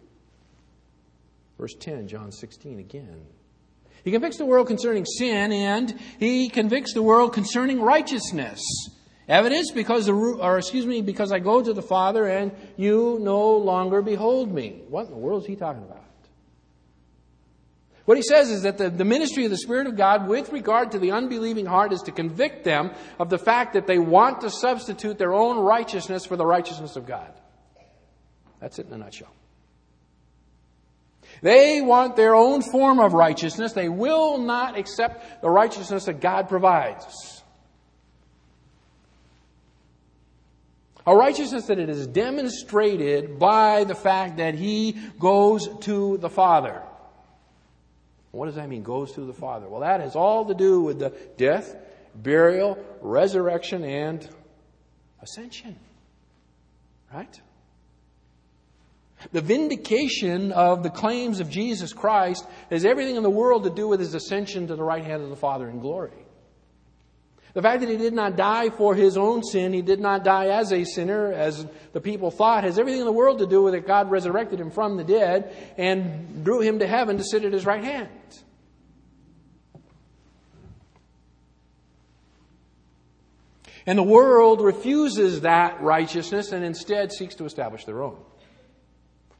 Verse 1.58 1.74
10, 1.78 2.08
John 2.08 2.32
16 2.32 2.80
again. 2.80 3.26
He 4.04 4.10
convicts 4.10 4.38
the 4.38 4.46
world 4.46 4.66
concerning 4.66 5.04
sin 5.04 5.52
and 5.52 5.98
he 6.18 6.48
convicts 6.48 6.92
the 6.92 7.02
world 7.02 7.32
concerning 7.32 7.80
righteousness. 7.80 8.60
Evidence 9.28 9.70
because 9.70 10.06
the 10.06 10.12
or 10.12 10.58
excuse 10.58 10.84
me, 10.84 11.00
because 11.00 11.30
I 11.30 11.38
go 11.38 11.62
to 11.62 11.72
the 11.72 11.82
Father 11.82 12.26
and 12.26 12.52
you 12.76 13.18
no 13.20 13.56
longer 13.56 14.02
behold 14.02 14.52
me. 14.52 14.82
What 14.88 15.06
in 15.06 15.12
the 15.12 15.16
world 15.16 15.42
is 15.42 15.48
he 15.48 15.56
talking 15.56 15.82
about? 15.82 16.02
What 18.04 18.16
he 18.16 18.22
says 18.22 18.50
is 18.50 18.62
that 18.62 18.78
the, 18.78 18.90
the 18.90 19.04
ministry 19.04 19.44
of 19.44 19.52
the 19.52 19.56
Spirit 19.56 19.86
of 19.86 19.96
God 19.96 20.26
with 20.26 20.50
regard 20.50 20.90
to 20.92 20.98
the 20.98 21.12
unbelieving 21.12 21.66
heart 21.66 21.92
is 21.92 22.02
to 22.02 22.12
convict 22.12 22.64
them 22.64 22.90
of 23.20 23.30
the 23.30 23.38
fact 23.38 23.74
that 23.74 23.86
they 23.86 23.98
want 23.98 24.40
to 24.40 24.50
substitute 24.50 25.18
their 25.18 25.32
own 25.32 25.58
righteousness 25.58 26.26
for 26.26 26.36
the 26.36 26.44
righteousness 26.44 26.96
of 26.96 27.06
God. 27.06 27.32
That's 28.60 28.80
it 28.80 28.88
in 28.88 28.92
a 28.94 28.98
nutshell. 28.98 29.32
They 31.42 31.82
want 31.82 32.14
their 32.14 32.34
own 32.34 32.62
form 32.62 33.00
of 33.00 33.12
righteousness. 33.12 33.72
They 33.72 33.88
will 33.88 34.38
not 34.38 34.78
accept 34.78 35.42
the 35.42 35.50
righteousness 35.50 36.04
that 36.04 36.20
God 36.20 36.48
provides. 36.48 37.42
A 41.04 41.16
righteousness 41.16 41.66
that 41.66 41.80
it 41.80 41.88
is 41.88 42.06
demonstrated 42.06 43.40
by 43.40 43.82
the 43.82 43.94
fact 43.94 44.36
that 44.36 44.54
he 44.54 44.92
goes 45.18 45.68
to 45.80 46.16
the 46.18 46.30
Father. 46.30 46.80
What 48.30 48.46
does 48.46 48.54
that 48.54 48.68
mean, 48.68 48.84
goes 48.84 49.12
to 49.14 49.22
the 49.22 49.32
Father? 49.32 49.68
Well, 49.68 49.80
that 49.80 50.00
has 50.00 50.14
all 50.14 50.46
to 50.46 50.54
do 50.54 50.80
with 50.80 51.00
the 51.00 51.12
death, 51.36 51.74
burial, 52.14 52.78
resurrection, 53.00 53.82
and 53.82 54.26
ascension. 55.20 55.76
Right? 57.12 57.40
The 59.30 59.40
vindication 59.40 60.50
of 60.52 60.82
the 60.82 60.90
claims 60.90 61.38
of 61.38 61.48
Jesus 61.48 61.92
Christ 61.92 62.46
has 62.70 62.84
everything 62.84 63.16
in 63.16 63.22
the 63.22 63.30
world 63.30 63.64
to 63.64 63.70
do 63.70 63.86
with 63.86 64.00
his 64.00 64.14
ascension 64.14 64.66
to 64.66 64.76
the 64.76 64.82
right 64.82 65.04
hand 65.04 65.22
of 65.22 65.30
the 65.30 65.36
Father 65.36 65.68
in 65.68 65.78
glory. 65.78 66.10
The 67.54 67.62
fact 67.62 67.80
that 67.80 67.90
he 67.90 67.98
did 67.98 68.14
not 68.14 68.36
die 68.36 68.70
for 68.70 68.94
his 68.94 69.18
own 69.18 69.42
sin, 69.42 69.74
he 69.74 69.82
did 69.82 70.00
not 70.00 70.24
die 70.24 70.46
as 70.46 70.72
a 70.72 70.84
sinner, 70.84 71.30
as 71.30 71.66
the 71.92 72.00
people 72.00 72.30
thought, 72.30 72.64
has 72.64 72.78
everything 72.78 73.00
in 73.00 73.06
the 73.06 73.12
world 73.12 73.40
to 73.40 73.46
do 73.46 73.62
with 73.62 73.74
it. 73.74 73.86
God 73.86 74.10
resurrected 74.10 74.58
him 74.58 74.70
from 74.70 74.96
the 74.96 75.04
dead 75.04 75.54
and 75.76 76.44
drew 76.44 76.60
him 76.60 76.78
to 76.78 76.86
heaven 76.86 77.18
to 77.18 77.24
sit 77.24 77.44
at 77.44 77.52
his 77.52 77.66
right 77.66 77.84
hand. 77.84 78.08
And 83.84 83.98
the 83.98 84.02
world 84.02 84.62
refuses 84.62 85.42
that 85.42 85.82
righteousness 85.82 86.52
and 86.52 86.64
instead 86.64 87.12
seeks 87.12 87.34
to 87.34 87.44
establish 87.44 87.84
their 87.84 88.02
own. 88.02 88.16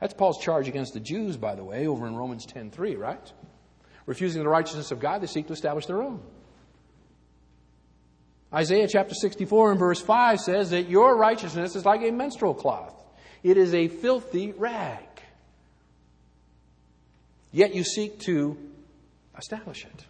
That's 0.03 0.15
Paul's 0.15 0.43
charge 0.43 0.67
against 0.67 0.95
the 0.95 1.01
Jews, 1.01 1.37
by 1.37 1.55
the 1.55 1.63
way, 1.63 1.87
over 1.87 2.09
in 2.09 2.17
Romans 2.17 2.45
10:3, 2.45 2.97
right? 2.97 3.33
Refusing 4.05 4.43
the 4.43 4.49
righteousness 4.49 4.91
of 4.91 4.99
God, 4.99 5.23
they 5.23 5.29
seek 5.29 5.47
to 5.47 5.53
establish 5.53 5.87
their 5.87 6.03
own. 6.03 6.21
Isaiah 8.53 8.89
chapter 8.89 9.15
64 9.15 9.71
and 9.71 9.79
verse 9.79 10.01
5 10.01 10.41
says 10.41 10.71
that 10.71 10.89
your 10.89 11.17
righteousness 11.17 11.77
is 11.77 11.85
like 11.85 12.03
a 12.03 12.11
menstrual 12.11 12.53
cloth. 12.53 12.93
It 13.45 13.57
is 13.57 13.75
a 13.75 13.87
filthy 13.87 14.51
rag. 14.51 15.07
Yet 17.53 17.73
you 17.73 17.85
seek 17.85 18.19
to 18.23 18.59
establish 19.39 19.85
it. 19.85 20.05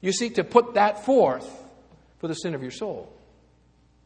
You 0.00 0.12
seek 0.12 0.36
to 0.36 0.44
put 0.44 0.74
that 0.74 1.04
forth 1.04 1.60
for 2.18 2.28
the 2.28 2.34
sin 2.34 2.54
of 2.54 2.62
your 2.62 2.70
soul. 2.70 3.12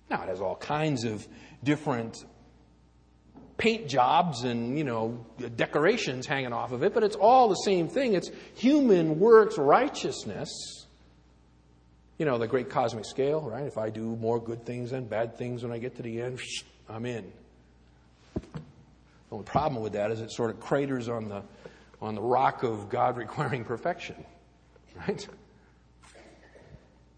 Now, 0.09 0.23
it 0.23 0.31
has 0.31 0.41
all 0.41 0.57
kinds 0.57 1.05
of 1.05 1.29
different 1.63 2.25
paint 3.57 3.89
jobs 3.89 4.45
and, 4.45 4.77
you 4.77 4.85
know, 4.85 5.25
decorations 5.57 6.27
hanging 6.27 6.53
off 6.53 6.73
of 6.73 6.83
it, 6.83 6.93
but 6.93 7.03
it's 7.03 7.17
all 7.17 7.49
the 7.49 7.55
same 7.57 7.89
thing. 7.89 8.15
It's 8.15 8.31
human 8.55 9.21
works 9.21 9.59
righteousness. 9.59 10.87
You 12.19 12.27
know, 12.27 12.39
the 12.39 12.47
great 12.47 12.71
cosmic 12.71 13.05
scale, 13.05 13.41
right? 13.41 13.67
If 13.67 13.79
I 13.79 13.91
do 13.91 14.17
more 14.17 14.41
good 14.41 14.65
things 14.65 14.91
than 14.91 15.05
bad 15.05 15.37
things 15.37 15.63
when 15.63 15.73
I 15.73 15.79
get 15.79 15.97
to 15.97 16.03
the 16.03 16.21
end, 16.21 16.41
I'm 16.89 17.07
in. 17.07 17.33
The 18.35 18.41
only 19.33 19.45
problem 19.45 19.83
with 19.83 19.95
that 19.95 20.11
is 20.11 20.21
it 20.21 20.31
sort 20.31 20.51
of 20.51 20.61
craters 20.61 21.09
on 21.09 21.29
the, 21.29 21.43
on 22.01 22.15
the 22.15 22.23
rock 22.23 22.63
of 22.63 22.89
God 22.89 23.17
requiring 23.17 23.65
perfection, 23.65 24.25
right? 24.97 25.27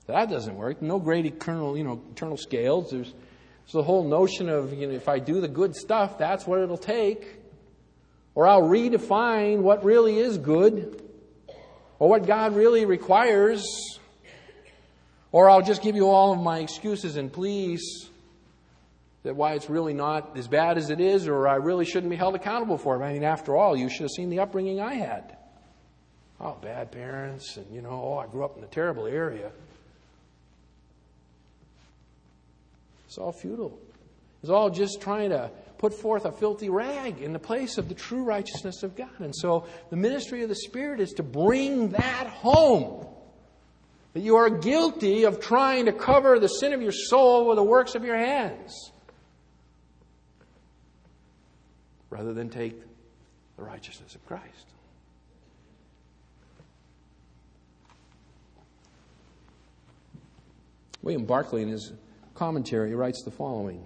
That 0.07 0.30
doesn't 0.30 0.55
work. 0.55 0.80
No 0.80 0.99
great 0.99 1.26
eternal, 1.26 1.76
you 1.76 1.84
know, 1.84 2.01
eternal 2.12 2.37
scales. 2.37 2.91
There's, 2.91 3.12
there's 3.66 3.72
the 3.72 3.82
whole 3.82 4.04
notion 4.04 4.48
of, 4.48 4.72
you 4.72 4.86
know, 4.86 4.94
if 4.94 5.08
I 5.08 5.18
do 5.18 5.40
the 5.40 5.48
good 5.48 5.74
stuff, 5.74 6.18
that's 6.18 6.46
what 6.46 6.60
it'll 6.60 6.78
take. 6.78 7.40
Or 8.36 8.46
I'll 8.46 8.62
redefine 8.62 9.58
what 9.58 9.84
really 9.84 10.18
is 10.18 10.38
good. 10.38 11.02
Or 11.98 12.08
what 12.08 12.26
God 12.26 12.54
really 12.54 12.84
requires. 12.84 13.66
Or 15.32 15.50
I'll 15.50 15.62
just 15.62 15.82
give 15.82 15.96
you 15.96 16.08
all 16.08 16.32
of 16.32 16.40
my 16.40 16.60
excuses 16.60 17.16
and 17.16 17.32
pleas 17.32 18.08
that 19.24 19.34
why 19.34 19.54
it's 19.54 19.68
really 19.68 19.94
not 19.94 20.36
as 20.36 20.46
bad 20.46 20.78
as 20.78 20.90
it 20.90 21.00
is, 21.00 21.26
or 21.26 21.48
I 21.48 21.56
really 21.56 21.84
shouldn't 21.84 22.10
be 22.10 22.16
held 22.16 22.36
accountable 22.36 22.78
for 22.78 22.94
it. 22.94 23.04
I 23.04 23.12
mean, 23.12 23.24
after 23.24 23.56
all, 23.56 23.76
you 23.76 23.88
should 23.88 24.02
have 24.02 24.10
seen 24.10 24.30
the 24.30 24.38
upbringing 24.38 24.80
I 24.80 24.94
had. 24.94 25.36
Oh, 26.40 26.56
bad 26.62 26.92
parents, 26.92 27.56
and 27.56 27.66
you 27.74 27.82
know, 27.82 27.90
oh, 27.90 28.18
I 28.18 28.28
grew 28.28 28.44
up 28.44 28.56
in 28.56 28.62
a 28.62 28.68
terrible 28.68 29.06
area. 29.06 29.50
It's 33.16 33.22
all 33.22 33.32
futile. 33.32 33.78
It's 34.42 34.50
all 34.50 34.68
just 34.68 35.00
trying 35.00 35.30
to 35.30 35.50
put 35.78 35.94
forth 35.94 36.26
a 36.26 36.32
filthy 36.32 36.68
rag 36.68 37.22
in 37.22 37.32
the 37.32 37.38
place 37.38 37.78
of 37.78 37.88
the 37.88 37.94
true 37.94 38.22
righteousness 38.22 38.82
of 38.82 38.94
God. 38.94 39.20
And 39.20 39.34
so 39.34 39.64
the 39.88 39.96
ministry 39.96 40.42
of 40.42 40.50
the 40.50 40.54
Spirit 40.54 41.00
is 41.00 41.12
to 41.12 41.22
bring 41.22 41.92
that 41.92 42.26
home. 42.26 43.06
That 44.12 44.20
you 44.20 44.36
are 44.36 44.50
guilty 44.50 45.24
of 45.24 45.40
trying 45.40 45.86
to 45.86 45.94
cover 45.94 46.38
the 46.38 46.48
sin 46.48 46.74
of 46.74 46.82
your 46.82 46.92
soul 46.92 47.48
with 47.48 47.56
the 47.56 47.62
works 47.62 47.94
of 47.94 48.04
your 48.04 48.18
hands. 48.18 48.92
Rather 52.10 52.34
than 52.34 52.50
take 52.50 52.78
the 53.56 53.62
righteousness 53.62 54.14
of 54.14 54.26
Christ. 54.26 54.66
William 61.00 61.24
Barclay, 61.24 61.62
in 61.62 61.68
his 61.68 61.94
commentary 62.37 62.95
writes 62.95 63.22
the 63.24 63.30
following. 63.30 63.84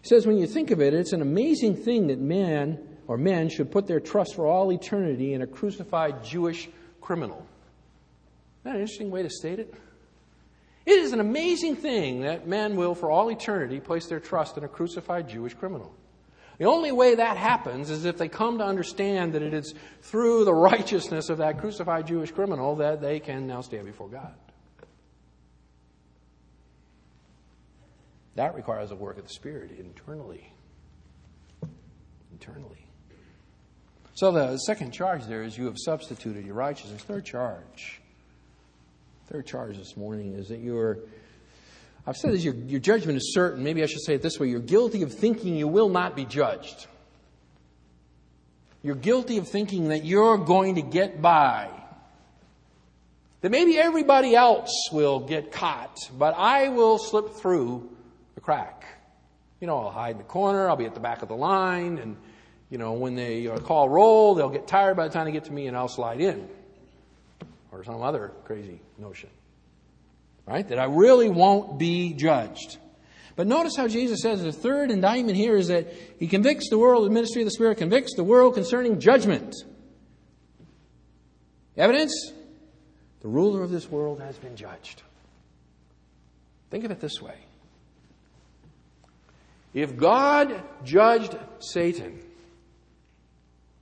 He 0.00 0.08
says, 0.08 0.26
When 0.26 0.38
you 0.38 0.46
think 0.46 0.70
of 0.70 0.80
it, 0.80 0.94
it's 0.94 1.12
an 1.12 1.22
amazing 1.22 1.76
thing 1.76 2.06
that 2.08 2.18
man 2.18 2.78
or 3.06 3.16
men 3.16 3.48
should 3.48 3.70
put 3.70 3.86
their 3.86 4.00
trust 4.00 4.34
for 4.34 4.46
all 4.46 4.72
eternity 4.72 5.34
in 5.34 5.42
a 5.42 5.46
crucified 5.46 6.24
Jewish 6.24 6.68
criminal. 7.00 7.38
Isn't 7.38 8.64
that 8.64 8.74
an 8.74 8.80
interesting 8.80 9.10
way 9.10 9.22
to 9.22 9.30
state 9.30 9.58
it? 9.58 9.74
It 10.86 11.00
is 11.00 11.12
an 11.12 11.20
amazing 11.20 11.76
thing 11.76 12.22
that 12.22 12.46
men 12.46 12.76
will, 12.76 12.94
for 12.94 13.10
all 13.10 13.30
eternity, 13.30 13.80
place 13.80 14.06
their 14.06 14.20
trust 14.20 14.56
in 14.56 14.64
a 14.64 14.68
crucified 14.68 15.28
Jewish 15.28 15.54
criminal. 15.54 15.92
The 16.58 16.64
only 16.64 16.92
way 16.92 17.14
that 17.14 17.36
happens 17.36 17.90
is 17.90 18.04
if 18.04 18.18
they 18.18 18.28
come 18.28 18.58
to 18.58 18.64
understand 18.64 19.34
that 19.34 19.42
it 19.42 19.54
is 19.54 19.74
through 20.02 20.44
the 20.44 20.54
righteousness 20.72 21.28
of 21.28 21.38
that 21.38 21.58
crucified 21.58 22.06
Jewish 22.06 22.30
criminal 22.30 22.76
that 22.76 23.00
they 23.00 23.20
can 23.20 23.46
now 23.46 23.60
stand 23.60 23.86
before 23.86 24.08
God. 24.08 24.34
That 28.38 28.54
requires 28.54 28.92
a 28.92 28.94
work 28.94 29.18
of 29.18 29.24
the 29.26 29.32
Spirit 29.32 29.72
internally. 29.80 30.52
Internally. 32.30 32.86
So 34.14 34.30
the 34.30 34.56
second 34.58 34.92
charge 34.92 35.26
there 35.26 35.42
is 35.42 35.58
you 35.58 35.64
have 35.64 35.74
substituted 35.76 36.46
your 36.46 36.54
righteousness. 36.54 37.02
Third 37.02 37.24
charge. 37.24 38.00
Third 39.26 39.44
charge 39.44 39.76
this 39.76 39.96
morning 39.96 40.34
is 40.34 40.46
that 40.50 40.60
you're 40.60 41.00
I've 42.06 42.16
said 42.16 42.32
this, 42.32 42.44
your, 42.44 42.54
your 42.54 42.78
judgment 42.78 43.16
is 43.16 43.34
certain. 43.34 43.64
Maybe 43.64 43.82
I 43.82 43.86
should 43.86 44.04
say 44.04 44.14
it 44.14 44.22
this 44.22 44.38
way. 44.38 44.46
You're 44.46 44.60
guilty 44.60 45.02
of 45.02 45.12
thinking 45.12 45.56
you 45.56 45.66
will 45.66 45.88
not 45.88 46.14
be 46.14 46.24
judged. 46.24 46.86
You're 48.84 48.94
guilty 48.94 49.38
of 49.38 49.48
thinking 49.48 49.88
that 49.88 50.04
you're 50.04 50.38
going 50.38 50.76
to 50.76 50.82
get 50.82 51.20
by. 51.20 51.70
That 53.40 53.50
maybe 53.50 53.76
everybody 53.78 54.36
else 54.36 54.90
will 54.92 55.18
get 55.18 55.50
caught, 55.50 55.98
but 56.16 56.34
I 56.38 56.68
will 56.68 56.98
slip 56.98 57.34
through 57.34 57.96
the 58.38 58.44
crack. 58.44 58.84
You 59.60 59.66
know, 59.66 59.78
I'll 59.78 59.90
hide 59.90 60.12
in 60.12 60.18
the 60.18 60.24
corner, 60.24 60.68
I'll 60.68 60.76
be 60.76 60.86
at 60.86 60.94
the 60.94 61.00
back 61.00 61.22
of 61.22 61.28
the 61.28 61.34
line, 61.34 61.98
and, 61.98 62.16
you 62.70 62.78
know, 62.78 62.92
when 62.92 63.16
they 63.16 63.48
uh, 63.48 63.58
call 63.58 63.88
roll, 63.88 64.36
they'll 64.36 64.48
get 64.48 64.68
tired 64.68 64.96
by 64.96 65.08
the 65.08 65.12
time 65.12 65.26
they 65.26 65.32
get 65.32 65.46
to 65.46 65.52
me 65.52 65.66
and 65.66 65.76
I'll 65.76 65.88
slide 65.88 66.20
in. 66.20 66.48
Or 67.72 67.82
some 67.82 68.00
other 68.00 68.32
crazy 68.44 68.80
notion. 68.96 69.28
Right? 70.46 70.66
That 70.68 70.78
I 70.78 70.84
really 70.84 71.28
won't 71.28 71.80
be 71.80 72.14
judged. 72.14 72.78
But 73.34 73.48
notice 73.48 73.74
how 73.76 73.88
Jesus 73.88 74.22
says 74.22 74.40
the 74.40 74.52
third 74.52 74.92
indictment 74.92 75.36
here 75.36 75.56
is 75.56 75.66
that 75.68 75.92
he 76.20 76.28
convicts 76.28 76.70
the 76.70 76.78
world, 76.78 77.06
the 77.06 77.10
ministry 77.10 77.42
of 77.42 77.46
the 77.46 77.50
Spirit 77.50 77.78
convicts 77.78 78.14
the 78.14 78.24
world 78.24 78.54
concerning 78.54 79.00
judgment. 79.00 79.54
Evidence? 81.76 82.32
The 83.20 83.28
ruler 83.28 83.64
of 83.64 83.70
this 83.70 83.90
world 83.90 84.20
has 84.20 84.36
been 84.38 84.54
judged. 84.54 85.02
Think 86.70 86.84
of 86.84 86.92
it 86.92 87.00
this 87.00 87.20
way 87.20 87.34
if 89.74 89.96
God 89.96 90.62
judged 90.84 91.36
Satan, 91.60 92.20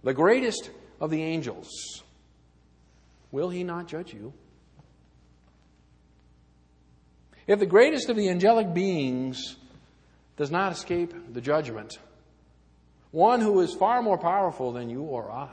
the 0.03 0.15
greatest 0.15 0.71
of 1.01 1.11
the 1.11 1.23
angels, 1.23 2.03
will 3.31 3.49
he 3.49 3.65
not 3.65 3.87
judge 3.87 4.13
you? 4.13 4.33
If 7.47 7.61
the 7.61 7.67
greatest 7.67 8.09
of 8.09 8.17
the 8.17 8.29
angelic 8.29 8.75
beings 8.75 9.57
does 10.37 10.51
not 10.51 10.73
escape 10.73 11.33
the 11.33 11.41
judgment, 11.41 11.99
one 13.13 13.41
who 13.41 13.61
is 13.61 13.73
far 13.73 14.03
more 14.03 14.19
powerful 14.19 14.73
than 14.73 14.91
you 14.91 15.03
or 15.03 15.31
I, 15.31 15.49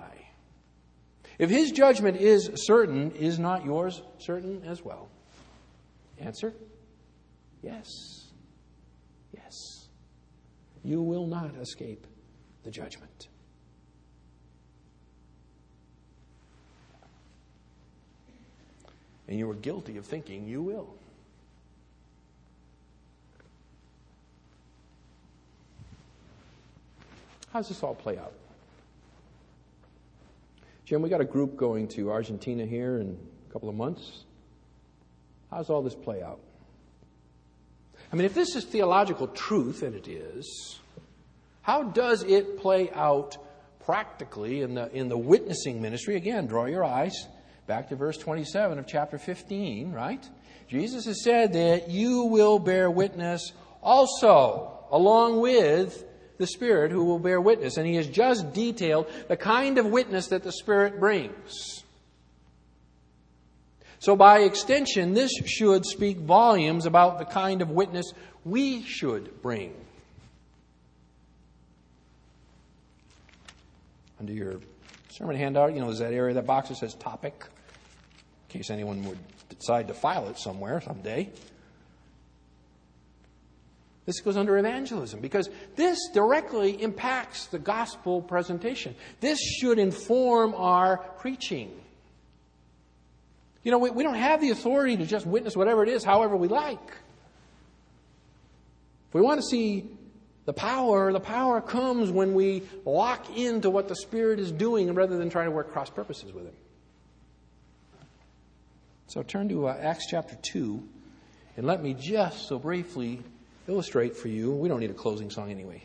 if 1.37 1.49
his 1.49 1.71
judgment 1.71 2.17
is 2.17 2.49
certain, 2.55 3.11
is 3.11 3.39
not 3.39 3.65
yours 3.65 4.01
certain 4.19 4.63
as 4.65 4.83
well? 4.83 5.09
Answer 6.19 6.53
yes 7.61 8.23
you 10.83 11.01
will 11.01 11.25
not 11.25 11.55
escape 11.55 12.05
the 12.63 12.71
judgment. 12.71 13.27
And 19.27 19.39
you 19.39 19.49
are 19.49 19.55
guilty 19.55 19.97
of 19.97 20.05
thinking 20.05 20.47
you 20.47 20.61
will. 20.61 20.93
How 27.51 27.59
does 27.59 27.69
this 27.69 27.83
all 27.83 27.95
play 27.95 28.17
out? 28.17 28.33
Jim, 30.85 31.01
we 31.01 31.09
got 31.09 31.21
a 31.21 31.25
group 31.25 31.55
going 31.55 31.87
to 31.89 32.11
Argentina 32.11 32.65
here 32.65 32.97
in 32.97 33.17
a 33.49 33.53
couple 33.53 33.69
of 33.69 33.75
months. 33.75 34.23
How 35.49 35.57
does 35.57 35.69
all 35.69 35.81
this 35.81 35.95
play 35.95 36.21
out? 36.21 36.39
I 38.13 38.15
mean, 38.15 38.25
if 38.25 38.35
this 38.35 38.55
is 38.55 38.63
theological 38.63 39.27
truth, 39.27 39.81
and 39.81 39.95
it 39.95 40.07
is, 40.07 40.79
how 41.63 41.81
does 41.81 42.21
it 42.21 42.59
play 42.59 42.91
out 42.91 43.37
practically 43.83 44.61
in 44.61 44.75
the, 44.75 44.95
in 44.95 45.09
the 45.09 45.17
witnessing 45.17 45.81
ministry? 45.81 46.15
Again, 46.15 46.45
draw 46.45 46.65
your 46.65 46.83
eyes 46.83 47.27
back 47.65 47.89
to 47.89 47.95
verse 47.95 48.19
27 48.19 48.77
of 48.77 48.85
chapter 48.85 49.17
15, 49.17 49.91
right? 49.91 50.23
Jesus 50.67 51.05
has 51.05 51.23
said 51.23 51.53
that 51.53 51.89
you 51.89 52.25
will 52.25 52.59
bear 52.59 52.91
witness 52.91 53.51
also, 53.81 54.85
along 54.91 55.39
with 55.41 56.05
the 56.37 56.45
Spirit 56.45 56.91
who 56.91 57.05
will 57.05 57.17
bear 57.17 57.41
witness. 57.41 57.77
And 57.77 57.87
he 57.87 57.95
has 57.95 58.07
just 58.07 58.53
detailed 58.53 59.07
the 59.27 59.37
kind 59.37 59.79
of 59.79 59.87
witness 59.87 60.27
that 60.27 60.43
the 60.43 60.51
Spirit 60.51 60.99
brings. 60.99 61.82
So, 64.03 64.17
by 64.17 64.39
extension, 64.39 65.13
this 65.13 65.31
should 65.45 65.85
speak 65.85 66.17
volumes 66.17 66.85
about 66.85 67.19
the 67.19 67.23
kind 67.23 67.61
of 67.61 67.69
witness 67.69 68.11
we 68.43 68.83
should 68.83 69.41
bring. 69.41 69.73
Under 74.19 74.33
your 74.33 74.59
sermon 75.09 75.37
handout, 75.37 75.73
you 75.73 75.79
know, 75.79 75.85
there's 75.85 75.99
that 75.99 76.11
area, 76.11 76.33
that 76.33 76.45
box 76.45 76.67
that 76.67 76.79
says 76.79 76.95
topic, 76.95 77.45
in 78.49 78.59
case 78.59 78.69
anyone 78.69 79.05
would 79.05 79.19
decide 79.47 79.87
to 79.87 79.93
file 79.93 80.27
it 80.27 80.37
somewhere 80.37 80.81
someday. 80.81 81.29
This 84.05 84.19
goes 84.19 84.35
under 84.35 84.57
evangelism 84.57 85.21
because 85.21 85.49
this 85.77 86.09
directly 86.13 86.71
impacts 86.83 87.45
the 87.45 87.59
gospel 87.59 88.21
presentation. 88.21 88.95
This 89.21 89.39
should 89.39 89.79
inform 89.79 90.55
our 90.55 90.97
preaching. 90.97 91.71
You 93.63 93.71
know, 93.71 93.77
we, 93.77 93.89
we 93.89 94.03
don't 94.03 94.15
have 94.15 94.41
the 94.41 94.49
authority 94.49 94.97
to 94.97 95.05
just 95.05 95.25
witness 95.25 95.55
whatever 95.55 95.83
it 95.83 95.89
is, 95.89 96.03
however 96.03 96.35
we 96.35 96.47
like. 96.47 96.91
If 99.09 99.13
we 99.13 99.21
want 99.21 99.39
to 99.39 99.47
see 99.47 99.89
the 100.45 100.53
power, 100.53 101.13
the 101.13 101.19
power 101.19 101.61
comes 101.61 102.11
when 102.11 102.33
we 102.33 102.63
lock 102.85 103.37
into 103.37 103.69
what 103.69 103.87
the 103.87 103.95
Spirit 103.95 104.39
is 104.39 104.51
doing 104.51 104.93
rather 104.93 105.17
than 105.17 105.29
trying 105.29 105.45
to 105.45 105.51
work 105.51 105.71
cross 105.71 105.89
purposes 105.89 106.33
with 106.33 106.45
Him. 106.45 106.53
So 109.07 109.23
turn 109.23 109.47
to 109.49 109.67
uh, 109.67 109.77
Acts 109.79 110.07
chapter 110.07 110.35
2, 110.35 110.83
and 111.55 111.67
let 111.67 111.81
me 111.81 111.93
just 111.93 112.47
so 112.47 112.59
briefly 112.59 113.21
illustrate 113.67 114.17
for 114.17 114.27
you. 114.27 114.51
We 114.51 114.67
don't 114.67 114.79
need 114.79 114.89
a 114.89 114.95
closing 114.95 115.29
song 115.29 115.51
anyway. 115.51 115.83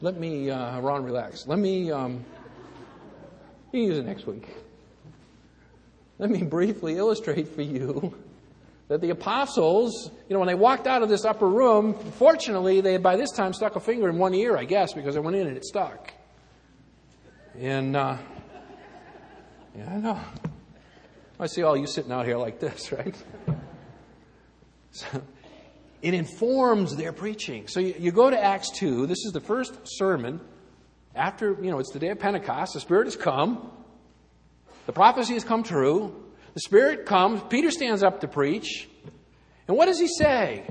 Let 0.00 0.18
me, 0.18 0.50
uh, 0.50 0.80
Ron, 0.80 1.04
relax. 1.04 1.46
Let 1.46 1.58
me, 1.58 1.90
um, 1.90 2.24
you 3.72 3.82
use 3.82 3.98
it 3.98 4.06
next 4.06 4.26
week. 4.26 4.46
Let 6.18 6.30
me 6.30 6.42
briefly 6.42 6.96
illustrate 6.96 7.48
for 7.48 7.62
you 7.62 8.14
that 8.88 9.00
the 9.00 9.10
apostles, 9.10 10.10
you 10.28 10.34
know, 10.34 10.38
when 10.38 10.48
they 10.48 10.54
walked 10.54 10.86
out 10.86 11.02
of 11.02 11.08
this 11.08 11.24
upper 11.24 11.48
room, 11.48 11.94
fortunately, 11.94 12.80
they 12.80 12.92
had 12.92 13.02
by 13.02 13.16
this 13.16 13.32
time 13.32 13.52
stuck 13.52 13.76
a 13.76 13.80
finger 13.80 14.08
in 14.08 14.16
one 14.18 14.34
ear, 14.34 14.56
I 14.56 14.64
guess, 14.64 14.92
because 14.92 15.14
they 15.14 15.20
went 15.20 15.36
in 15.36 15.46
and 15.46 15.56
it 15.56 15.64
stuck. 15.64 16.12
And, 17.58 17.96
uh, 17.96 18.16
yeah, 19.76 19.92
I 19.92 19.96
know. 19.96 20.20
I 21.38 21.46
see 21.46 21.62
all 21.62 21.76
you 21.76 21.86
sitting 21.86 22.12
out 22.12 22.24
here 22.24 22.38
like 22.38 22.60
this, 22.60 22.92
right? 22.92 23.14
So, 24.92 25.22
it 26.00 26.14
informs 26.14 26.96
their 26.96 27.12
preaching. 27.12 27.68
So 27.68 27.80
you, 27.80 27.94
you, 27.98 28.12
go 28.12 28.30
to 28.30 28.42
Acts 28.42 28.70
2. 28.70 29.06
This 29.06 29.24
is 29.26 29.32
the 29.32 29.40
first 29.40 29.74
sermon 29.84 30.40
after, 31.14 31.56
you 31.60 31.70
know, 31.70 31.78
it's 31.78 31.90
the 31.92 31.98
day 31.98 32.08
of 32.08 32.18
Pentecost. 32.18 32.74
The 32.74 32.80
Spirit 32.80 33.06
has 33.06 33.16
come. 33.16 33.70
The 34.86 34.92
prophecy 34.92 35.34
has 35.34 35.44
come 35.44 35.62
true. 35.62 36.24
The 36.54 36.60
Spirit 36.60 37.06
comes. 37.06 37.42
Peter 37.50 37.70
stands 37.70 38.02
up 38.02 38.20
to 38.20 38.28
preach. 38.28 38.88
And 39.68 39.76
what 39.76 39.86
does 39.86 39.98
he 39.98 40.08
say? 40.08 40.64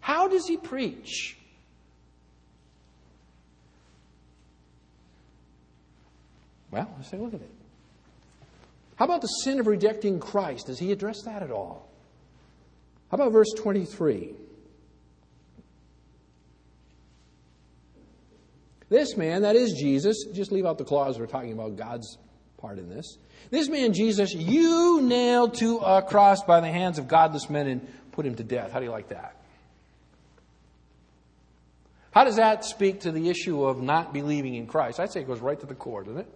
How 0.00 0.28
does 0.28 0.46
he 0.46 0.56
preach? 0.56 1.38
Well, 6.70 6.92
let's 6.96 7.10
take 7.10 7.20
a 7.20 7.22
look 7.22 7.34
at 7.34 7.40
it. 7.40 7.50
How 8.96 9.04
about 9.04 9.20
the 9.20 9.28
sin 9.28 9.60
of 9.60 9.66
rejecting 9.66 10.20
Christ? 10.20 10.66
Does 10.66 10.78
he 10.78 10.90
address 10.90 11.22
that 11.22 11.42
at 11.42 11.50
all? 11.50 11.88
How 13.10 13.16
about 13.16 13.32
verse 13.32 13.52
23? 13.56 14.34
This 18.88 19.16
man, 19.16 19.42
that 19.42 19.56
is 19.56 19.72
Jesus, 19.72 20.24
just 20.32 20.52
leave 20.52 20.66
out 20.66 20.78
the 20.78 20.84
clause 20.84 21.18
we're 21.18 21.26
talking 21.26 21.52
about 21.52 21.76
God's 21.76 22.18
part 22.66 22.78
in 22.80 22.88
this. 22.88 23.16
This 23.50 23.68
man, 23.68 23.92
Jesus, 23.92 24.34
you 24.34 25.00
nailed 25.00 25.54
to 25.58 25.78
a 25.78 26.02
cross 26.02 26.42
by 26.42 26.60
the 26.60 26.66
hands 26.66 26.98
of 26.98 27.06
godless 27.06 27.48
men 27.48 27.68
and 27.68 27.88
put 28.10 28.26
him 28.26 28.34
to 28.34 28.42
death. 28.42 28.72
How 28.72 28.80
do 28.80 28.86
you 28.86 28.90
like 28.90 29.10
that? 29.10 29.36
How 32.10 32.24
does 32.24 32.36
that 32.36 32.64
speak 32.64 33.02
to 33.02 33.12
the 33.12 33.28
issue 33.28 33.64
of 33.64 33.80
not 33.80 34.12
believing 34.12 34.54
in 34.56 34.66
Christ? 34.66 34.98
I'd 34.98 35.12
say 35.12 35.20
it 35.20 35.28
goes 35.28 35.40
right 35.40 35.60
to 35.60 35.66
the 35.66 35.76
core, 35.76 36.02
doesn't 36.02 36.22
it? 36.22 36.28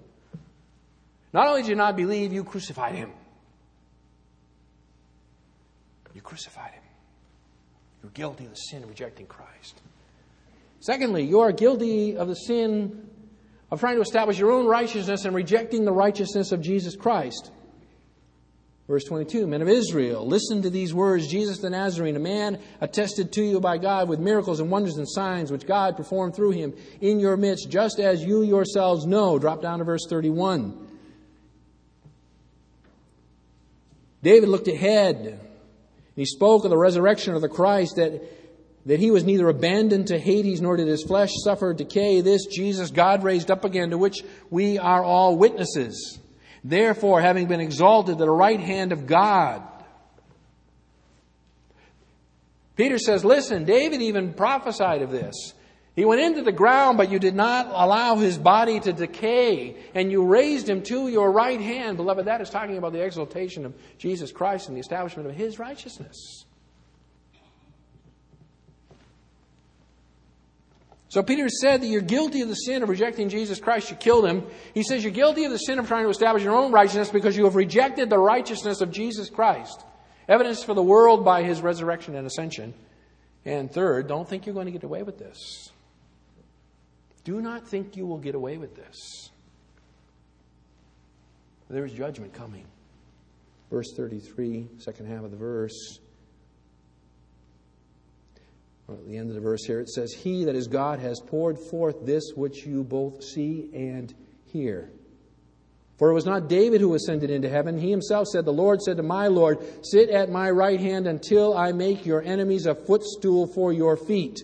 Not 1.32 1.48
only 1.48 1.62
did 1.62 1.70
you 1.70 1.74
not 1.74 1.96
believe, 1.96 2.32
you 2.32 2.44
crucified 2.44 2.94
him. 2.94 3.10
You 6.14 6.20
crucified 6.20 6.72
him. 6.72 6.82
You're 8.02 8.12
guilty 8.12 8.44
of 8.44 8.50
the 8.50 8.56
sin 8.56 8.84
of 8.84 8.88
rejecting 8.88 9.26
Christ. 9.26 9.80
Secondly, 10.78 11.24
you 11.24 11.40
are 11.40 11.50
guilty 11.50 12.16
of 12.16 12.28
the 12.28 12.34
sin 12.34 13.09
of 13.70 13.80
trying 13.80 13.96
to 13.96 14.02
establish 14.02 14.38
your 14.38 14.50
own 14.50 14.66
righteousness 14.66 15.24
and 15.24 15.34
rejecting 15.34 15.84
the 15.84 15.92
righteousness 15.92 16.52
of 16.52 16.60
Jesus 16.60 16.96
Christ. 16.96 17.50
Verse 18.88 19.04
22 19.04 19.46
Men 19.46 19.62
of 19.62 19.68
Israel, 19.68 20.26
listen 20.26 20.62
to 20.62 20.70
these 20.70 20.92
words 20.92 21.28
Jesus 21.28 21.58
the 21.58 21.70
Nazarene, 21.70 22.16
a 22.16 22.20
man 22.20 22.58
attested 22.80 23.32
to 23.34 23.42
you 23.42 23.60
by 23.60 23.78
God 23.78 24.08
with 24.08 24.18
miracles 24.18 24.58
and 24.58 24.70
wonders 24.70 24.96
and 24.96 25.08
signs 25.08 25.52
which 25.52 25.66
God 25.66 25.96
performed 25.96 26.34
through 26.34 26.50
him 26.50 26.74
in 27.00 27.20
your 27.20 27.36
midst, 27.36 27.70
just 27.70 28.00
as 28.00 28.24
you 28.24 28.42
yourselves 28.42 29.06
know. 29.06 29.38
Drop 29.38 29.62
down 29.62 29.78
to 29.78 29.84
verse 29.84 30.06
31. 30.08 30.88
David 34.22 34.48
looked 34.48 34.68
ahead 34.68 35.40
he 36.20 36.26
spoke 36.26 36.64
of 36.64 36.70
the 36.70 36.76
resurrection 36.76 37.34
of 37.34 37.40
the 37.40 37.48
Christ, 37.48 37.96
that, 37.96 38.20
that 38.86 39.00
he 39.00 39.10
was 39.10 39.24
neither 39.24 39.48
abandoned 39.48 40.06
to 40.08 40.18
Hades 40.18 40.60
nor 40.60 40.76
did 40.76 40.88
his 40.88 41.02
flesh 41.02 41.30
suffer 41.44 41.72
decay. 41.72 42.20
This 42.20 42.46
Jesus 42.46 42.90
God 42.90 43.22
raised 43.22 43.50
up 43.50 43.64
again, 43.64 43.90
to 43.90 43.98
which 43.98 44.24
we 44.50 44.78
are 44.78 45.04
all 45.04 45.36
witnesses. 45.36 46.18
Therefore, 46.64 47.20
having 47.20 47.46
been 47.46 47.60
exalted 47.60 48.18
to 48.18 48.24
the 48.24 48.30
right 48.30 48.60
hand 48.60 48.92
of 48.92 49.06
God, 49.06 49.62
Peter 52.76 52.98
says, 52.98 53.24
Listen, 53.24 53.64
David 53.64 54.00
even 54.00 54.32
prophesied 54.32 55.02
of 55.02 55.10
this. 55.10 55.54
He 55.96 56.04
went 56.04 56.22
into 56.22 56.42
the 56.42 56.52
ground, 56.52 56.96
but 56.96 57.10
you 57.10 57.18
did 57.18 57.34
not 57.34 57.66
allow 57.66 58.16
his 58.16 58.38
body 58.38 58.80
to 58.80 58.92
decay, 58.92 59.76
and 59.94 60.10
you 60.10 60.24
raised 60.24 60.68
him 60.68 60.82
to 60.84 61.08
your 61.08 61.30
right 61.30 61.60
hand. 61.60 61.98
Beloved, 61.98 62.26
that 62.26 62.40
is 62.40 62.48
talking 62.48 62.78
about 62.78 62.92
the 62.92 63.04
exaltation 63.04 63.66
of 63.66 63.74
Jesus 63.98 64.32
Christ 64.32 64.68
and 64.68 64.76
the 64.76 64.80
establishment 64.80 65.28
of 65.28 65.34
his 65.34 65.58
righteousness. 65.58 66.46
So 71.10 71.24
Peter 71.24 71.48
said 71.48 71.82
that 71.82 71.88
you're 71.88 72.02
guilty 72.02 72.40
of 72.40 72.48
the 72.48 72.54
sin 72.54 72.84
of 72.84 72.88
rejecting 72.88 73.28
Jesus 73.28 73.58
Christ. 73.58 73.90
You 73.90 73.96
killed 73.96 74.26
him. 74.26 74.46
He 74.74 74.84
says 74.84 75.02
you're 75.02 75.12
guilty 75.12 75.44
of 75.44 75.50
the 75.50 75.58
sin 75.58 75.80
of 75.80 75.88
trying 75.88 76.04
to 76.04 76.10
establish 76.10 76.44
your 76.44 76.54
own 76.54 76.70
righteousness 76.70 77.10
because 77.10 77.36
you 77.36 77.44
have 77.44 77.56
rejected 77.56 78.08
the 78.08 78.18
righteousness 78.18 78.80
of 78.80 78.92
Jesus 78.92 79.28
Christ. 79.28 79.84
Evidence 80.28 80.62
for 80.62 80.72
the 80.72 80.82
world 80.82 81.24
by 81.24 81.42
his 81.42 81.62
resurrection 81.62 82.14
and 82.14 82.28
ascension. 82.28 82.74
And 83.44 83.72
third, 83.72 84.06
don't 84.06 84.28
think 84.28 84.46
you're 84.46 84.54
going 84.54 84.66
to 84.66 84.72
get 84.72 84.84
away 84.84 85.02
with 85.02 85.18
this. 85.18 85.72
Do 87.24 87.40
not 87.40 87.66
think 87.66 87.96
you 87.96 88.06
will 88.06 88.18
get 88.18 88.36
away 88.36 88.56
with 88.56 88.76
this. 88.76 89.30
There 91.68 91.84
is 91.84 91.92
judgment 91.92 92.34
coming. 92.34 92.66
Verse 93.68 93.92
33, 93.96 94.68
second 94.78 95.06
half 95.06 95.24
of 95.24 95.32
the 95.32 95.36
verse. 95.36 95.98
Well, 98.90 98.98
at 98.98 99.06
the 99.06 99.18
end 99.18 99.28
of 99.28 99.36
the 99.36 99.40
verse 99.40 99.64
here, 99.64 99.78
it 99.78 99.88
says, 99.88 100.12
He 100.12 100.46
that 100.46 100.56
is 100.56 100.66
God 100.66 100.98
has 100.98 101.20
poured 101.20 101.60
forth 101.60 102.04
this 102.04 102.32
which 102.34 102.66
you 102.66 102.82
both 102.82 103.22
see 103.22 103.70
and 103.72 104.12
hear. 104.46 104.90
For 105.96 106.10
it 106.10 106.14
was 106.14 106.26
not 106.26 106.48
David 106.48 106.80
who 106.80 106.94
ascended 106.94 107.30
into 107.30 107.48
heaven. 107.48 107.78
He 107.78 107.88
himself 107.88 108.26
said, 108.26 108.44
The 108.44 108.52
Lord 108.52 108.82
said 108.82 108.96
to 108.96 109.04
my 109.04 109.28
Lord, 109.28 109.58
Sit 109.84 110.10
at 110.10 110.28
my 110.28 110.50
right 110.50 110.80
hand 110.80 111.06
until 111.06 111.56
I 111.56 111.70
make 111.70 112.04
your 112.04 112.20
enemies 112.20 112.66
a 112.66 112.74
footstool 112.74 113.46
for 113.46 113.72
your 113.72 113.96
feet. 113.96 114.42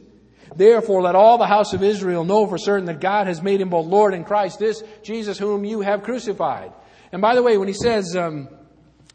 Therefore, 0.54 1.02
let 1.02 1.16
all 1.16 1.38
the 1.38 1.48
house 1.48 1.72
of 1.72 1.82
Israel 1.82 2.24
know 2.24 2.46
for 2.46 2.56
certain 2.56 2.86
that 2.86 3.00
God 3.00 3.26
has 3.26 3.42
made 3.42 3.60
him 3.60 3.70
both 3.70 3.86
Lord 3.86 4.14
and 4.14 4.24
Christ, 4.24 4.60
this 4.60 4.84
Jesus 5.02 5.38
whom 5.38 5.64
you 5.64 5.80
have 5.80 6.04
crucified. 6.04 6.70
And 7.10 7.20
by 7.20 7.34
the 7.34 7.42
way, 7.42 7.58
when 7.58 7.66
he 7.66 7.74
says, 7.74 8.14
um, 8.14 8.48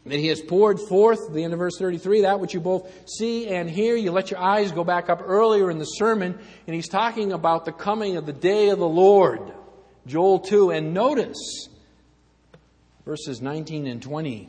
And 0.04 0.14
he 0.14 0.28
has 0.28 0.40
poured 0.40 0.80
forth, 0.80 1.32
the 1.32 1.44
end 1.44 1.52
of 1.52 1.60
verse 1.60 1.78
33, 1.78 2.22
that 2.22 2.40
which 2.40 2.54
you 2.54 2.60
both 2.60 2.90
see 3.08 3.48
and 3.48 3.70
hear. 3.70 3.94
You 3.94 4.10
let 4.10 4.30
your 4.30 4.40
eyes 4.40 4.72
go 4.72 4.82
back 4.82 5.08
up 5.08 5.22
earlier 5.24 5.70
in 5.70 5.78
the 5.78 5.84
sermon, 5.84 6.36
and 6.66 6.74
he's 6.74 6.88
talking 6.88 7.32
about 7.32 7.64
the 7.64 7.72
coming 7.72 8.16
of 8.16 8.26
the 8.26 8.32
day 8.32 8.70
of 8.70 8.78
the 8.78 8.88
Lord. 8.88 9.40
Joel 10.06 10.40
2. 10.40 10.70
And 10.70 10.92
notice 10.92 11.68
verses 13.04 13.40
19 13.40 13.86
and 13.86 14.02
20 14.02 14.48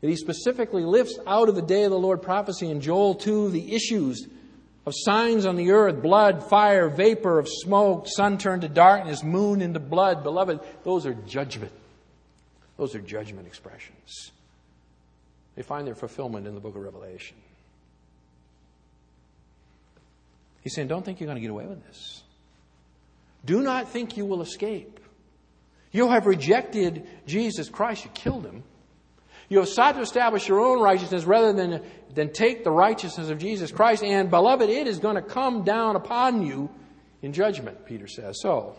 that 0.00 0.10
he 0.10 0.16
specifically 0.16 0.84
lifts 0.84 1.18
out 1.26 1.48
of 1.48 1.54
the 1.54 1.62
day 1.62 1.84
of 1.84 1.90
the 1.90 1.98
Lord 1.98 2.20
prophecy 2.20 2.70
in 2.70 2.82
Joel 2.82 3.14
2 3.14 3.48
the 3.50 3.74
issues 3.74 4.26
of 4.84 4.92
signs 4.94 5.46
on 5.46 5.56
the 5.56 5.70
earth, 5.70 6.02
blood, 6.02 6.44
fire, 6.50 6.90
vapor 6.90 7.38
of 7.38 7.48
smoke, 7.48 8.06
sun 8.06 8.36
turned 8.36 8.60
to 8.60 8.68
darkness, 8.68 9.22
moon 9.22 9.62
into 9.62 9.80
blood. 9.80 10.22
Beloved, 10.22 10.60
those 10.84 11.06
are 11.06 11.14
judgment. 11.14 11.72
Those 12.76 12.94
are 12.94 13.00
judgment 13.00 13.46
expressions. 13.46 14.32
They 15.54 15.62
find 15.62 15.86
their 15.86 15.94
fulfillment 15.94 16.46
in 16.46 16.54
the 16.54 16.60
book 16.60 16.74
of 16.74 16.82
Revelation. 16.82 17.36
He's 20.62 20.74
saying, 20.74 20.88
don't 20.88 21.04
think 21.04 21.20
you're 21.20 21.26
going 21.26 21.36
to 21.36 21.42
get 21.42 21.50
away 21.50 21.66
with 21.66 21.84
this. 21.86 22.22
Do 23.44 23.62
not 23.62 23.90
think 23.90 24.16
you 24.16 24.24
will 24.24 24.42
escape. 24.42 24.98
You 25.92 26.08
have 26.08 26.26
rejected 26.26 27.06
Jesus 27.26 27.68
Christ. 27.68 28.04
You 28.04 28.10
killed 28.14 28.44
him. 28.44 28.64
You 29.48 29.58
have 29.58 29.68
sought 29.68 29.96
to 29.96 30.00
establish 30.00 30.48
your 30.48 30.60
own 30.60 30.80
righteousness 30.80 31.24
rather 31.24 31.52
than, 31.52 31.82
than 32.14 32.32
take 32.32 32.64
the 32.64 32.70
righteousness 32.70 33.28
of 33.28 33.38
Jesus 33.38 33.70
Christ. 33.70 34.02
And, 34.02 34.30
beloved, 34.30 34.68
it 34.68 34.86
is 34.86 34.98
going 34.98 35.16
to 35.16 35.22
come 35.22 35.62
down 35.62 35.96
upon 35.96 36.44
you 36.44 36.70
in 37.22 37.32
judgment, 37.32 37.84
Peter 37.84 38.08
says. 38.08 38.40
So, 38.40 38.74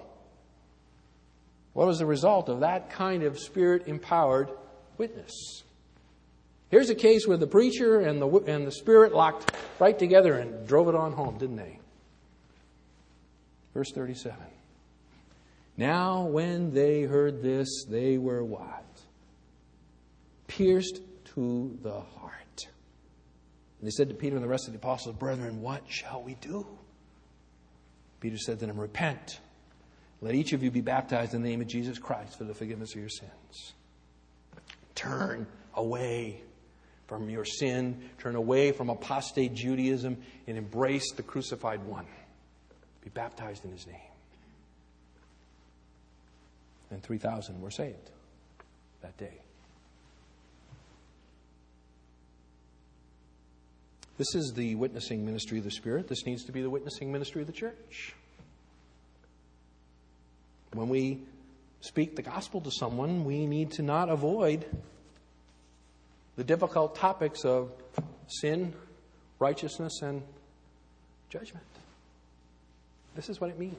what 1.76 1.88
was 1.88 2.00
the 2.00 2.06
result 2.06 2.48
of 2.48 2.62
that 2.62 2.90
kind 2.90 3.24
of 3.24 3.38
spirit 3.38 3.84
empowered 3.88 4.50
witness? 4.98 5.64
Here's 6.70 6.90
a 6.90 6.96
case 6.96 7.28
where 7.28 7.36
the 7.36 7.46
preacher 7.46 8.00
and 8.00 8.22
the, 8.22 8.28
and 8.28 8.66
the 8.66 8.72
spirit 8.72 9.14
locked 9.14 9.54
right 9.78 10.00
together 10.00 10.36
and 10.36 10.66
drove 10.66 10.88
it 10.88 10.96
on 10.96 11.12
home, 11.12 11.38
didn't 11.38 11.58
they? 11.58 11.80
Verse 13.74 13.92
37. 13.92 14.38
Now, 15.76 16.24
when 16.24 16.74
they 16.74 17.02
heard 17.02 17.44
this, 17.44 17.86
they 17.90 18.18
were 18.18 18.42
what? 18.42 18.86
pierced 20.48 21.02
to 21.34 21.78
the 21.82 22.00
heart. 22.00 22.68
And 23.80 23.88
they 23.88 23.90
said 23.90 24.08
to 24.08 24.16
Peter 24.16 24.36
and 24.36 24.44
the 24.44 24.48
rest 24.48 24.68
of 24.68 24.74
the 24.74 24.80
apostles, 24.80 25.18
Brethren, 25.18 25.62
what 25.62 25.84
shall 25.90 26.24
we 26.24 26.36
do? 26.36 26.66
Peter 28.22 28.38
said 28.38 28.60
to 28.62 28.66
them, 28.66 28.80
Repent. 28.80 29.42
Let 30.22 30.36
each 30.36 30.54
of 30.54 30.64
you 30.64 30.72
be 30.72 30.82
baptized 30.82 31.34
in 31.34 31.42
the 31.42 31.50
name 31.50 31.62
of 31.62 31.68
Jesus 31.68 32.00
Christ 32.00 32.38
for 32.38 32.46
the 32.46 32.54
forgiveness 32.54 32.94
of 32.94 33.02
your 33.02 33.10
sins. 33.10 33.74
Turn 34.96 35.46
away 35.76 36.42
from 37.08 37.30
your 37.30 37.46
sin, 37.46 38.10
turn 38.18 38.36
away 38.36 38.72
from 38.72 38.90
apostate 38.90 39.54
Judaism, 39.54 40.18
and 40.48 40.58
embrace 40.58 41.12
the 41.12 41.24
crucified 41.24 41.84
one. 41.84 42.08
Be 43.04 43.10
baptized 43.10 43.66
in 43.66 43.72
his 43.72 43.86
name. 43.86 43.96
And 46.90 47.04
3,000 47.04 47.62
were 47.62 47.72
saved 47.72 48.10
that 49.02 49.18
day. 49.18 49.42
This 54.18 54.34
is 54.34 54.54
the 54.56 54.76
witnessing 54.76 55.26
ministry 55.26 55.58
of 55.58 55.66
the 55.66 55.72
Spirit. 55.72 56.08
This 56.08 56.26
needs 56.26 56.46
to 56.46 56.52
be 56.52 56.62
the 56.62 56.70
witnessing 56.70 57.12
ministry 57.12 57.42
of 57.42 57.48
the 57.48 57.54
church. 57.54 58.16
When 60.76 60.90
we 60.90 61.22
speak 61.80 62.16
the 62.16 62.22
gospel 62.22 62.60
to 62.62 62.72
someone, 62.72 63.24
we 63.24 63.46
need 63.46 63.72
to 63.72 63.82
not 63.82 64.10
avoid 64.10 64.66
the 66.36 66.44
difficult 66.44 66.96
topics 66.96 67.46
of 67.46 67.72
sin, 68.28 68.74
righteousness, 69.40 70.02
and 70.02 70.22
judgment. 71.30 71.66
This 73.16 73.30
is 73.30 73.40
what 73.40 73.50
it 73.50 73.58
means. 73.58 73.76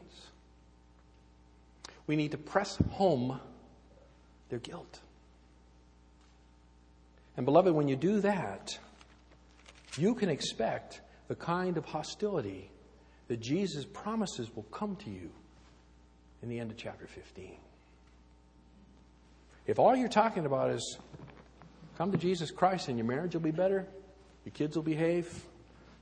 We 2.07 2.17
need 2.17 2.31
to 2.31 2.39
press 2.39 2.79
home 2.93 3.41
their 4.49 4.61
guilt. 4.61 5.01
And, 7.37 7.45
beloved, 7.45 7.75
when 7.75 7.89
you 7.89 7.97
do 7.97 8.21
that, 8.21 8.79
you 9.99 10.15
can 10.15 10.31
expect 10.31 11.03
the 11.29 11.35
kind 11.35 11.77
of 11.77 11.85
hostility 11.85 12.71
that 13.29 13.41
Jesus 13.41 13.85
promises 13.85 14.55
will 14.55 14.63
come 14.65 14.97
to 14.97 15.11
you 15.11 15.31
in 16.43 16.49
the 16.49 16.59
end 16.59 16.71
of 16.71 16.77
chapter 16.77 17.07
15. 17.07 17.57
If 19.67 19.79
all 19.79 19.97
you're 19.97 20.09
talking 20.09 20.47
about 20.47 20.71
is 20.71 20.99
come 21.99 22.13
to 22.13 22.19
Jesus 22.19 22.51
Christ 22.51 22.89
and 22.89 22.99
your 22.99 23.07
marriage 23.07 23.35
will 23.35 23.41
be 23.41 23.51
better, 23.51 23.87
your 24.45 24.53
kids 24.53 24.77
will 24.77 24.85
behave, 24.85 25.45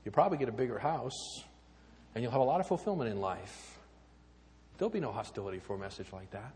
you'll 0.03 0.13
probably 0.13 0.37
get 0.37 0.49
a 0.49 0.53
bigger 0.53 0.77
house, 0.77 1.43
and 2.13 2.21
you'll 2.23 2.31
have 2.31 2.41
a 2.41 2.45
lot 2.45 2.59
of 2.59 2.67
fulfillment 2.67 3.09
in 3.09 3.19
life, 3.19 3.77
there'll 4.77 4.91
be 4.91 4.99
no 4.99 5.11
hostility 5.11 5.59
for 5.59 5.75
a 5.75 5.79
message 5.79 6.07
like 6.13 6.29
that. 6.31 6.53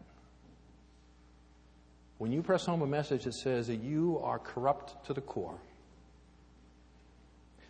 When 2.19 2.31
you 2.31 2.41
press 2.41 2.65
home 2.65 2.81
a 2.81 2.87
message 2.87 3.23
that 3.23 3.33
says 3.33 3.67
that 3.67 3.77
you 3.77 4.19
are 4.21 4.39
corrupt 4.39 5.05
to 5.05 5.13
the 5.13 5.21
core, 5.21 5.57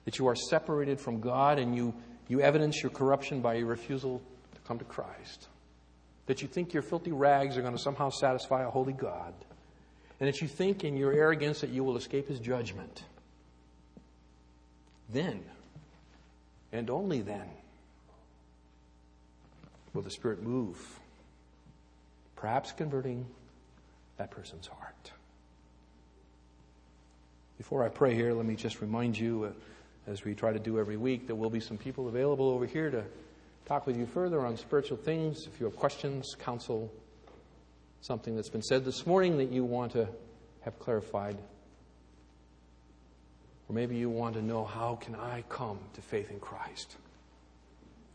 that 0.06 0.18
you 0.18 0.28
are 0.28 0.36
separated 0.36 1.00
from 1.00 1.20
God 1.20 1.60
and 1.60 1.76
you, 1.76 1.94
you 2.28 2.42
evidence 2.42 2.82
your 2.82 2.90
corruption 2.90 3.42
by 3.42 3.54
your 3.56 3.68
refusal 3.68 4.22
to 4.56 4.62
come 4.62 4.80
to 4.80 4.86
Christ, 4.86 5.48
that 6.30 6.44
you 6.44 6.48
think 6.48 6.76
your 6.76 6.84
filthy 6.84 7.12
rags 7.12 7.58
are 7.58 7.64
going 7.64 7.74
to 7.74 7.82
somehow 7.82 8.12
satisfy 8.12 8.62
a 8.62 8.70
holy 8.70 8.94
God, 8.94 9.34
and 10.20 10.28
that 10.28 10.42
you 10.42 10.48
think 10.48 10.84
in 10.84 10.96
your 10.96 11.12
arrogance 11.12 11.62
that 11.62 11.72
you 11.72 11.84
will 11.84 11.98
escape 11.98 12.28
his 12.28 12.40
judgment, 12.40 13.04
then, 15.12 15.44
and 16.72 16.92
only 16.92 17.22
then, 17.22 17.50
will 19.96 20.04
the 20.04 20.12
Spirit 20.12 20.44
move, 20.44 20.78
perhaps 22.36 22.72
converting 22.74 23.26
that 24.18 24.30
person's 24.30 24.68
heart. 24.68 25.12
Before 27.58 27.84
I 27.84 27.90
pray 27.90 28.14
here, 28.14 28.34
let 28.34 28.46
me 28.46 28.56
just 28.56 28.82
remind 28.82 29.18
you. 29.18 29.46
Uh, 29.46 30.12
as 30.12 30.24
we 30.24 30.36
try 30.36 30.54
to 30.54 30.60
do 30.60 30.78
every 30.80 30.98
week, 30.98 31.26
there 31.26 31.36
will 31.36 31.50
be 31.50 31.60
some 31.60 31.78
people 31.78 32.08
available 32.08 32.50
over 32.50 32.68
here 32.68 32.92
to 32.92 33.04
talk 33.70 33.86
with 33.86 33.96
you 33.96 34.08
further 34.08 34.44
on 34.44 34.58
spiritual 34.58 34.98
things. 34.98 35.46
If 35.46 35.60
you 35.60 35.68
have 35.68 35.76
questions, 35.76 36.36
counsel, 36.40 36.92
something 38.02 38.36
that's 38.36 38.50
been 38.50 38.64
said 38.64 38.84
this 38.84 39.06
morning 39.06 39.38
that 39.38 39.52
you 39.52 39.64
want 39.64 39.92
to 39.92 40.08
have 40.62 40.80
clarified, 40.80 41.38
or 43.68 43.76
maybe 43.76 43.96
you 43.96 44.10
want 44.10 44.34
to 44.34 44.42
know 44.42 44.66
how 44.66 44.96
can 44.96 45.14
I 45.14 45.44
come 45.50 45.78
to 45.94 46.02
faith 46.02 46.32
in 46.32 46.40
Christ? 46.40 46.98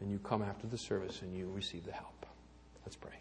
And 0.01 0.11
you 0.11 0.19
come 0.19 0.43
after 0.43 0.67
the 0.67 0.77
service 0.77 1.23
and 1.23 1.37
you 1.37 1.49
receive 1.55 1.85
the 1.85 1.93
help. 1.93 2.27
Let's 2.85 2.97
pray. 2.97 3.13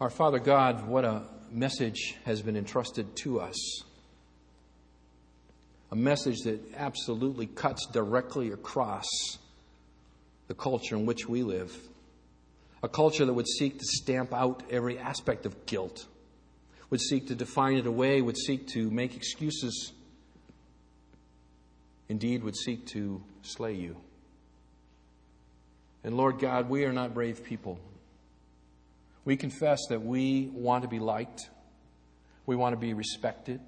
Our 0.00 0.10
Father 0.10 0.38
God, 0.38 0.86
what 0.86 1.04
a 1.04 1.22
message 1.50 2.14
has 2.24 2.42
been 2.42 2.56
entrusted 2.56 3.16
to 3.24 3.40
us. 3.40 3.82
A 5.94 5.96
message 5.96 6.40
that 6.40 6.60
absolutely 6.76 7.46
cuts 7.46 7.86
directly 7.86 8.50
across 8.50 9.06
the 10.48 10.54
culture 10.54 10.96
in 10.96 11.06
which 11.06 11.28
we 11.28 11.44
live. 11.44 11.72
A 12.82 12.88
culture 12.88 13.24
that 13.24 13.32
would 13.32 13.46
seek 13.46 13.78
to 13.78 13.84
stamp 13.84 14.34
out 14.34 14.64
every 14.72 14.98
aspect 14.98 15.46
of 15.46 15.66
guilt, 15.66 16.08
would 16.90 17.00
seek 17.00 17.28
to 17.28 17.36
define 17.36 17.76
it 17.76 17.86
away, 17.86 18.20
would 18.22 18.36
seek 18.36 18.66
to 18.70 18.90
make 18.90 19.14
excuses, 19.14 19.92
indeed, 22.08 22.42
would 22.42 22.56
seek 22.56 22.88
to 22.88 23.22
slay 23.42 23.74
you. 23.74 23.96
And 26.02 26.16
Lord 26.16 26.40
God, 26.40 26.68
we 26.68 26.86
are 26.86 26.92
not 26.92 27.14
brave 27.14 27.44
people. 27.44 27.78
We 29.24 29.36
confess 29.36 29.78
that 29.90 30.02
we 30.02 30.50
want 30.52 30.82
to 30.82 30.88
be 30.88 30.98
liked. 30.98 31.48
We 32.46 32.56
want 32.56 32.72
to 32.72 32.80
be 32.80 32.94
respected. 32.94 33.60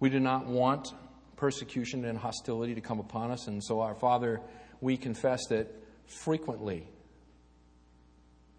We 0.00 0.08
do 0.08 0.18
not 0.18 0.46
want 0.46 0.88
persecution 1.36 2.04
and 2.04 2.18
hostility 2.18 2.74
to 2.74 2.80
come 2.80 3.00
upon 3.00 3.30
us. 3.30 3.46
And 3.46 3.62
so, 3.62 3.80
our 3.80 3.94
Father, 3.94 4.40
we 4.80 4.96
confess 4.96 5.46
that 5.48 5.68
frequently 6.06 6.86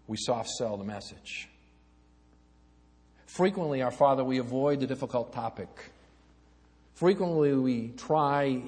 we 0.06 0.16
soft 0.16 0.48
sell 0.50 0.76
the 0.76 0.84
message. 0.84 1.48
Frequently, 3.26 3.82
our 3.82 3.90
Father, 3.90 4.24
we 4.24 4.38
avoid 4.38 4.80
the 4.80 4.86
difficult 4.86 5.32
topic. 5.32 5.68
Frequently, 6.94 7.54
we 7.54 7.88
try 7.96 8.62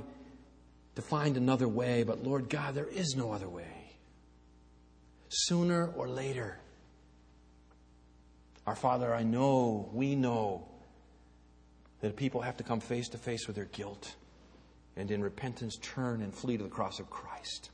to 0.95 1.03
find 1.03 1.37
another 1.37 1.69
way, 1.69 2.03
but 2.03 2.23
Lord 2.23 2.49
God, 2.49 2.75
there 2.75 2.87
is 2.87 3.15
no 3.17 3.33
other 3.33 3.49
way 3.49 3.97
sooner 5.29 5.89
or 5.97 6.09
later. 6.09 6.59
Our 8.67 8.77
Father, 8.77 9.13
I 9.13 9.23
know, 9.25 9.91
we 9.93 10.15
know 10.15 10.69
that 12.05 12.17
people 12.17 12.43
have 12.43 12.59
to 12.59 12.65
come 12.65 12.81
face 12.81 13.09
to 13.09 13.19
face 13.19 13.47
with 13.47 13.57
their 13.57 13.65
guilt 13.65 14.15
and 14.97 15.11
in 15.11 15.23
repentance 15.23 15.79
turn 15.81 16.21
and 16.21 16.35
flee 16.35 16.57
to 16.57 16.63
the 16.63 16.69
cross 16.69 17.01
of 17.01 17.09
Christ. 17.09 17.71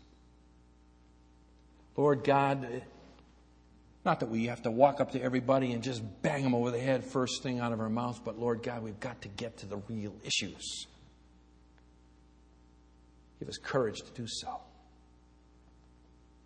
Lord 1.96 2.22
God, 2.22 2.82
not 4.04 4.20
that 4.20 4.30
we 4.30 4.46
have 4.46 4.62
to 4.62 4.70
walk 4.70 5.00
up 5.00 5.12
to 5.12 5.22
everybody 5.22 5.72
and 5.72 5.82
just 5.82 6.02
bang 6.22 6.44
them 6.44 6.54
over 6.54 6.70
the 6.70 6.78
head 6.78 7.04
first 7.04 7.42
thing 7.42 7.58
out 7.58 7.72
of 7.72 7.80
our 7.80 7.90
mouth, 7.90 8.20
but 8.24 8.38
Lord 8.38 8.62
God, 8.62 8.82
we've 8.82 9.00
got 9.00 9.20
to 9.22 9.28
get 9.28 9.58
to 9.58 9.66
the 9.66 9.78
real 9.88 10.14
issues. 10.24 10.86
Give 13.40 13.48
us 13.48 13.58
courage 13.58 14.00
to 14.00 14.12
do 14.12 14.26
so. 14.28 14.60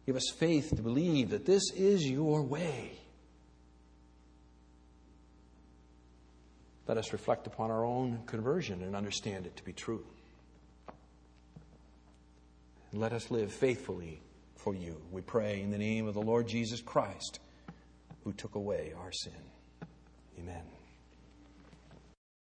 Give 0.06 0.16
us 0.16 0.32
faith 0.38 0.74
to 0.76 0.82
believe 0.82 1.30
that 1.30 1.44
this 1.44 1.70
is 1.76 2.08
your 2.08 2.42
way. 2.42 2.98
Let 6.86 6.98
us 6.98 7.12
reflect 7.12 7.46
upon 7.46 7.70
our 7.70 7.84
own 7.84 8.22
conversion 8.26 8.82
and 8.82 8.94
understand 8.94 9.46
it 9.46 9.56
to 9.56 9.64
be 9.64 9.72
true. 9.72 10.04
And 12.92 13.00
let 13.00 13.12
us 13.12 13.30
live 13.30 13.52
faithfully 13.52 14.20
for 14.56 14.74
you. 14.74 15.00
We 15.10 15.20
pray 15.20 15.60
in 15.62 15.70
the 15.70 15.78
name 15.78 16.06
of 16.06 16.14
the 16.14 16.22
Lord 16.22 16.46
Jesus 16.46 16.80
Christ, 16.80 17.40
who 18.22 18.32
took 18.32 18.54
away 18.54 18.92
our 18.98 19.12
sin. 19.12 19.32
Amen. 20.38 20.62